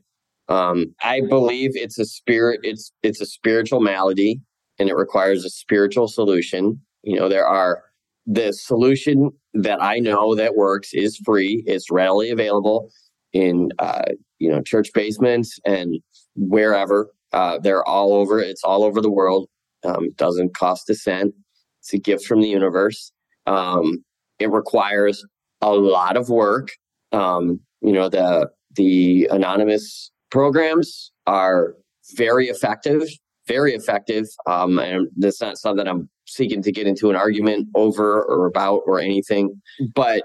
Um, 0.48 0.94
I 1.02 1.20
believe 1.28 1.72
it's 1.74 1.98
a 1.98 2.06
spirit, 2.06 2.60
it's, 2.62 2.90
it's 3.02 3.20
a 3.20 3.26
spiritual 3.26 3.80
malady 3.80 4.40
and 4.78 4.88
it 4.88 4.96
requires 4.96 5.44
a 5.44 5.50
spiritual 5.50 6.08
solution. 6.08 6.80
You 7.02 7.16
know, 7.16 7.28
there 7.28 7.46
are 7.46 7.84
the 8.28 8.52
solution 8.52 9.30
that 9.54 9.82
I 9.82 9.98
know 9.98 10.34
that 10.34 10.54
works 10.54 10.92
is 10.92 11.16
free. 11.24 11.64
It's 11.66 11.90
readily 11.90 12.30
available 12.30 12.90
in 13.32 13.70
uh, 13.78 14.04
you 14.38 14.50
know 14.50 14.60
church 14.62 14.90
basements 14.94 15.58
and 15.64 15.96
wherever. 16.36 17.10
Uh, 17.32 17.58
they're 17.58 17.86
all 17.88 18.12
over. 18.12 18.38
It's 18.38 18.62
all 18.62 18.84
over 18.84 19.00
the 19.00 19.10
world. 19.10 19.48
Um, 19.84 20.10
doesn't 20.16 20.54
cost 20.54 20.90
a 20.90 20.94
cent. 20.94 21.34
It's 21.80 21.94
a 21.94 21.98
gift 21.98 22.26
from 22.26 22.42
the 22.42 22.48
universe. 22.48 23.12
Um, 23.46 24.04
it 24.38 24.50
requires 24.50 25.24
a 25.62 25.72
lot 25.72 26.16
of 26.16 26.28
work. 26.28 26.70
Um, 27.12 27.60
you 27.80 27.92
know 27.92 28.10
the 28.10 28.50
the 28.76 29.26
anonymous 29.30 30.10
programs 30.30 31.12
are 31.26 31.74
very 32.14 32.48
effective, 32.48 33.02
very 33.46 33.74
effective. 33.74 34.26
Um, 34.46 34.78
and 34.78 35.08
that's 35.16 35.40
not 35.40 35.56
something 35.56 35.88
I'm 35.88 36.10
seeking 36.28 36.62
to 36.62 36.72
get 36.72 36.86
into 36.86 37.10
an 37.10 37.16
argument 37.16 37.68
over 37.74 38.22
or 38.22 38.46
about 38.46 38.82
or 38.86 39.00
anything, 39.00 39.60
but 39.94 40.22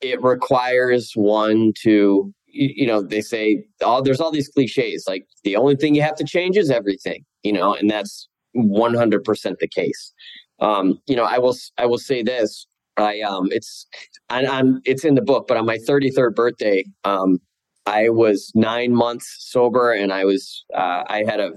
it 0.00 0.22
requires 0.22 1.12
one 1.14 1.72
to, 1.82 2.32
you 2.46 2.86
know, 2.86 3.02
they 3.02 3.20
say, 3.20 3.64
oh, 3.80 4.02
there's 4.02 4.20
all 4.20 4.30
these 4.30 4.48
cliches 4.48 5.04
like 5.08 5.24
the 5.44 5.56
only 5.56 5.76
thing 5.76 5.94
you 5.94 6.02
have 6.02 6.16
to 6.16 6.24
change 6.24 6.56
is 6.56 6.70
everything, 6.70 7.24
you 7.42 7.52
know, 7.52 7.74
and 7.74 7.90
that's 7.90 8.28
100% 8.56 9.58
the 9.58 9.68
case. 9.68 10.12
Um, 10.60 10.98
you 11.06 11.16
know, 11.16 11.24
I 11.24 11.38
will, 11.38 11.56
I 11.78 11.86
will 11.86 11.98
say 11.98 12.22
this. 12.22 12.66
I, 12.96 13.20
um, 13.22 13.48
it's, 13.50 13.86
and 14.30 14.46
I'm, 14.46 14.80
it's 14.84 15.04
in 15.04 15.14
the 15.14 15.22
book, 15.22 15.46
but 15.48 15.56
on 15.56 15.66
my 15.66 15.78
33rd 15.78 16.34
birthday, 16.34 16.84
um, 17.02 17.38
I 17.86 18.08
was 18.08 18.52
nine 18.54 18.94
months 18.94 19.36
sober 19.40 19.92
and 19.92 20.12
I 20.12 20.24
was, 20.24 20.64
uh, 20.74 21.02
I 21.08 21.24
had 21.26 21.40
a 21.40 21.52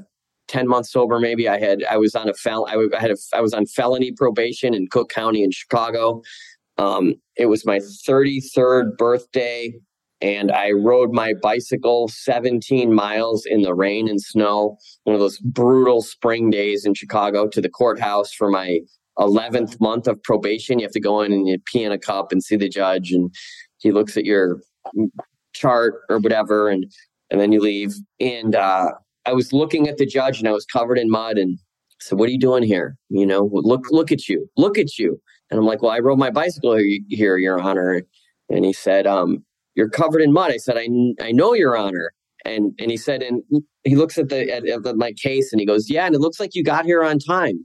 10 0.47 0.67
months 0.67 0.91
sober 0.91 1.19
maybe. 1.19 1.47
I 1.47 1.59
had 1.59 1.83
i 1.89 1.97
was 1.97 2.15
on 2.15 2.29
a 2.29 2.33
fel 2.33 2.67
i, 2.67 2.99
had 2.99 3.11
a, 3.11 3.17
I 3.33 3.41
was 3.41 3.53
on 3.53 3.65
felony 3.65 4.11
probation 4.11 4.73
in 4.73 4.87
cook 4.89 5.09
county 5.09 5.43
in 5.43 5.51
chicago. 5.51 6.21
Um, 6.77 7.15
it 7.35 7.47
was 7.47 7.65
my 7.65 7.79
33rd 7.79 8.97
birthday 8.97 9.73
and 10.19 10.51
i 10.51 10.71
rode 10.71 11.11
my 11.11 11.33
bicycle 11.41 12.07
17 12.07 12.93
miles 12.93 13.45
in 13.45 13.61
the 13.61 13.73
rain 13.73 14.07
and 14.07 14.19
snow 14.19 14.77
one 15.03 15.13
of 15.13 15.19
those 15.19 15.37
brutal 15.39 16.01
spring 16.01 16.49
days 16.49 16.85
in 16.85 16.95
chicago 16.95 17.47
to 17.47 17.61
the 17.61 17.69
courthouse 17.69 18.33
for 18.33 18.49
my 18.49 18.79
11th 19.17 19.79
month 19.79 20.07
of 20.07 20.21
probation. 20.23 20.79
You 20.79 20.85
have 20.85 20.91
to 20.93 20.99
go 20.99 21.21
in 21.21 21.31
and 21.33 21.47
you 21.47 21.57
pee 21.65 21.83
in 21.83 21.91
a 21.91 21.97
cup 21.97 22.31
and 22.31 22.43
see 22.43 22.55
the 22.55 22.69
judge 22.69 23.11
and 23.11 23.33
he 23.79 23.91
looks 23.91 24.17
at 24.17 24.25
your 24.25 24.61
chart 25.53 26.01
or 26.09 26.19
whatever 26.19 26.69
and 26.69 26.85
and 27.29 27.41
then 27.41 27.51
you 27.51 27.59
leave. 27.59 27.93
And 28.19 28.55
uh 28.55 28.91
I 29.27 29.33
was 29.33 29.51
looking 29.51 29.89
at 29.89 29.97
the 29.97 30.05
judge 30.05 30.39
and 30.39 30.47
I 30.47 30.53
was 30.53 30.65
covered 30.65 30.97
in 30.97 31.09
mud 31.09 31.37
and 31.37 31.59
said, 31.99 32.17
"What 32.17 32.29
are 32.29 32.31
you 32.31 32.39
doing 32.39 32.63
here? 32.63 32.97
You 33.09 33.25
know, 33.25 33.49
look, 33.51 33.85
look 33.91 34.09
at 34.11 34.29
you, 34.29 34.49
look 34.55 34.77
at 34.77 34.97
you." 34.97 35.19
And 35.51 35.59
I'm 35.59 35.65
like, 35.65 35.81
"Well, 35.81 35.91
I 35.91 35.99
rode 35.99 36.17
my 36.17 36.31
bicycle 36.31 36.79
here, 37.09 37.37
Your 37.37 37.59
Honor." 37.59 38.03
And 38.49 38.63
he 38.63 38.71
said, 38.71 39.05
um, 39.05 39.43
"You're 39.75 39.89
covered 39.89 40.21
in 40.21 40.31
mud." 40.31 40.51
I 40.51 40.57
said, 40.57 40.77
"I, 40.77 40.87
I 41.21 41.31
know, 41.33 41.53
Your 41.53 41.75
Honor." 41.77 42.13
And 42.45 42.73
and 42.79 42.89
he 42.89 42.95
said, 42.95 43.21
and 43.21 43.43
he 43.83 43.97
looks 43.97 44.17
at 44.17 44.29
the 44.29 44.49
at, 44.49 44.65
at 44.65 44.95
my 44.95 45.11
case 45.13 45.51
and 45.51 45.59
he 45.59 45.65
goes, 45.65 45.89
"Yeah, 45.89 46.05
and 46.05 46.15
it 46.15 46.21
looks 46.21 46.39
like 46.39 46.55
you 46.55 46.63
got 46.63 46.85
here 46.85 47.03
on 47.03 47.19
time." 47.19 47.57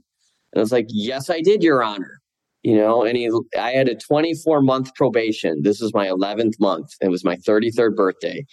And 0.51 0.57
I 0.57 0.59
was 0.59 0.73
like, 0.73 0.87
"Yes, 0.89 1.29
I 1.29 1.39
did, 1.39 1.63
Your 1.63 1.81
Honor." 1.81 2.19
You 2.63 2.75
know, 2.77 3.03
and 3.03 3.17
he, 3.17 3.29
I 3.59 3.71
had 3.71 3.89
a 3.89 3.95
24 3.95 4.61
month 4.61 4.95
probation. 4.95 5.61
This 5.63 5.81
was 5.81 5.93
my 5.93 6.07
11th 6.07 6.59
month. 6.61 6.91
It 7.01 7.09
was 7.09 7.25
my 7.25 7.35
33rd 7.35 7.95
birthday. 7.95 8.45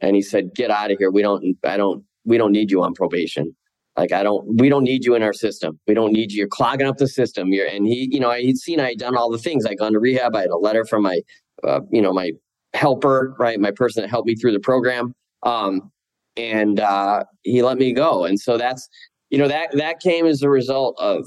And 0.00 0.14
he 0.16 0.22
said, 0.22 0.54
"Get 0.54 0.70
out 0.70 0.90
of 0.90 0.98
here. 0.98 1.10
We 1.10 1.22
don't. 1.22 1.56
I 1.64 1.76
don't 1.76 2.04
we 2.26 2.36
don't 2.36 2.52
need 2.52 2.70
you 2.70 2.82
on 2.82 2.92
probation. 2.94 3.56
Like 3.96 4.12
I 4.12 4.22
don't, 4.22 4.44
we 4.60 4.68
don't 4.68 4.84
need 4.84 5.04
you 5.04 5.14
in 5.14 5.22
our 5.22 5.32
system. 5.32 5.80
We 5.86 5.94
don't 5.94 6.12
need 6.12 6.32
you. 6.32 6.40
You're 6.40 6.48
clogging 6.48 6.86
up 6.86 6.98
the 6.98 7.08
system. 7.08 7.52
You're, 7.52 7.66
and 7.66 7.86
he, 7.86 8.08
you 8.12 8.20
know, 8.20 8.30
he'd 8.32 8.58
seen 8.58 8.78
I 8.78 8.90
had 8.90 8.98
done 8.98 9.16
all 9.16 9.30
the 9.30 9.38
things. 9.38 9.64
I'd 9.64 9.78
gone 9.78 9.92
to 9.92 9.98
rehab. 9.98 10.36
I 10.36 10.42
had 10.42 10.50
a 10.50 10.58
letter 10.58 10.84
from 10.84 11.02
my, 11.02 11.20
uh, 11.64 11.80
you 11.90 12.02
know, 12.02 12.12
my 12.12 12.32
helper, 12.74 13.34
right, 13.38 13.58
my 13.58 13.70
person 13.70 14.02
that 14.02 14.10
helped 14.10 14.26
me 14.26 14.34
through 14.34 14.52
the 14.52 14.60
program. 14.60 15.14
Um, 15.44 15.90
and 16.36 16.78
uh, 16.80 17.24
he 17.42 17.62
let 17.62 17.78
me 17.78 17.94
go. 17.94 18.26
And 18.26 18.38
so 18.38 18.58
that's, 18.58 18.86
you 19.30 19.38
know, 19.38 19.48
that 19.48 19.70
that 19.72 20.00
came 20.00 20.26
as 20.26 20.42
a 20.42 20.50
result 20.50 20.94
of 20.98 21.26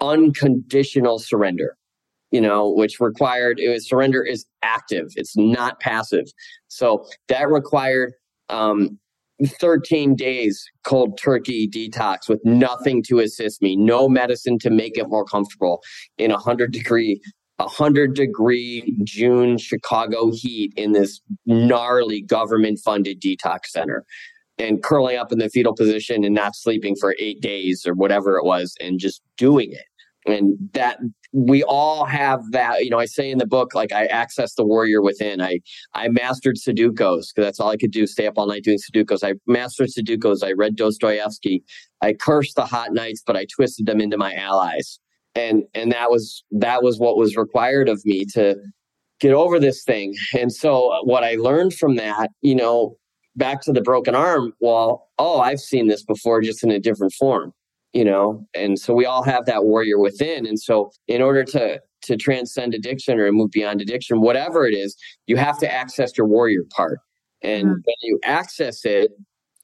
unconditional 0.00 1.18
surrender. 1.18 1.76
You 2.30 2.40
know, 2.40 2.70
which 2.70 2.98
required 2.98 3.60
it 3.60 3.68
was 3.68 3.86
surrender 3.86 4.22
is 4.22 4.46
active. 4.62 5.08
It's 5.16 5.36
not 5.36 5.80
passive. 5.80 6.24
So 6.68 7.06
that 7.28 7.50
required 7.50 8.14
um, 8.48 8.98
13 9.46 10.14
days 10.14 10.64
cold 10.84 11.18
turkey 11.18 11.68
detox 11.68 12.28
with 12.28 12.40
nothing 12.44 13.02
to 13.04 13.20
assist 13.20 13.62
me, 13.62 13.76
no 13.76 14.08
medicine 14.08 14.58
to 14.60 14.70
make 14.70 14.96
it 14.96 15.08
more 15.08 15.24
comfortable 15.24 15.82
in 16.18 16.30
a 16.30 16.34
100 16.34 16.72
degree 16.72 17.20
100 17.56 18.14
degree 18.14 18.96
June 19.04 19.58
Chicago 19.58 20.30
heat 20.32 20.72
in 20.76 20.92
this 20.92 21.20
gnarly 21.46 22.22
government 22.22 22.80
funded 22.84 23.20
detox 23.20 23.66
center 23.66 24.04
and 24.58 24.82
curling 24.82 25.16
up 25.16 25.32
in 25.32 25.38
the 25.38 25.48
fetal 25.48 25.74
position 25.74 26.24
and 26.24 26.34
not 26.34 26.54
sleeping 26.56 26.94
for 26.96 27.14
8 27.18 27.40
days 27.40 27.86
or 27.86 27.94
whatever 27.94 28.36
it 28.36 28.44
was 28.44 28.74
and 28.80 28.98
just 28.98 29.22
doing 29.36 29.72
it. 29.72 29.84
And 30.26 30.56
that 30.72 30.98
we 31.32 31.62
all 31.64 32.04
have 32.04 32.42
that 32.52 32.84
you 32.84 32.90
know 32.90 32.98
i 32.98 33.06
say 33.06 33.30
in 33.30 33.38
the 33.38 33.46
book 33.46 33.74
like 33.74 33.90
i 33.92 34.04
access 34.06 34.54
the 34.54 34.64
warrior 34.64 35.00
within. 35.02 35.40
I 35.40 35.60
i 35.94 36.08
mastered 36.08 36.56
sudokus 36.56 37.28
because 37.28 37.46
that's 37.46 37.60
all 37.60 37.70
i 37.70 37.76
could 37.76 37.90
do 37.90 38.06
stay 38.06 38.26
up 38.26 38.34
all 38.36 38.46
night 38.46 38.64
doing 38.64 38.78
sudokus. 38.78 39.24
I 39.24 39.34
mastered 39.46 39.88
sudokus. 39.88 40.44
I 40.44 40.52
read 40.52 40.76
dostoevsky. 40.76 41.64
I 42.02 42.12
cursed 42.12 42.56
the 42.56 42.66
hot 42.66 42.92
nights 42.92 43.22
but 43.26 43.36
i 43.36 43.46
twisted 43.54 43.86
them 43.86 44.00
into 44.00 44.18
my 44.18 44.34
allies. 44.34 44.98
And 45.34 45.64
and 45.74 45.90
that 45.92 46.10
was 46.10 46.44
that 46.50 46.82
was 46.82 46.98
what 46.98 47.16
was 47.16 47.36
required 47.36 47.88
of 47.88 48.02
me 48.04 48.26
to 48.34 48.56
get 49.20 49.32
over 49.32 49.58
this 49.58 49.84
thing. 49.84 50.14
And 50.38 50.52
so 50.52 50.88
uh, 50.90 51.02
what 51.02 51.24
i 51.24 51.34
learned 51.36 51.74
from 51.74 51.96
that 51.96 52.30
you 52.42 52.54
know 52.54 52.96
back 53.36 53.62
to 53.62 53.72
the 53.72 53.80
broken 53.80 54.14
arm 54.14 54.52
well 54.60 55.08
oh 55.18 55.40
i've 55.40 55.60
seen 55.60 55.88
this 55.88 56.04
before 56.04 56.42
just 56.42 56.62
in 56.62 56.70
a 56.70 56.78
different 56.78 57.14
form 57.14 57.54
you 57.92 58.04
know 58.04 58.46
and 58.54 58.78
so 58.78 58.94
we 58.94 59.04
all 59.04 59.22
have 59.22 59.46
that 59.46 59.64
warrior 59.64 59.98
within. 59.98 60.46
And 60.46 60.58
so 60.58 60.90
in 61.08 61.22
order 61.22 61.44
to 61.44 61.80
to 62.02 62.16
transcend 62.16 62.74
addiction 62.74 63.18
or 63.20 63.30
move 63.30 63.50
beyond 63.52 63.80
addiction 63.80 64.20
whatever 64.20 64.66
it 64.66 64.74
is 64.74 64.96
you 65.26 65.36
have 65.36 65.58
to 65.58 65.72
access 65.72 66.16
your 66.16 66.26
warrior 66.26 66.62
part. 66.74 66.98
And 67.42 67.64
mm-hmm. 67.64 67.72
when 67.72 67.96
you 68.02 68.18
access 68.24 68.84
it 68.84 69.10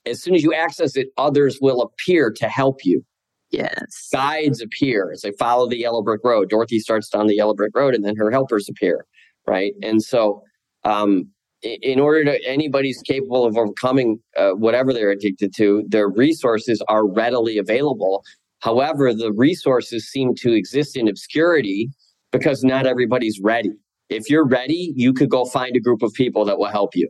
as 0.06 0.22
soon 0.22 0.34
as 0.34 0.42
you 0.42 0.54
access 0.54 0.96
it 0.96 1.08
others 1.16 1.58
will 1.60 1.82
appear 1.82 2.30
to 2.32 2.48
help 2.48 2.84
you. 2.84 3.02
Yes. 3.50 4.08
Guides 4.12 4.60
appear 4.60 5.10
as 5.12 5.22
they 5.22 5.32
follow 5.38 5.68
the 5.68 5.78
yellow 5.78 6.02
brick 6.02 6.20
road. 6.22 6.50
Dorothy 6.50 6.80
starts 6.80 7.08
down 7.08 7.28
the 7.28 7.36
yellow 7.36 7.54
brick 7.54 7.72
road 7.74 7.94
and 7.94 8.04
then 8.04 8.16
her 8.16 8.30
helpers 8.30 8.68
appear 8.68 9.04
right? 9.46 9.72
And 9.82 10.02
so 10.02 10.42
um 10.84 11.30
in 11.62 11.98
order 11.98 12.24
to 12.24 12.44
anybody's 12.46 13.02
capable 13.02 13.44
of 13.44 13.56
overcoming 13.56 14.20
uh, 14.36 14.50
whatever 14.50 14.92
they're 14.92 15.11
addicted 15.11 15.54
to 15.56 15.84
their 15.88 16.09
resources 16.09 16.82
are 16.88 17.06
readily 17.06 17.59
available. 17.59 18.22
However 18.61 19.12
the 19.12 19.32
resources 19.32 20.09
seem 20.09 20.34
to 20.36 20.52
exist 20.52 20.96
in 20.96 21.09
obscurity 21.09 21.90
because 22.32 22.62
not 22.62 22.86
everybody's 22.86 23.40
ready. 23.42 23.70
If 24.09 24.30
you're 24.30 24.46
ready 24.46 24.92
you 24.96 25.12
could 25.12 25.30
go 25.30 25.44
find 25.44 25.74
a 25.76 25.80
group 25.80 26.02
of 26.02 26.12
people 26.12 26.44
that 26.44 26.59
will 26.59 26.70
help 26.70 26.94
you 26.94 27.09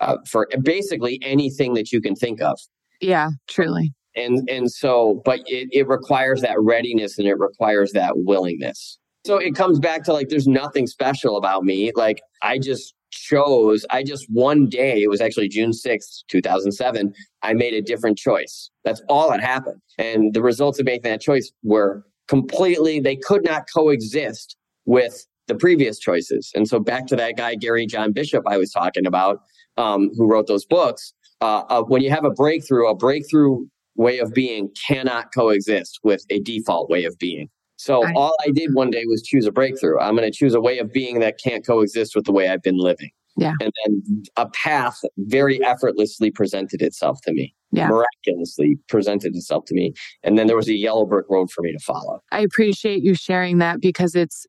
uh, 0.00 0.16
for 0.28 0.48
basically 0.62 1.20
anything 1.22 1.74
that 1.74 1.92
you 1.92 2.00
can 2.00 2.16
think 2.16 2.40
of. 2.40 2.58
Yeah 3.00 3.30
truly. 3.48 3.92
And 4.16 4.48
and 4.50 4.70
so 4.70 5.22
but 5.24 5.40
it, 5.46 5.68
it 5.70 5.86
requires 5.86 6.40
that 6.42 6.56
readiness 6.58 7.18
and 7.18 7.28
it 7.28 7.38
requires 7.38 7.92
that 7.92 8.14
willingness. 8.16 8.98
So 9.24 9.38
it 9.38 9.54
comes 9.54 9.78
back 9.78 10.02
to 10.04 10.12
like 10.12 10.28
there's 10.28 10.48
nothing 10.48 10.88
special 10.88 11.36
about 11.36 11.62
me. 11.62 11.92
Like 11.94 12.20
i 12.42 12.58
just 12.58 12.95
chose, 13.10 13.84
I 13.90 14.02
just 14.02 14.26
one 14.30 14.68
day, 14.68 15.02
it 15.02 15.08
was 15.08 15.20
actually 15.20 15.48
June 15.48 15.70
6th, 15.70 16.24
2007, 16.28 17.12
I 17.42 17.54
made 17.54 17.74
a 17.74 17.82
different 17.82 18.18
choice. 18.18 18.70
That's 18.84 19.02
all 19.08 19.30
that 19.30 19.40
happened. 19.40 19.80
And 19.98 20.34
the 20.34 20.42
results 20.42 20.78
of 20.78 20.86
making 20.86 21.10
that 21.10 21.20
choice 21.20 21.50
were 21.62 22.04
completely, 22.28 23.00
they 23.00 23.16
could 23.16 23.44
not 23.44 23.66
coexist 23.72 24.56
with 24.84 25.26
the 25.46 25.54
previous 25.54 25.98
choices. 25.98 26.50
And 26.54 26.68
so 26.68 26.80
back 26.80 27.06
to 27.06 27.16
that 27.16 27.36
guy, 27.36 27.54
Gary 27.54 27.86
John 27.86 28.12
Bishop, 28.12 28.44
I 28.46 28.56
was 28.56 28.70
talking 28.70 29.06
about, 29.06 29.40
um, 29.76 30.10
who 30.16 30.26
wrote 30.26 30.46
those 30.46 30.64
books. 30.64 31.12
Uh, 31.40 31.62
uh, 31.68 31.82
when 31.82 32.02
you 32.02 32.10
have 32.10 32.24
a 32.24 32.30
breakthrough, 32.30 32.88
a 32.88 32.94
breakthrough 32.94 33.58
way 33.96 34.18
of 34.18 34.32
being 34.32 34.70
cannot 34.86 35.32
coexist 35.34 36.00
with 36.02 36.24
a 36.30 36.40
default 36.40 36.90
way 36.90 37.04
of 37.04 37.16
being. 37.18 37.48
So 37.76 38.02
right. 38.02 38.14
all 38.16 38.34
I 38.46 38.50
did 38.50 38.70
one 38.74 38.90
day 38.90 39.04
was 39.06 39.22
choose 39.22 39.46
a 39.46 39.52
breakthrough. 39.52 39.98
I'm 39.98 40.16
going 40.16 40.30
to 40.30 40.36
choose 40.36 40.54
a 40.54 40.60
way 40.60 40.78
of 40.78 40.92
being 40.92 41.20
that 41.20 41.38
can't 41.42 41.64
coexist 41.66 42.16
with 42.16 42.24
the 42.24 42.32
way 42.32 42.48
I've 42.48 42.62
been 42.62 42.78
living. 42.78 43.10
Yeah. 43.36 43.52
And 43.60 43.70
then 43.84 44.22
a 44.36 44.48
path 44.48 45.00
very 45.18 45.62
effortlessly 45.62 46.30
presented 46.30 46.80
itself 46.80 47.20
to 47.24 47.32
me. 47.32 47.54
Yeah. 47.70 47.88
Miraculously 47.88 48.78
presented 48.88 49.36
itself 49.36 49.66
to 49.66 49.74
me. 49.74 49.92
And 50.22 50.38
then 50.38 50.46
there 50.46 50.56
was 50.56 50.68
a 50.68 50.74
yellow 50.74 51.04
brick 51.04 51.26
road 51.28 51.50
for 51.50 51.60
me 51.60 51.72
to 51.72 51.78
follow. 51.78 52.22
I 52.32 52.40
appreciate 52.40 53.02
you 53.02 53.14
sharing 53.14 53.58
that 53.58 53.80
because 53.80 54.14
it's 54.14 54.46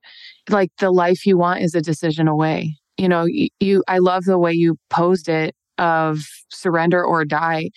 like 0.49 0.71
the 0.80 0.91
life 0.91 1.25
you 1.25 1.38
want 1.38 1.61
is 1.61 1.75
a 1.75 1.82
decision 1.82 2.30
away. 2.30 2.78
You 2.97 3.09
know, 3.09 3.25
you 3.25 3.84
I 3.88 3.97
love 3.97 4.23
the 4.23 4.39
way 4.39 4.53
you 4.53 4.78
posed 4.89 5.28
it 5.28 5.53
of 5.78 6.19
surrender 6.49 7.03
or 7.03 7.25
die. 7.25 7.71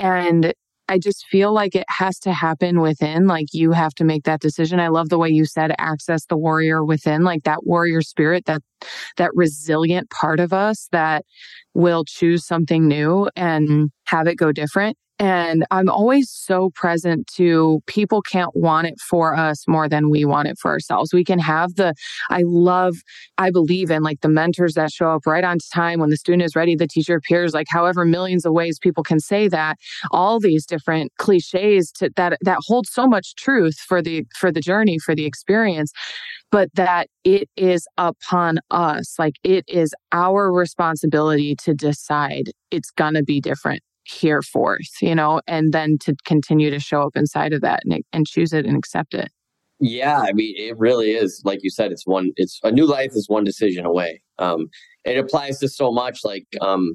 And 0.00 0.52
I 0.88 0.98
just 0.98 1.26
feel 1.26 1.52
like 1.52 1.74
it 1.74 1.84
has 1.88 2.18
to 2.20 2.32
happen 2.32 2.80
within. 2.80 3.26
Like 3.26 3.48
you 3.52 3.72
have 3.72 3.94
to 3.96 4.04
make 4.04 4.24
that 4.24 4.40
decision. 4.40 4.80
I 4.80 4.88
love 4.88 5.10
the 5.10 5.18
way 5.18 5.28
you 5.28 5.44
said 5.44 5.74
access 5.78 6.24
the 6.26 6.36
warrior 6.36 6.84
within, 6.84 7.22
like 7.24 7.42
that 7.44 7.66
warrior 7.66 8.00
spirit, 8.00 8.46
that 8.46 8.62
that 9.16 9.30
resilient 9.34 10.10
part 10.10 10.40
of 10.40 10.52
us 10.52 10.88
that 10.92 11.24
will 11.74 12.04
choose 12.04 12.46
something 12.46 12.88
new 12.88 13.28
and 13.36 13.90
have 14.06 14.26
it 14.26 14.36
go 14.36 14.52
different. 14.52 14.96
And 15.18 15.66
I'm 15.72 15.88
always 15.88 16.30
so 16.30 16.70
present 16.70 17.26
to 17.34 17.80
people 17.86 18.22
can't 18.22 18.54
want 18.54 18.86
it 18.86 19.00
for 19.00 19.34
us 19.34 19.66
more 19.66 19.88
than 19.88 20.10
we 20.10 20.24
want 20.24 20.46
it 20.46 20.58
for 20.58 20.70
ourselves. 20.70 21.12
We 21.12 21.24
can 21.24 21.40
have 21.40 21.74
the, 21.74 21.94
I 22.30 22.42
love, 22.44 22.96
I 23.36 23.50
believe 23.50 23.90
in 23.90 24.02
like 24.02 24.20
the 24.20 24.28
mentors 24.28 24.74
that 24.74 24.92
show 24.92 25.10
up 25.10 25.26
right 25.26 25.42
on 25.42 25.58
time 25.72 25.98
when 25.98 26.10
the 26.10 26.16
student 26.16 26.44
is 26.44 26.54
ready, 26.54 26.76
the 26.76 26.86
teacher 26.86 27.16
appears, 27.16 27.52
like 27.52 27.66
however 27.68 28.04
millions 28.04 28.46
of 28.46 28.52
ways 28.52 28.78
people 28.78 29.02
can 29.02 29.18
say 29.18 29.48
that, 29.48 29.76
all 30.12 30.38
these 30.38 30.64
different 30.64 31.12
cliches 31.18 31.90
to, 31.92 32.10
that, 32.14 32.38
that 32.42 32.58
hold 32.66 32.86
so 32.86 33.06
much 33.06 33.34
truth 33.34 33.78
for 33.78 34.00
the, 34.00 34.24
for 34.38 34.52
the 34.52 34.60
journey, 34.60 34.98
for 34.98 35.14
the 35.14 35.26
experience 35.26 35.92
but 36.50 36.70
that 36.74 37.08
it 37.24 37.46
is 37.56 37.86
upon 37.98 38.58
us. 38.70 39.18
Like 39.18 39.34
it 39.44 39.66
is 39.68 39.94
our 40.12 40.50
responsibility 40.50 41.54
to 41.56 41.74
decide 41.74 42.52
it's 42.70 42.90
going 42.90 43.12
to 43.12 43.22
be 43.22 43.38
different 43.38 43.82
here 44.08 44.42
forth, 44.42 44.88
you 45.00 45.14
know, 45.14 45.40
and 45.46 45.72
then 45.72 45.98
to 45.98 46.14
continue 46.24 46.70
to 46.70 46.80
show 46.80 47.02
up 47.02 47.16
inside 47.16 47.52
of 47.52 47.60
that 47.60 47.82
and, 47.84 48.02
and 48.12 48.26
choose 48.26 48.52
it 48.52 48.64
and 48.66 48.76
accept 48.76 49.14
it. 49.14 49.30
Yeah, 49.80 50.20
I 50.20 50.32
mean, 50.32 50.54
it 50.56 50.76
really 50.76 51.12
is. 51.12 51.40
Like 51.44 51.60
you 51.62 51.70
said, 51.70 51.92
it's 51.92 52.06
one. 52.06 52.32
It's 52.36 52.58
a 52.64 52.72
new 52.72 52.84
life 52.84 53.12
is 53.12 53.28
one 53.28 53.44
decision 53.44 53.86
away. 53.86 54.20
Um, 54.38 54.68
it 55.04 55.16
applies 55.16 55.60
to 55.60 55.68
so 55.68 55.92
much. 55.92 56.24
Like, 56.24 56.46
um, 56.60 56.94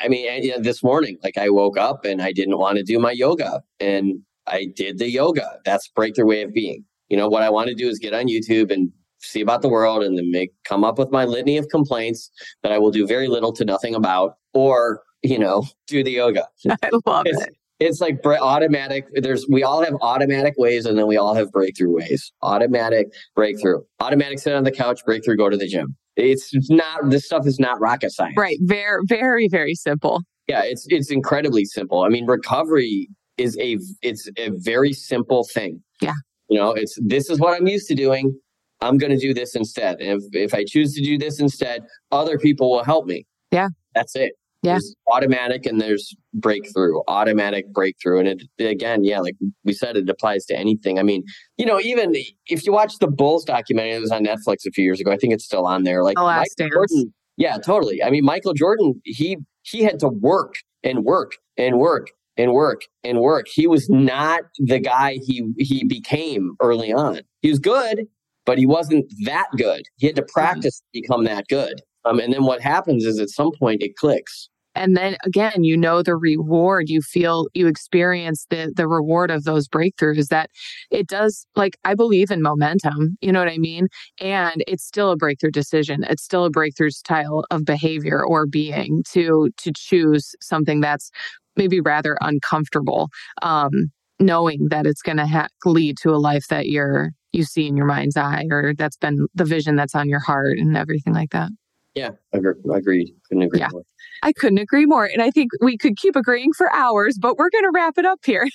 I 0.00 0.08
mean, 0.08 0.42
you 0.42 0.52
know, 0.52 0.60
this 0.60 0.82
morning, 0.82 1.18
like 1.22 1.36
I 1.36 1.50
woke 1.50 1.76
up 1.76 2.04
and 2.06 2.22
I 2.22 2.32
didn't 2.32 2.58
want 2.58 2.78
to 2.78 2.82
do 2.82 2.98
my 2.98 3.12
yoga, 3.12 3.62
and 3.80 4.14
I 4.46 4.68
did 4.74 4.98
the 4.98 5.10
yoga. 5.10 5.58
That's 5.66 5.88
breakthrough 5.88 6.26
way 6.26 6.42
of 6.42 6.54
being. 6.54 6.84
You 7.10 7.18
know, 7.18 7.28
what 7.28 7.42
I 7.42 7.50
want 7.50 7.68
to 7.68 7.74
do 7.74 7.88
is 7.88 7.98
get 7.98 8.14
on 8.14 8.28
YouTube 8.28 8.72
and 8.72 8.90
see 9.18 9.42
about 9.42 9.60
the 9.60 9.68
world, 9.68 10.02
and 10.02 10.16
then 10.16 10.30
make 10.30 10.52
come 10.64 10.84
up 10.84 10.98
with 10.98 11.10
my 11.10 11.26
litany 11.26 11.58
of 11.58 11.68
complaints 11.68 12.30
that 12.62 12.72
I 12.72 12.78
will 12.78 12.90
do 12.90 13.06
very 13.06 13.28
little 13.28 13.52
to 13.52 13.64
nothing 13.64 13.94
about, 13.94 14.36
or 14.54 15.02
you 15.22 15.38
know, 15.38 15.66
do 15.86 16.02
the 16.02 16.12
yoga. 16.12 16.48
I 16.82 16.90
love 17.06 17.26
it's, 17.26 17.42
it. 17.42 17.56
It's 17.80 18.00
like 18.00 18.24
automatic. 18.24 19.06
There's 19.14 19.46
we 19.48 19.62
all 19.62 19.82
have 19.82 19.94
automatic 20.02 20.54
ways, 20.58 20.86
and 20.86 20.98
then 20.98 21.06
we 21.06 21.16
all 21.16 21.34
have 21.34 21.50
breakthrough 21.50 21.94
ways. 21.94 22.30
Automatic 22.42 23.08
breakthrough. 23.34 23.80
Automatic 24.00 24.38
sit 24.38 24.54
on 24.54 24.64
the 24.64 24.70
couch. 24.70 25.00
Breakthrough. 25.04 25.36
Go 25.36 25.48
to 25.48 25.56
the 25.56 25.66
gym. 25.66 25.96
It's 26.16 26.52
not. 26.70 27.08
This 27.10 27.24
stuff 27.24 27.46
is 27.46 27.58
not 27.58 27.80
rocket 27.80 28.12
science. 28.12 28.36
Right. 28.36 28.58
Very, 28.62 29.00
very, 29.06 29.48
very 29.48 29.74
simple. 29.74 30.22
Yeah. 30.46 30.62
It's 30.62 30.86
it's 30.90 31.10
incredibly 31.10 31.64
simple. 31.64 32.02
I 32.02 32.10
mean, 32.10 32.26
recovery 32.26 33.08
is 33.38 33.56
a 33.58 33.78
it's 34.02 34.28
a 34.36 34.50
very 34.56 34.92
simple 34.92 35.44
thing. 35.44 35.82
Yeah. 36.02 36.14
You 36.48 36.58
know, 36.58 36.72
it's 36.72 36.98
this 37.00 37.30
is 37.30 37.40
what 37.40 37.58
I'm 37.58 37.66
used 37.66 37.88
to 37.88 37.94
doing. 37.94 38.38
I'm 38.82 38.98
going 38.98 39.12
to 39.12 39.18
do 39.18 39.32
this 39.32 39.54
instead. 39.54 40.00
And 40.00 40.20
if 40.20 40.50
if 40.50 40.54
I 40.54 40.64
choose 40.64 40.94
to 40.94 41.02
do 41.02 41.16
this 41.16 41.40
instead, 41.40 41.82
other 42.12 42.38
people 42.38 42.70
will 42.70 42.84
help 42.84 43.06
me. 43.06 43.24
Yeah. 43.50 43.68
That's 43.94 44.14
it. 44.16 44.32
Yeah. 44.62 44.72
There's 44.74 44.94
automatic 45.10 45.64
and 45.64 45.80
there's 45.80 46.14
breakthrough, 46.34 47.00
automatic 47.08 47.72
breakthrough. 47.72 48.18
And 48.20 48.28
it, 48.28 48.42
again, 48.62 49.04
yeah, 49.04 49.20
like 49.20 49.34
we 49.64 49.72
said, 49.72 49.96
it 49.96 50.08
applies 50.08 50.44
to 50.46 50.56
anything. 50.56 50.98
I 50.98 51.02
mean, 51.02 51.24
you 51.56 51.64
know, 51.64 51.80
even 51.80 52.14
if 52.46 52.66
you 52.66 52.72
watch 52.72 52.98
the 53.00 53.08
Bulls 53.08 53.44
documentary 53.44 53.94
that 53.94 54.00
was 54.02 54.10
on 54.10 54.24
Netflix 54.24 54.66
a 54.66 54.70
few 54.70 54.84
years 54.84 55.00
ago, 55.00 55.10
I 55.10 55.16
think 55.16 55.32
it's 55.32 55.44
still 55.44 55.66
on 55.66 55.84
there. 55.84 56.04
Like, 56.04 56.18
Michael 56.58 56.74
Jordan, 56.74 57.14
yeah, 57.38 57.56
totally. 57.56 58.02
I 58.02 58.10
mean, 58.10 58.24
Michael 58.24 58.52
Jordan, 58.52 59.00
he, 59.04 59.38
he 59.62 59.82
had 59.82 59.98
to 60.00 60.08
work 60.08 60.56
and 60.84 61.04
work 61.04 61.32
and 61.56 61.78
work 61.78 62.08
and 62.36 62.52
work 62.52 62.82
and 63.02 63.18
work. 63.18 63.46
He 63.48 63.66
was 63.66 63.88
not 63.88 64.42
the 64.58 64.78
guy 64.78 65.18
he, 65.22 65.50
he 65.56 65.84
became 65.84 66.54
early 66.60 66.92
on. 66.92 67.20
He 67.40 67.48
was 67.48 67.58
good, 67.58 68.06
but 68.44 68.58
he 68.58 68.66
wasn't 68.66 69.06
that 69.24 69.46
good. 69.56 69.82
He 69.96 70.06
had 70.06 70.16
to 70.16 70.22
practice 70.22 70.80
to 70.80 71.00
become 71.00 71.24
that 71.24 71.46
good. 71.48 71.80
Um, 72.04 72.18
and 72.20 72.32
then 72.32 72.44
what 72.44 72.60
happens 72.60 73.04
is 73.04 73.18
at 73.18 73.30
some 73.30 73.52
point 73.58 73.82
it 73.82 73.96
clicks. 73.96 74.48
And 74.74 74.96
then 74.96 75.16
again, 75.24 75.64
you 75.64 75.76
know 75.76 76.02
the 76.02 76.14
reward. 76.14 76.88
You 76.88 77.02
feel 77.02 77.48
you 77.54 77.66
experience 77.66 78.46
the 78.50 78.72
the 78.74 78.86
reward 78.86 79.30
of 79.30 79.44
those 79.44 79.68
breakthroughs. 79.68 80.28
That 80.28 80.50
it 80.90 81.08
does. 81.08 81.44
Like 81.56 81.76
I 81.84 81.94
believe 81.94 82.30
in 82.30 82.40
momentum. 82.40 83.16
You 83.20 83.32
know 83.32 83.40
what 83.40 83.52
I 83.52 83.58
mean. 83.58 83.88
And 84.20 84.62
it's 84.68 84.84
still 84.84 85.10
a 85.10 85.16
breakthrough 85.16 85.50
decision. 85.50 86.04
It's 86.08 86.22
still 86.22 86.44
a 86.44 86.50
breakthrough 86.50 86.90
style 86.90 87.44
of 87.50 87.64
behavior 87.64 88.24
or 88.24 88.46
being 88.46 89.02
to 89.12 89.50
to 89.56 89.72
choose 89.76 90.34
something 90.40 90.80
that's 90.80 91.10
maybe 91.56 91.80
rather 91.80 92.16
uncomfortable. 92.20 93.08
Um, 93.42 93.90
knowing 94.20 94.68
that 94.68 94.86
it's 94.86 95.02
going 95.02 95.16
to 95.16 95.26
ha- 95.26 95.48
lead 95.64 95.96
to 95.96 96.10
a 96.10 96.16
life 96.16 96.46
that 96.48 96.68
you're 96.68 97.10
you 97.32 97.42
see 97.42 97.66
in 97.66 97.76
your 97.76 97.86
mind's 97.86 98.16
eye 98.16 98.44
or 98.50 98.74
that's 98.74 98.96
been 98.96 99.26
the 99.34 99.44
vision 99.44 99.76
that's 99.76 99.94
on 99.94 100.08
your 100.08 100.20
heart 100.20 100.58
and 100.58 100.76
everything 100.76 101.14
like 101.14 101.30
that 101.30 101.50
Yeah, 101.94 102.10
agreed. 102.32 103.14
Couldn't 103.28 103.42
agree 103.42 103.60
yeah. 103.60 103.68
more. 103.72 103.82
I 104.22 104.32
couldn't 104.32 104.58
agree 104.58 104.86
more. 104.86 105.06
And 105.06 105.22
I 105.22 105.30
think 105.30 105.50
we 105.60 105.76
could 105.76 105.96
keep 105.96 106.14
agreeing 106.14 106.52
for 106.52 106.72
hours, 106.72 107.16
but 107.20 107.36
we're 107.36 107.50
going 107.50 107.64
to 107.64 107.72
wrap 107.74 107.98
it 107.98 108.04
up 108.04 108.20
here. 108.24 108.46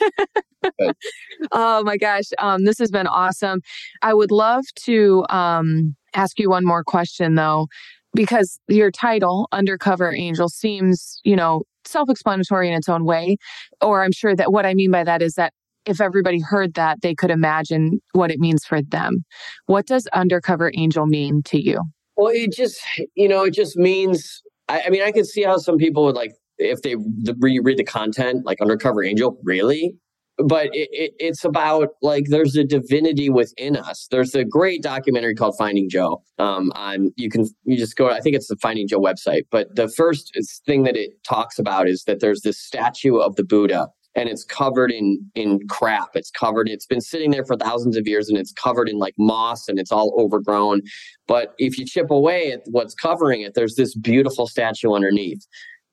oh 1.52 1.84
my 1.84 1.98
gosh. 1.98 2.26
Um, 2.40 2.66
this 2.66 2.78
has 2.80 2.92
been 2.92 3.08
awesome. 3.08 3.62
I 4.02 4.14
would 4.14 4.32
love 4.32 4.64
to 4.84 5.26
um, 5.30 5.96
ask 6.14 6.40
you 6.40 6.50
one 6.50 6.66
more 6.66 6.84
question, 6.84 7.36
though, 7.36 7.68
because 8.14 8.60
your 8.68 8.92
title, 8.92 9.48
Undercover 9.52 10.14
Angel, 10.14 10.48
seems, 10.48 11.20
you 11.24 11.36
know, 11.36 11.64
self 11.86 12.10
explanatory 12.10 12.70
in 12.70 12.76
its 12.76 12.90
own 12.90 13.06
way. 13.06 13.38
Or 13.82 14.04
I'm 14.04 14.12
sure 14.12 14.36
that 14.36 14.52
what 14.52 14.66
I 14.66 14.74
mean 14.74 14.92
by 14.92 15.04
that 15.04 15.22
is 15.22 15.34
that 15.34 15.54
if 15.86 16.02
everybody 16.02 16.40
heard 16.40 16.74
that, 16.76 17.02
they 17.02 17.14
could 17.14 17.32
imagine 17.32 18.00
what 18.14 18.32
it 18.32 18.40
means 18.40 18.66
for 18.66 18.82
them. 18.82 19.24
What 19.68 19.86
does 19.86 20.08
Undercover 20.14 20.72
Angel 20.76 21.06
mean 21.06 21.42
to 21.46 21.62
you? 21.62 21.82
Well, 22.18 22.32
it 22.34 22.54
just, 22.54 22.82
you 23.16 23.28
know, 23.28 23.44
it 23.44 23.54
just 23.54 23.78
means, 23.78 24.42
I, 24.70 24.84
I 24.88 24.90
mean, 24.90 25.02
I 25.02 25.12
could 25.12 25.26
see 25.26 25.44
how 25.44 25.58
some 25.58 25.78
people 25.78 26.06
would 26.06 26.16
like, 26.16 26.34
if 26.58 26.82
they 26.82 26.96
the, 26.96 27.36
read 27.40 27.78
the 27.78 27.84
content, 27.84 28.46
like 28.46 28.62
Undercover 28.62 29.04
Angel, 29.04 29.38
really? 29.44 29.96
But 30.38 30.68
it, 30.74 30.90
it, 30.92 31.14
it's 31.18 31.46
about 31.46 31.90
like 32.02 32.26
there's 32.28 32.58
a 32.58 32.64
divinity 32.66 33.30
within 33.30 33.78
us. 33.78 34.08
There's 34.12 34.36
a 34.36 34.44
great 34.44 34.84
documentary 34.84 35.34
called 35.34 35.56
Finding 35.58 35.90
Joe. 35.90 36.22
Um, 36.40 36.74
on 36.76 37.14
you 37.16 37.30
can 37.30 37.46
you 37.64 37.78
just 37.78 37.96
go. 37.96 38.10
I 38.10 38.20
think 38.20 38.36
it's 38.36 38.50
the 38.50 38.58
Finding 38.58 38.86
Joe 38.86 39.00
website. 39.00 39.44
But 39.50 39.74
the 39.78 39.88
first 39.88 40.38
thing 40.66 40.84
that 40.84 40.98
it 40.98 41.12
talks 41.24 41.58
about 41.58 41.88
is 41.88 42.04
that 42.04 42.20
there's 42.20 42.42
this 42.42 42.60
statue 42.60 43.16
of 43.16 43.38
the 43.38 43.46
Buddha 43.46 43.88
and 44.16 44.30
it's 44.30 44.44
covered 44.44 44.92
in 44.92 45.20
in 45.36 45.60
crap. 45.70 46.10
It's 46.16 46.32
covered. 46.32 46.70
It's 46.70 46.86
been 46.86 47.02
sitting 47.02 47.32
there 47.32 47.46
for 47.46 47.56
thousands 47.58 47.98
of 47.98 48.08
years, 48.08 48.30
and 48.30 48.38
it's 48.38 48.54
covered 48.54 48.90
in 48.90 48.98
like 48.98 49.14
moss, 49.18 49.68
and 49.68 49.80
it's 49.80 49.92
all 49.92 50.16
overgrown. 50.18 50.82
But 51.28 51.54
if 51.58 51.78
you 51.78 51.86
chip 51.86 52.10
away 52.10 52.52
at 52.52 52.62
what's 52.72 52.94
covering 52.94 53.42
it, 53.42 53.54
there's 53.56 53.76
this 53.76 53.96
beautiful 53.96 54.48
statue 54.48 54.94
underneath. 54.94 55.46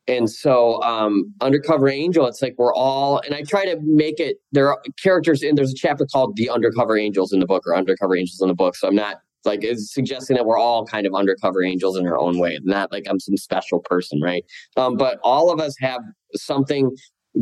And 0.08 0.28
so, 0.28 0.82
um, 0.82 1.32
Undercover 1.40 1.88
Angel, 1.88 2.26
it's 2.26 2.42
like 2.42 2.56
we're 2.58 2.74
all, 2.74 3.20
and 3.20 3.34
I 3.34 3.42
try 3.42 3.64
to 3.64 3.78
make 3.82 4.18
it. 4.18 4.38
There 4.50 4.68
are 4.68 4.82
characters 5.00 5.42
in. 5.42 5.54
There's 5.54 5.72
a 5.72 5.76
chapter 5.76 6.06
called 6.06 6.36
"The 6.36 6.50
Undercover 6.50 6.96
Angels" 6.98 7.32
in 7.32 7.40
the 7.40 7.46
book, 7.46 7.64
or 7.66 7.76
"Undercover 7.76 8.16
Angels" 8.16 8.40
in 8.40 8.48
the 8.48 8.54
book. 8.54 8.76
So 8.76 8.88
I'm 8.88 8.96
not 8.96 9.18
like 9.44 9.64
it's 9.64 9.92
suggesting 9.92 10.36
that 10.36 10.46
we're 10.46 10.58
all 10.58 10.86
kind 10.86 11.06
of 11.06 11.14
undercover 11.14 11.64
angels 11.64 11.96
in 11.96 12.06
our 12.06 12.16
own 12.16 12.38
way 12.38 12.56
not 12.62 12.92
like 12.92 13.04
i'm 13.08 13.18
some 13.18 13.36
special 13.36 13.80
person 13.80 14.20
right 14.20 14.44
um, 14.76 14.96
but 14.96 15.18
all 15.24 15.50
of 15.50 15.60
us 15.60 15.74
have 15.80 16.00
something 16.34 16.90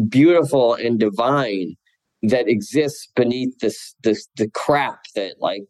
beautiful 0.09 0.75
and 0.75 0.99
divine 0.99 1.77
that 2.23 2.49
exists 2.49 3.09
beneath 3.17 3.59
this 3.61 3.95
this 4.03 4.29
the 4.37 4.49
crap 4.51 5.01
that 5.15 5.37
like 5.41 5.63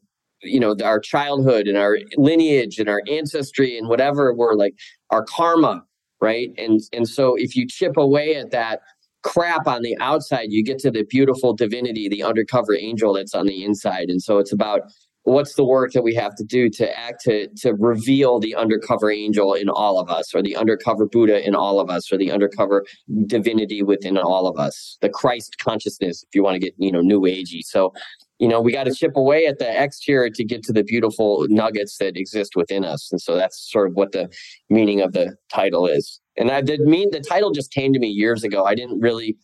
you 0.43 0.59
know 0.59 0.75
our 0.85 0.99
childhood 0.99 1.67
and 1.67 1.79
our 1.79 1.99
lineage 2.17 2.79
and 2.79 2.89
our 2.89 3.03
ancestry 3.09 3.79
and 3.79 3.89
whatever 3.89 4.35
we're 4.35 4.55
like 4.55 4.75
our 5.11 5.25
karma 5.25 5.85
right? 6.21 6.51
And 6.59 6.81
and 6.93 7.09
so 7.09 7.35
if 7.37 7.57
you 7.57 7.67
chip 7.67 7.97
away 7.97 8.37
at 8.37 8.51
that 8.51 8.81
crap 9.23 9.67
on 9.67 9.83
the 9.83 9.97
outside 10.01 10.47
you 10.51 10.65
get 10.65 10.79
to 10.79 10.91
the 10.91 11.05
beautiful 11.05 11.53
divinity 11.53 12.09
the 12.09 12.23
undercover 12.23 12.75
angel 12.75 13.13
that's 13.13 13.35
on 13.35 13.47
the 13.47 13.65
inside. 13.65 14.09
And 14.09 14.23
so 14.23 14.39
it's 14.39 14.53
about 14.53 14.83
what's 15.25 15.55
the 15.55 15.65
work 15.65 15.93
that 15.93 16.03
we 16.03 16.15
have 16.15 16.35
to 16.35 16.45
do 16.45 16.69
to 16.71 16.99
act 16.99 17.23
to 17.23 17.47
to 17.57 17.75
reveal 17.75 18.41
the 18.41 18.55
undercover 18.55 19.11
angel 19.11 19.55
in 19.55 19.69
all 19.69 19.99
of 19.99 20.11
us 20.11 20.35
or 20.35 20.43
the 20.43 20.57
undercover 20.57 21.07
buddha 21.07 21.47
in 21.47 21.55
all 21.55 21.79
of 21.79 21.91
us 21.91 22.11
or 22.13 22.17
the 22.17 22.31
undercover 22.31 22.85
divinity 23.27 23.83
within 23.83 24.17
all 24.17 24.47
of 24.47 24.59
us 24.59 24.97
the 25.03 25.09
christ 25.09 25.57
consciousness 25.59 26.23
if 26.23 26.35
you 26.35 26.43
want 26.43 26.55
to 26.55 26.59
get 26.59 26.75
you 26.79 26.91
know 26.91 27.01
new 27.01 27.21
agey. 27.21 27.63
So 27.63 27.93
you 28.39 28.49
know 28.49 28.61
we 28.61 28.73
got 28.73 28.85
to 28.85 28.95
chip 28.95 29.17
away 29.17 29.47
at 29.47 29.59
the 29.59 29.83
exterior 29.83 30.31
to 30.31 30.45
get 30.45 30.63
to 30.65 30.73
the 30.73 30.83
beautiful 30.83 31.47
nuggets 31.49 31.99
that 31.99 32.17
exist 32.17 32.53
within 32.57 32.85
us. 32.85 33.11
And 33.11 33.21
so 33.21 33.37
that's 33.37 33.71
sort 33.71 33.89
of 33.89 33.95
what 33.95 34.13
the 34.13 34.31
meaning 34.69 35.01
of 35.01 35.13
the 35.13 35.37
title 35.53 35.87
is. 35.87 36.21
And 36.37 36.51
i 36.51 36.61
did 36.61 36.81
mean 36.81 37.11
the 37.11 37.21
title 37.21 37.51
just 37.51 37.73
came 37.73 37.93
to 37.93 37.99
me 37.99 38.09
years 38.09 38.45
ago. 38.45 38.65
I 38.65 38.75
didn't 38.75 39.01
really 39.01 39.37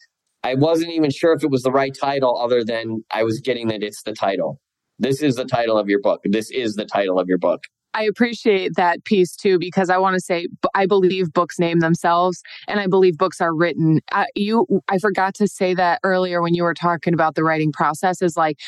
i 0.42 0.54
wasn't 0.54 0.90
even 0.92 1.10
sure 1.10 1.32
if 1.32 1.42
it 1.42 1.50
was 1.50 1.62
the 1.62 1.72
right 1.72 1.96
title 1.98 2.38
other 2.38 2.62
than 2.62 3.02
i 3.10 3.22
was 3.22 3.40
getting 3.40 3.68
that 3.68 3.82
it's 3.82 4.02
the 4.02 4.12
title 4.12 4.60
this 4.98 5.22
is 5.22 5.36
the 5.36 5.44
title 5.44 5.78
of 5.78 5.88
your 5.88 6.00
book. 6.00 6.20
This 6.24 6.50
is 6.50 6.74
the 6.74 6.84
title 6.84 7.18
of 7.18 7.28
your 7.28 7.38
book. 7.38 7.64
I 7.94 8.02
appreciate 8.02 8.74
that 8.76 9.04
piece 9.04 9.34
too 9.34 9.58
because 9.58 9.88
I 9.88 9.96
want 9.96 10.14
to 10.14 10.20
say 10.20 10.48
I 10.74 10.84
believe 10.84 11.32
books 11.32 11.58
name 11.58 11.80
themselves 11.80 12.42
and 12.68 12.78
I 12.78 12.86
believe 12.86 13.16
books 13.16 13.40
are 13.40 13.54
written. 13.54 14.00
Uh, 14.12 14.26
you 14.34 14.66
I 14.88 14.98
forgot 14.98 15.34
to 15.36 15.48
say 15.48 15.72
that 15.74 16.00
earlier 16.02 16.42
when 16.42 16.54
you 16.54 16.62
were 16.62 16.74
talking 16.74 17.14
about 17.14 17.36
the 17.36 17.42
writing 17.42 17.72
process 17.72 18.20
is 18.20 18.36
like 18.36 18.58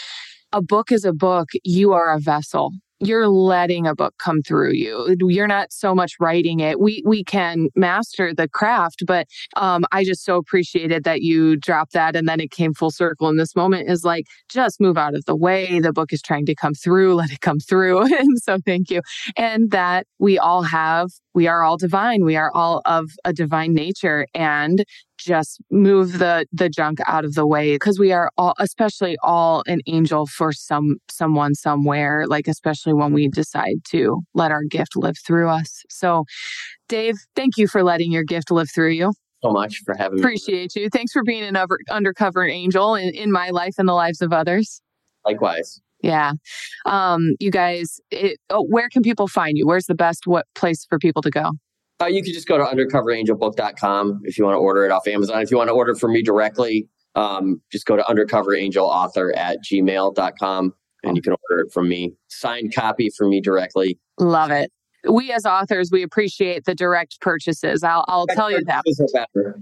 a 0.52 0.62
book 0.62 0.90
is 0.90 1.04
a 1.04 1.12
book, 1.12 1.50
you 1.62 1.92
are 1.92 2.10
a 2.10 2.18
vessel 2.18 2.72
you're 3.01 3.28
letting 3.28 3.86
a 3.86 3.94
book 3.94 4.14
come 4.18 4.42
through 4.42 4.72
you. 4.72 5.16
You're 5.20 5.46
not 5.46 5.72
so 5.72 5.94
much 5.94 6.14
writing 6.18 6.61
it. 6.61 6.80
We 6.80 7.03
we 7.07 7.22
can 7.24 7.68
master 7.76 8.34
the 8.34 8.49
craft, 8.49 9.05
but 9.07 9.26
um, 9.57 9.84
I 9.92 10.05
just 10.05 10.24
so 10.24 10.36
appreciated 10.36 11.05
that 11.05 11.22
you 11.22 11.57
dropped 11.57 11.92
that, 11.92 12.16
and 12.16 12.28
then 12.28 12.40
it 12.40 12.51
came 12.51 12.74
full 12.74 12.90
circle. 12.90 13.28
In 13.28 13.36
this 13.36 13.55
moment, 13.55 13.88
is 13.88 14.05
like 14.05 14.26
just 14.49 14.80
move 14.80 14.99
out 14.99 15.14
of 15.14 15.24
the 15.26 15.36
way. 15.36 15.80
The 15.80 15.92
book 15.92 16.12
is 16.12 16.22
trying 16.22 16.46
to 16.46 16.55
come 16.55 16.74
through. 16.74 17.14
Let 17.14 17.30
it 17.30 17.40
come 17.40 17.61
through. 17.61 18.03
and 18.18 18.38
so, 18.38 18.59
thank 18.64 18.90
you. 18.90 19.03
And 19.36 19.70
that 19.70 20.07
we 20.18 20.38
all 20.38 20.62
have. 20.62 21.11
We 21.34 21.46
are 21.46 21.62
all 21.62 21.76
divine. 21.76 22.24
We 22.24 22.36
are 22.36 22.51
all 22.53 22.82
of 22.84 23.11
a 23.24 23.32
divine 23.32 23.74
nature, 23.74 24.26
and 24.34 24.84
just 25.18 25.60
move 25.70 26.18
the 26.18 26.46
the 26.52 26.68
junk 26.68 26.98
out 27.06 27.24
of 27.24 27.34
the 27.34 27.46
way 27.46 27.74
because 27.74 27.98
we 27.98 28.12
are 28.12 28.30
all 28.38 28.54
especially 28.58 29.16
all 29.22 29.62
an 29.66 29.80
angel 29.86 30.26
for 30.26 30.52
some 30.52 30.96
someone 31.10 31.54
somewhere 31.54 32.26
like 32.26 32.48
especially 32.48 32.92
when 32.94 33.12
we 33.12 33.28
decide 33.28 33.76
to 33.84 34.20
let 34.34 34.50
our 34.50 34.62
gift 34.64 34.96
live 34.96 35.16
through 35.26 35.48
us. 35.48 35.82
So 35.90 36.24
dave 36.88 37.16
thank 37.34 37.56
you 37.56 37.68
for 37.68 37.82
letting 37.82 38.12
your 38.12 38.24
gift 38.24 38.50
live 38.50 38.70
through 38.72 38.90
you. 38.90 39.12
So 39.42 39.50
much 39.50 39.82
for 39.84 39.94
having 39.96 40.18
appreciate 40.18 40.52
me. 40.52 40.64
Appreciate 40.64 40.82
you. 40.82 40.90
Thanks 40.90 41.12
for 41.12 41.22
being 41.22 41.44
an 41.44 41.56
over, 41.56 41.78
undercover 41.90 42.44
angel 42.44 42.94
in, 42.94 43.10
in 43.14 43.30
my 43.30 43.50
life 43.50 43.74
and 43.78 43.88
the 43.88 43.94
lives 43.94 44.20
of 44.20 44.32
others. 44.32 44.80
Likewise. 45.24 45.80
Yeah. 46.02 46.32
Um 46.86 47.34
you 47.40 47.50
guys 47.50 48.00
it, 48.10 48.38
oh, 48.50 48.64
where 48.64 48.88
can 48.88 49.02
people 49.02 49.28
find 49.28 49.58
you? 49.58 49.66
Where's 49.66 49.86
the 49.86 49.94
best 49.94 50.26
what 50.26 50.46
place 50.54 50.86
for 50.88 50.98
people 50.98 51.22
to 51.22 51.30
go 51.30 51.52
uh, 52.01 52.07
you 52.07 52.22
can 52.22 52.32
just 52.32 52.46
go 52.46 52.57
to 52.59 52.64
undercoverangelbook.com 52.64 54.20
if 54.24 54.38
you 54.38 54.44
want 54.44 54.55
to 54.55 54.59
order 54.59 54.84
it 54.84 54.92
off 54.92 55.07
Amazon. 55.07 55.42
If 55.42 55.51
you 55.51 55.57
want 55.57 55.68
to 55.68 55.74
order 55.74 55.94
from 55.94 56.12
me 56.12 56.22
directly, 56.22 56.88
um, 57.14 57.61
just 57.72 57.86
go 57.86 57.96
to 57.96 58.03
undercoverangelauthor 58.03 59.36
at 59.36 59.59
gmail.com 59.64 60.74
and 61.05 61.16
you 61.16 61.22
can 61.22 61.32
order 61.32 61.64
it 61.64 61.72
from 61.72 61.88
me. 61.88 62.14
Signed 62.28 62.74
copy 62.74 63.11
from 63.16 63.30
me 63.30 63.40
directly. 63.40 63.99
Love 64.20 64.51
it. 64.51 64.70
We 65.09 65.32
as 65.32 65.46
authors, 65.46 65.90
we 65.92 66.03
appreciate 66.03 66.64
the 66.64 66.74
direct 66.74 67.20
purchases. 67.20 67.84
I'll, 67.84 68.05
I'll 68.09 68.26
tell 68.26 68.51
you 68.51 68.62
that. 68.64 68.82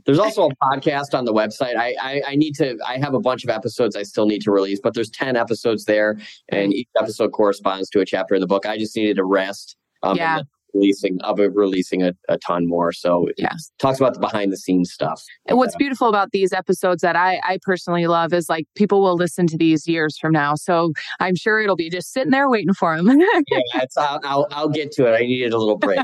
There's 0.06 0.18
also 0.18 0.48
a 0.48 0.54
podcast 0.56 1.16
on 1.16 1.26
the 1.26 1.32
website. 1.32 1.76
I, 1.76 1.94
I, 2.00 2.22
I 2.28 2.36
need 2.36 2.54
to. 2.54 2.78
I 2.86 2.98
have 2.98 3.12
a 3.12 3.20
bunch 3.20 3.44
of 3.44 3.50
episodes 3.50 3.96
I 3.96 4.02
still 4.02 4.24
need 4.26 4.40
to 4.42 4.50
release, 4.50 4.80
but 4.82 4.94
there's 4.94 5.10
ten 5.10 5.36
episodes 5.36 5.84
there, 5.84 6.18
and 6.48 6.72
each 6.72 6.88
episode 6.98 7.32
corresponds 7.32 7.90
to 7.90 8.00
a 8.00 8.06
chapter 8.06 8.34
in 8.34 8.40
the 8.40 8.46
book. 8.46 8.64
I 8.64 8.78
just 8.78 8.96
needed 8.96 9.18
a 9.18 9.24
rest. 9.24 9.76
Um, 10.02 10.16
yeah 10.16 10.40
releasing 10.76 11.20
of 11.22 11.40
it 11.40 11.54
releasing 11.54 12.02
a, 12.02 12.12
a 12.28 12.38
ton 12.38 12.66
more. 12.66 12.92
So 12.92 13.28
yeah, 13.36 13.52
talks 13.78 13.98
about 13.98 14.14
the 14.14 14.20
behind 14.20 14.52
the 14.52 14.56
scenes 14.56 14.92
stuff. 14.92 15.22
And 15.46 15.58
what's 15.58 15.76
beautiful 15.76 16.08
about 16.08 16.30
these 16.32 16.52
episodes 16.52 17.02
that 17.02 17.16
I 17.16 17.40
I 17.42 17.58
personally 17.62 18.06
love 18.06 18.32
is 18.32 18.48
like 18.48 18.66
people 18.74 19.02
will 19.02 19.16
listen 19.16 19.46
to 19.48 19.56
these 19.56 19.86
years 19.86 20.18
from 20.18 20.32
now. 20.32 20.54
So 20.54 20.92
I'm 21.20 21.36
sure 21.36 21.60
it'll 21.60 21.76
be 21.76 21.90
just 21.90 22.12
sitting 22.12 22.30
there 22.30 22.48
waiting 22.48 22.74
for 22.74 22.96
them. 22.96 23.20
yeah, 23.48 23.84
I'll, 23.96 24.20
I'll, 24.24 24.46
I'll 24.50 24.68
get 24.68 24.92
to 24.92 25.06
it. 25.06 25.16
I 25.16 25.20
needed 25.20 25.52
a 25.52 25.58
little 25.58 25.78
break. 25.78 26.00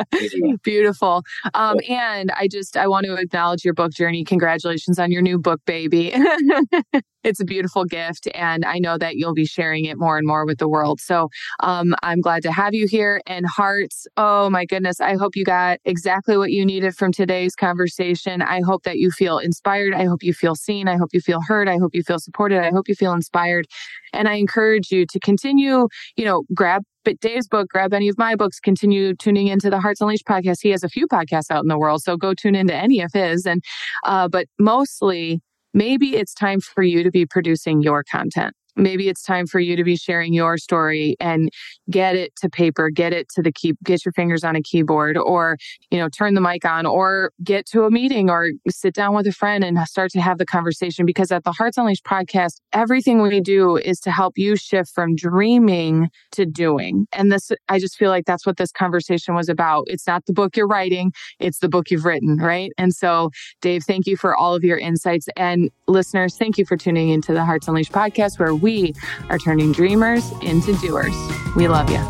Beautiful. 0.62 1.22
Um, 1.54 1.78
and 1.88 2.30
I 2.32 2.48
just 2.48 2.76
I 2.76 2.86
want 2.88 3.06
to 3.06 3.14
acknowledge 3.14 3.64
your 3.64 3.74
book 3.74 3.92
journey. 3.92 4.24
Congratulations 4.24 4.98
on 4.98 5.10
your 5.10 5.22
new 5.22 5.38
book, 5.38 5.60
baby 5.66 6.12
it's 7.26 7.40
a 7.40 7.44
beautiful 7.44 7.84
gift. 7.84 8.28
And 8.34 8.64
I 8.64 8.78
know 8.78 8.96
that 8.98 9.16
you'll 9.16 9.34
be 9.34 9.44
sharing 9.44 9.84
it 9.84 9.98
more 9.98 10.16
and 10.16 10.26
more 10.26 10.46
with 10.46 10.58
the 10.58 10.68
world. 10.68 11.00
So 11.00 11.28
um, 11.60 11.94
I'm 12.02 12.20
glad 12.20 12.42
to 12.44 12.52
have 12.52 12.72
you 12.72 12.86
here. 12.86 13.20
And 13.26 13.44
hearts, 13.46 14.05
oh 14.16 14.50
my 14.50 14.64
goodness, 14.64 15.00
I 15.00 15.14
hope 15.16 15.36
you 15.36 15.44
got 15.44 15.78
exactly 15.84 16.36
what 16.36 16.50
you 16.50 16.64
needed 16.64 16.96
from 16.96 17.12
today's 17.12 17.54
conversation. 17.54 18.42
I 18.42 18.60
hope 18.60 18.84
that 18.84 18.98
you 18.98 19.10
feel 19.10 19.38
inspired. 19.38 19.94
I 19.94 20.04
hope 20.04 20.22
you 20.22 20.32
feel 20.32 20.54
seen. 20.54 20.88
I 20.88 20.96
hope 20.96 21.10
you 21.12 21.20
feel 21.20 21.40
heard. 21.40 21.68
I 21.68 21.78
hope 21.78 21.94
you 21.94 22.02
feel 22.02 22.18
supported. 22.18 22.60
I 22.60 22.70
hope 22.70 22.88
you 22.88 22.94
feel 22.94 23.12
inspired. 23.12 23.66
And 24.12 24.28
I 24.28 24.34
encourage 24.34 24.90
you 24.90 25.06
to 25.06 25.20
continue, 25.20 25.88
you 26.16 26.24
know, 26.24 26.44
grab 26.54 26.82
Dave's 27.20 27.46
book, 27.46 27.68
grab 27.68 27.94
any 27.94 28.08
of 28.08 28.18
my 28.18 28.34
books, 28.34 28.58
continue 28.58 29.14
tuning 29.14 29.46
into 29.46 29.70
the 29.70 29.80
Hearts 29.80 30.00
Unleashed 30.00 30.26
podcast. 30.26 30.58
He 30.62 30.70
has 30.70 30.82
a 30.82 30.88
few 30.88 31.06
podcasts 31.06 31.50
out 31.50 31.62
in 31.62 31.68
the 31.68 31.78
world, 31.78 32.02
so 32.02 32.16
go 32.16 32.34
tune 32.34 32.54
into 32.54 32.74
any 32.74 33.00
of 33.00 33.12
his. 33.12 33.46
And 33.46 33.62
uh, 34.04 34.28
but 34.28 34.46
mostly 34.58 35.40
maybe 35.72 36.16
it's 36.16 36.34
time 36.34 36.60
for 36.60 36.82
you 36.82 37.02
to 37.02 37.10
be 37.10 37.26
producing 37.26 37.82
your 37.82 38.02
content. 38.02 38.54
Maybe 38.76 39.08
it's 39.08 39.22
time 39.22 39.46
for 39.46 39.60
you 39.60 39.76
to 39.76 39.84
be 39.84 39.96
sharing 39.96 40.32
your 40.32 40.58
story 40.58 41.16
and 41.20 41.50
get 41.90 42.16
it 42.16 42.34
to 42.36 42.48
paper, 42.48 42.90
get 42.90 43.12
it 43.12 43.28
to 43.30 43.42
the 43.42 43.52
key, 43.52 43.74
get 43.84 44.04
your 44.04 44.12
fingers 44.12 44.44
on 44.44 44.56
a 44.56 44.62
keyboard 44.62 45.16
or, 45.16 45.56
you 45.90 45.98
know, 45.98 46.08
turn 46.08 46.34
the 46.34 46.40
mic 46.40 46.64
on 46.64 46.86
or 46.86 47.30
get 47.42 47.66
to 47.66 47.84
a 47.84 47.90
meeting 47.90 48.30
or 48.30 48.50
sit 48.68 48.94
down 48.94 49.14
with 49.14 49.26
a 49.26 49.32
friend 49.32 49.64
and 49.64 49.78
start 49.88 50.10
to 50.10 50.20
have 50.20 50.38
the 50.38 50.46
conversation. 50.46 51.06
Because 51.06 51.32
at 51.32 51.44
the 51.44 51.52
Hearts 51.52 51.78
Unleashed 51.78 52.04
podcast, 52.04 52.60
everything 52.72 53.22
we 53.22 53.40
do 53.40 53.76
is 53.76 54.00
to 54.00 54.10
help 54.10 54.36
you 54.36 54.56
shift 54.56 54.90
from 54.94 55.14
dreaming 55.14 56.08
to 56.32 56.44
doing. 56.44 57.06
And 57.12 57.32
this, 57.32 57.50
I 57.68 57.78
just 57.78 57.96
feel 57.96 58.10
like 58.10 58.26
that's 58.26 58.46
what 58.46 58.56
this 58.56 58.72
conversation 58.72 59.34
was 59.34 59.48
about. 59.48 59.84
It's 59.88 60.06
not 60.06 60.26
the 60.26 60.32
book 60.32 60.56
you're 60.56 60.66
writing, 60.66 61.12
it's 61.38 61.60
the 61.60 61.68
book 61.68 61.90
you've 61.90 62.04
written, 62.04 62.36
right? 62.36 62.72
And 62.78 62.94
so, 62.94 63.30
Dave, 63.60 63.84
thank 63.84 64.06
you 64.06 64.16
for 64.16 64.36
all 64.36 64.54
of 64.54 64.64
your 64.64 64.78
insights. 64.78 65.28
And 65.36 65.70
listeners, 65.86 66.36
thank 66.36 66.58
you 66.58 66.64
for 66.64 66.76
tuning 66.76 67.08
into 67.08 67.32
the 67.32 67.44
Hearts 67.44 67.68
Unleashed 67.68 67.92
podcast, 67.92 68.38
where 68.38 68.54
we 68.66 68.92
are 69.30 69.38
turning 69.38 69.70
dreamers 69.70 70.32
into 70.42 70.74
doers. 70.78 71.14
We 71.54 71.68
love 71.68 71.88
you. 71.88 72.02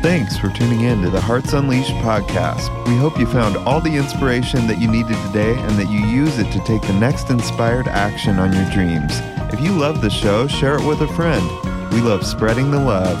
Thanks 0.00 0.36
for 0.36 0.48
tuning 0.50 0.82
in 0.82 1.02
to 1.02 1.10
the 1.10 1.20
Hearts 1.20 1.52
Unleashed 1.52 1.90
podcast. 2.06 2.70
We 2.86 2.96
hope 2.96 3.18
you 3.18 3.26
found 3.26 3.56
all 3.56 3.80
the 3.80 3.96
inspiration 3.96 4.68
that 4.68 4.80
you 4.80 4.86
needed 4.86 5.16
today 5.26 5.58
and 5.58 5.72
that 5.72 5.90
you 5.90 6.06
use 6.06 6.38
it 6.38 6.52
to 6.52 6.62
take 6.64 6.82
the 6.82 6.92
next 6.92 7.30
inspired 7.30 7.88
action 7.88 8.38
on 8.38 8.52
your 8.52 8.70
dreams. 8.70 9.12
If 9.52 9.60
you 9.60 9.72
love 9.72 10.02
the 10.02 10.10
show, 10.10 10.46
share 10.46 10.76
it 10.76 10.86
with 10.86 11.00
a 11.00 11.08
friend. 11.08 11.44
We 11.92 12.00
love 12.00 12.24
spreading 12.24 12.70
the 12.70 12.78
love. 12.78 13.18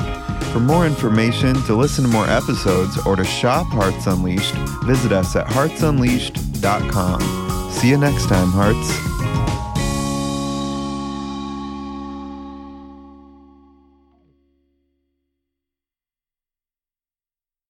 For 0.52 0.60
more 0.60 0.86
information, 0.86 1.54
to 1.64 1.74
listen 1.74 2.04
to 2.04 2.10
more 2.10 2.28
episodes, 2.28 2.96
or 3.06 3.16
to 3.16 3.24
shop 3.24 3.66
Hearts 3.66 4.06
Unleashed, 4.06 4.54
visit 4.84 5.10
us 5.10 5.34
at 5.34 5.48
heartsunleashed.com. 5.48 7.72
See 7.72 7.88
you 7.88 7.96
next 7.96 8.28
time, 8.28 8.52
Hearts. 8.52 9.12